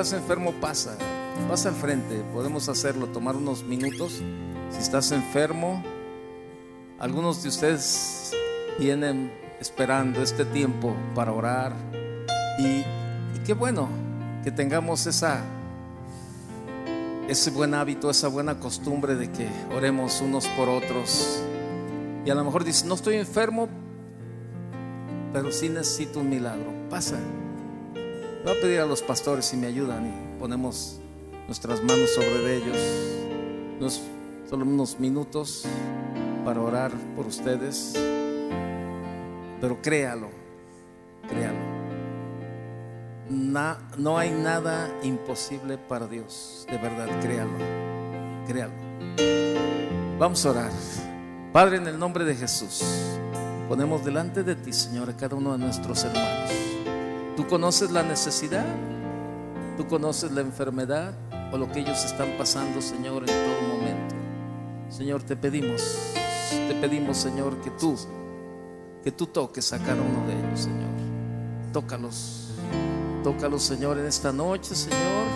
estás 0.00 0.12
enfermo, 0.12 0.52
pasa. 0.60 0.94
Pasa 1.48 1.70
al 1.70 1.74
frente. 1.74 2.22
Podemos 2.34 2.68
hacerlo, 2.68 3.06
tomar 3.06 3.34
unos 3.34 3.64
minutos. 3.64 4.20
Si 4.68 4.78
estás 4.78 5.10
enfermo, 5.10 5.82
algunos 6.98 7.42
de 7.42 7.48
ustedes 7.48 8.32
vienen 8.78 9.32
esperando 9.58 10.20
este 10.20 10.44
tiempo 10.44 10.94
para 11.14 11.32
orar. 11.32 11.72
Y, 12.58 12.84
qué 13.46 13.54
bueno 13.54 13.88
que 14.44 14.50
tengamos 14.50 15.06
esa 15.06 15.40
ese 17.26 17.50
buen 17.50 17.72
hábito, 17.72 18.10
esa 18.10 18.28
buena 18.28 18.60
costumbre 18.60 19.14
de 19.14 19.32
que 19.32 19.48
oremos 19.74 20.20
unos 20.20 20.46
por 20.48 20.68
otros. 20.68 21.42
Y 22.26 22.28
a 22.28 22.34
lo 22.34 22.44
mejor 22.44 22.64
dices, 22.64 22.84
no 22.84 22.96
estoy 22.96 23.16
enfermo, 23.16 23.66
pero 25.32 25.50
sí 25.50 25.70
necesito 25.70 26.20
un 26.20 26.28
milagro. 26.28 26.70
Pasa. 26.90 27.16
Voy 28.46 28.56
a 28.56 28.60
pedir 28.60 28.78
a 28.78 28.86
los 28.86 29.02
pastores 29.02 29.44
si 29.44 29.56
me 29.56 29.66
ayudan 29.66 30.06
y 30.06 30.38
ponemos 30.38 31.00
nuestras 31.48 31.82
manos 31.82 32.14
sobre 32.14 32.54
ellos. 32.54 32.78
Unos, 33.80 34.00
solo 34.48 34.64
unos 34.64 35.00
minutos 35.00 35.64
para 36.44 36.60
orar 36.60 36.92
por 37.16 37.26
ustedes. 37.26 37.94
Pero 39.60 39.82
créalo, 39.82 40.30
créalo. 41.28 41.58
No 43.98 44.16
hay 44.16 44.30
nada 44.30 44.96
imposible 45.02 45.76
para 45.76 46.06
Dios. 46.06 46.68
De 46.70 46.78
verdad, 46.78 47.08
créalo. 47.20 47.58
Créalo. 48.46 48.74
Vamos 50.20 50.46
a 50.46 50.50
orar. 50.50 50.70
Padre, 51.52 51.78
en 51.78 51.88
el 51.88 51.98
nombre 51.98 52.24
de 52.24 52.36
Jesús, 52.36 52.84
ponemos 53.68 54.04
delante 54.04 54.44
de 54.44 54.54
ti, 54.54 54.72
Señor, 54.72 55.10
a 55.10 55.16
cada 55.16 55.34
uno 55.34 55.50
de 55.50 55.58
nuestros 55.58 56.04
hermanos. 56.04 56.75
Tú 57.36 57.46
conoces 57.46 57.90
la 57.90 58.02
necesidad, 58.02 58.64
tú 59.76 59.86
conoces 59.86 60.32
la 60.32 60.40
enfermedad 60.40 61.14
o 61.52 61.58
lo 61.58 61.70
que 61.70 61.80
ellos 61.80 62.02
están 62.02 62.30
pasando, 62.38 62.80
Señor, 62.80 63.28
en 63.28 63.44
todo 63.44 63.76
momento. 63.76 64.14
Señor, 64.88 65.22
te 65.22 65.36
pedimos, 65.36 66.14
te 66.50 66.74
pedimos, 66.80 67.18
Señor, 67.18 67.60
que 67.60 67.70
tú, 67.72 67.94
que 69.04 69.12
tú 69.12 69.26
toques 69.26 69.70
a 69.74 69.78
cada 69.78 70.00
uno 70.00 70.26
de 70.26 70.32
ellos, 70.32 70.60
Señor. 70.60 70.88
Tócalos. 71.74 72.48
Tócalos, 73.22 73.62
Señor, 73.62 73.98
en 73.98 74.06
esta 74.06 74.32
noche, 74.32 74.74
Señor, 74.74 75.26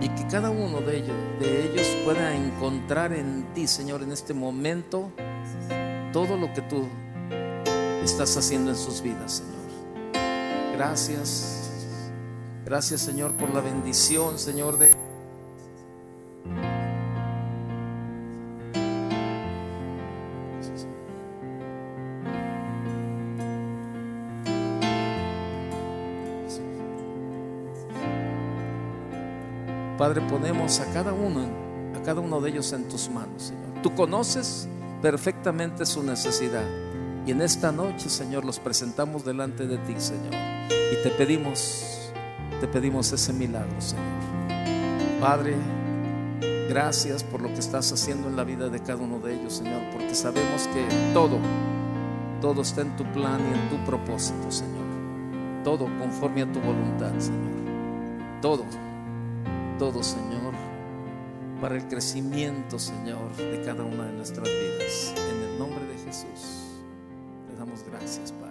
y 0.00 0.08
que 0.08 0.26
cada 0.26 0.48
uno 0.48 0.80
de 0.80 0.98
ellos, 1.00 1.16
de 1.38 1.70
ellos 1.70 1.86
pueda 2.02 2.34
encontrar 2.34 3.12
en 3.12 3.52
ti, 3.52 3.66
Señor, 3.66 4.02
en 4.02 4.12
este 4.12 4.32
momento, 4.32 5.12
todo 6.14 6.38
lo 6.38 6.50
que 6.54 6.62
tú 6.62 6.88
estás 8.02 8.34
haciendo 8.38 8.70
en 8.70 8.76
sus 8.76 9.02
vidas, 9.02 9.32
Señor. 9.32 9.59
Gracias. 10.80 11.68
Gracias, 12.64 13.02
Señor, 13.02 13.32
por 13.36 13.52
la 13.52 13.60
bendición, 13.60 14.38
Señor, 14.38 14.78
de... 14.78 14.96
Padre, 29.98 30.22
ponemos 30.30 30.80
a 30.80 30.86
cada 30.94 31.12
uno, 31.12 31.46
a 31.94 32.02
cada 32.02 32.22
uno 32.22 32.40
de 32.40 32.48
ellos 32.48 32.72
en 32.72 32.88
tus 32.88 33.10
manos, 33.10 33.42
Señor. 33.42 33.82
Tú 33.82 33.94
conoces 33.94 34.66
perfectamente 35.02 35.84
su 35.84 36.02
necesidad. 36.02 36.64
Y 37.26 37.32
en 37.32 37.42
esta 37.42 37.70
noche, 37.70 38.08
Señor, 38.08 38.46
los 38.46 38.58
presentamos 38.58 39.26
delante 39.26 39.66
de 39.66 39.76
ti, 39.76 39.94
Señor. 39.98 40.59
Y 40.92 41.02
te 41.02 41.10
pedimos, 41.10 42.12
te 42.60 42.66
pedimos 42.66 43.12
ese 43.12 43.32
milagro, 43.32 43.80
Señor. 43.80 44.04
Padre, 45.20 45.54
Gracias 46.70 47.24
por 47.24 47.42
lo 47.42 47.48
que 47.48 47.58
estás 47.58 47.90
haciendo 47.92 48.28
en 48.28 48.36
la 48.36 48.44
vida 48.44 48.68
de 48.68 48.78
cada 48.78 49.02
uno 49.02 49.18
de 49.18 49.34
ellos, 49.34 49.54
Señor, 49.54 49.82
porque 49.92 50.14
sabemos 50.14 50.68
que 50.68 50.86
todo, 51.12 51.36
todo 52.40 52.62
está 52.62 52.82
en 52.82 52.94
tu 52.94 53.02
plan 53.10 53.40
y 53.40 53.58
en 53.58 53.68
tu 53.70 53.84
propósito, 53.84 54.52
Señor. 54.52 54.84
Todo 55.64 55.86
conforme 55.98 56.42
a 56.42 56.52
tu 56.52 56.60
voluntad, 56.60 57.12
Señor. 57.18 58.40
Todo, 58.40 58.64
todo, 59.80 60.00
Señor, 60.00 60.54
para 61.60 61.74
el 61.74 61.88
crecimiento, 61.88 62.78
Señor, 62.78 63.34
de 63.36 63.60
cada 63.64 63.82
una 63.82 64.04
de 64.04 64.12
nuestras 64.12 64.48
vidas. 64.48 65.12
En 65.16 65.50
el 65.50 65.58
nombre 65.58 65.84
de 65.86 65.98
Jesús, 66.04 66.68
le 67.50 67.58
damos 67.58 67.82
gracias, 67.82 68.30
Padre. 68.30 68.49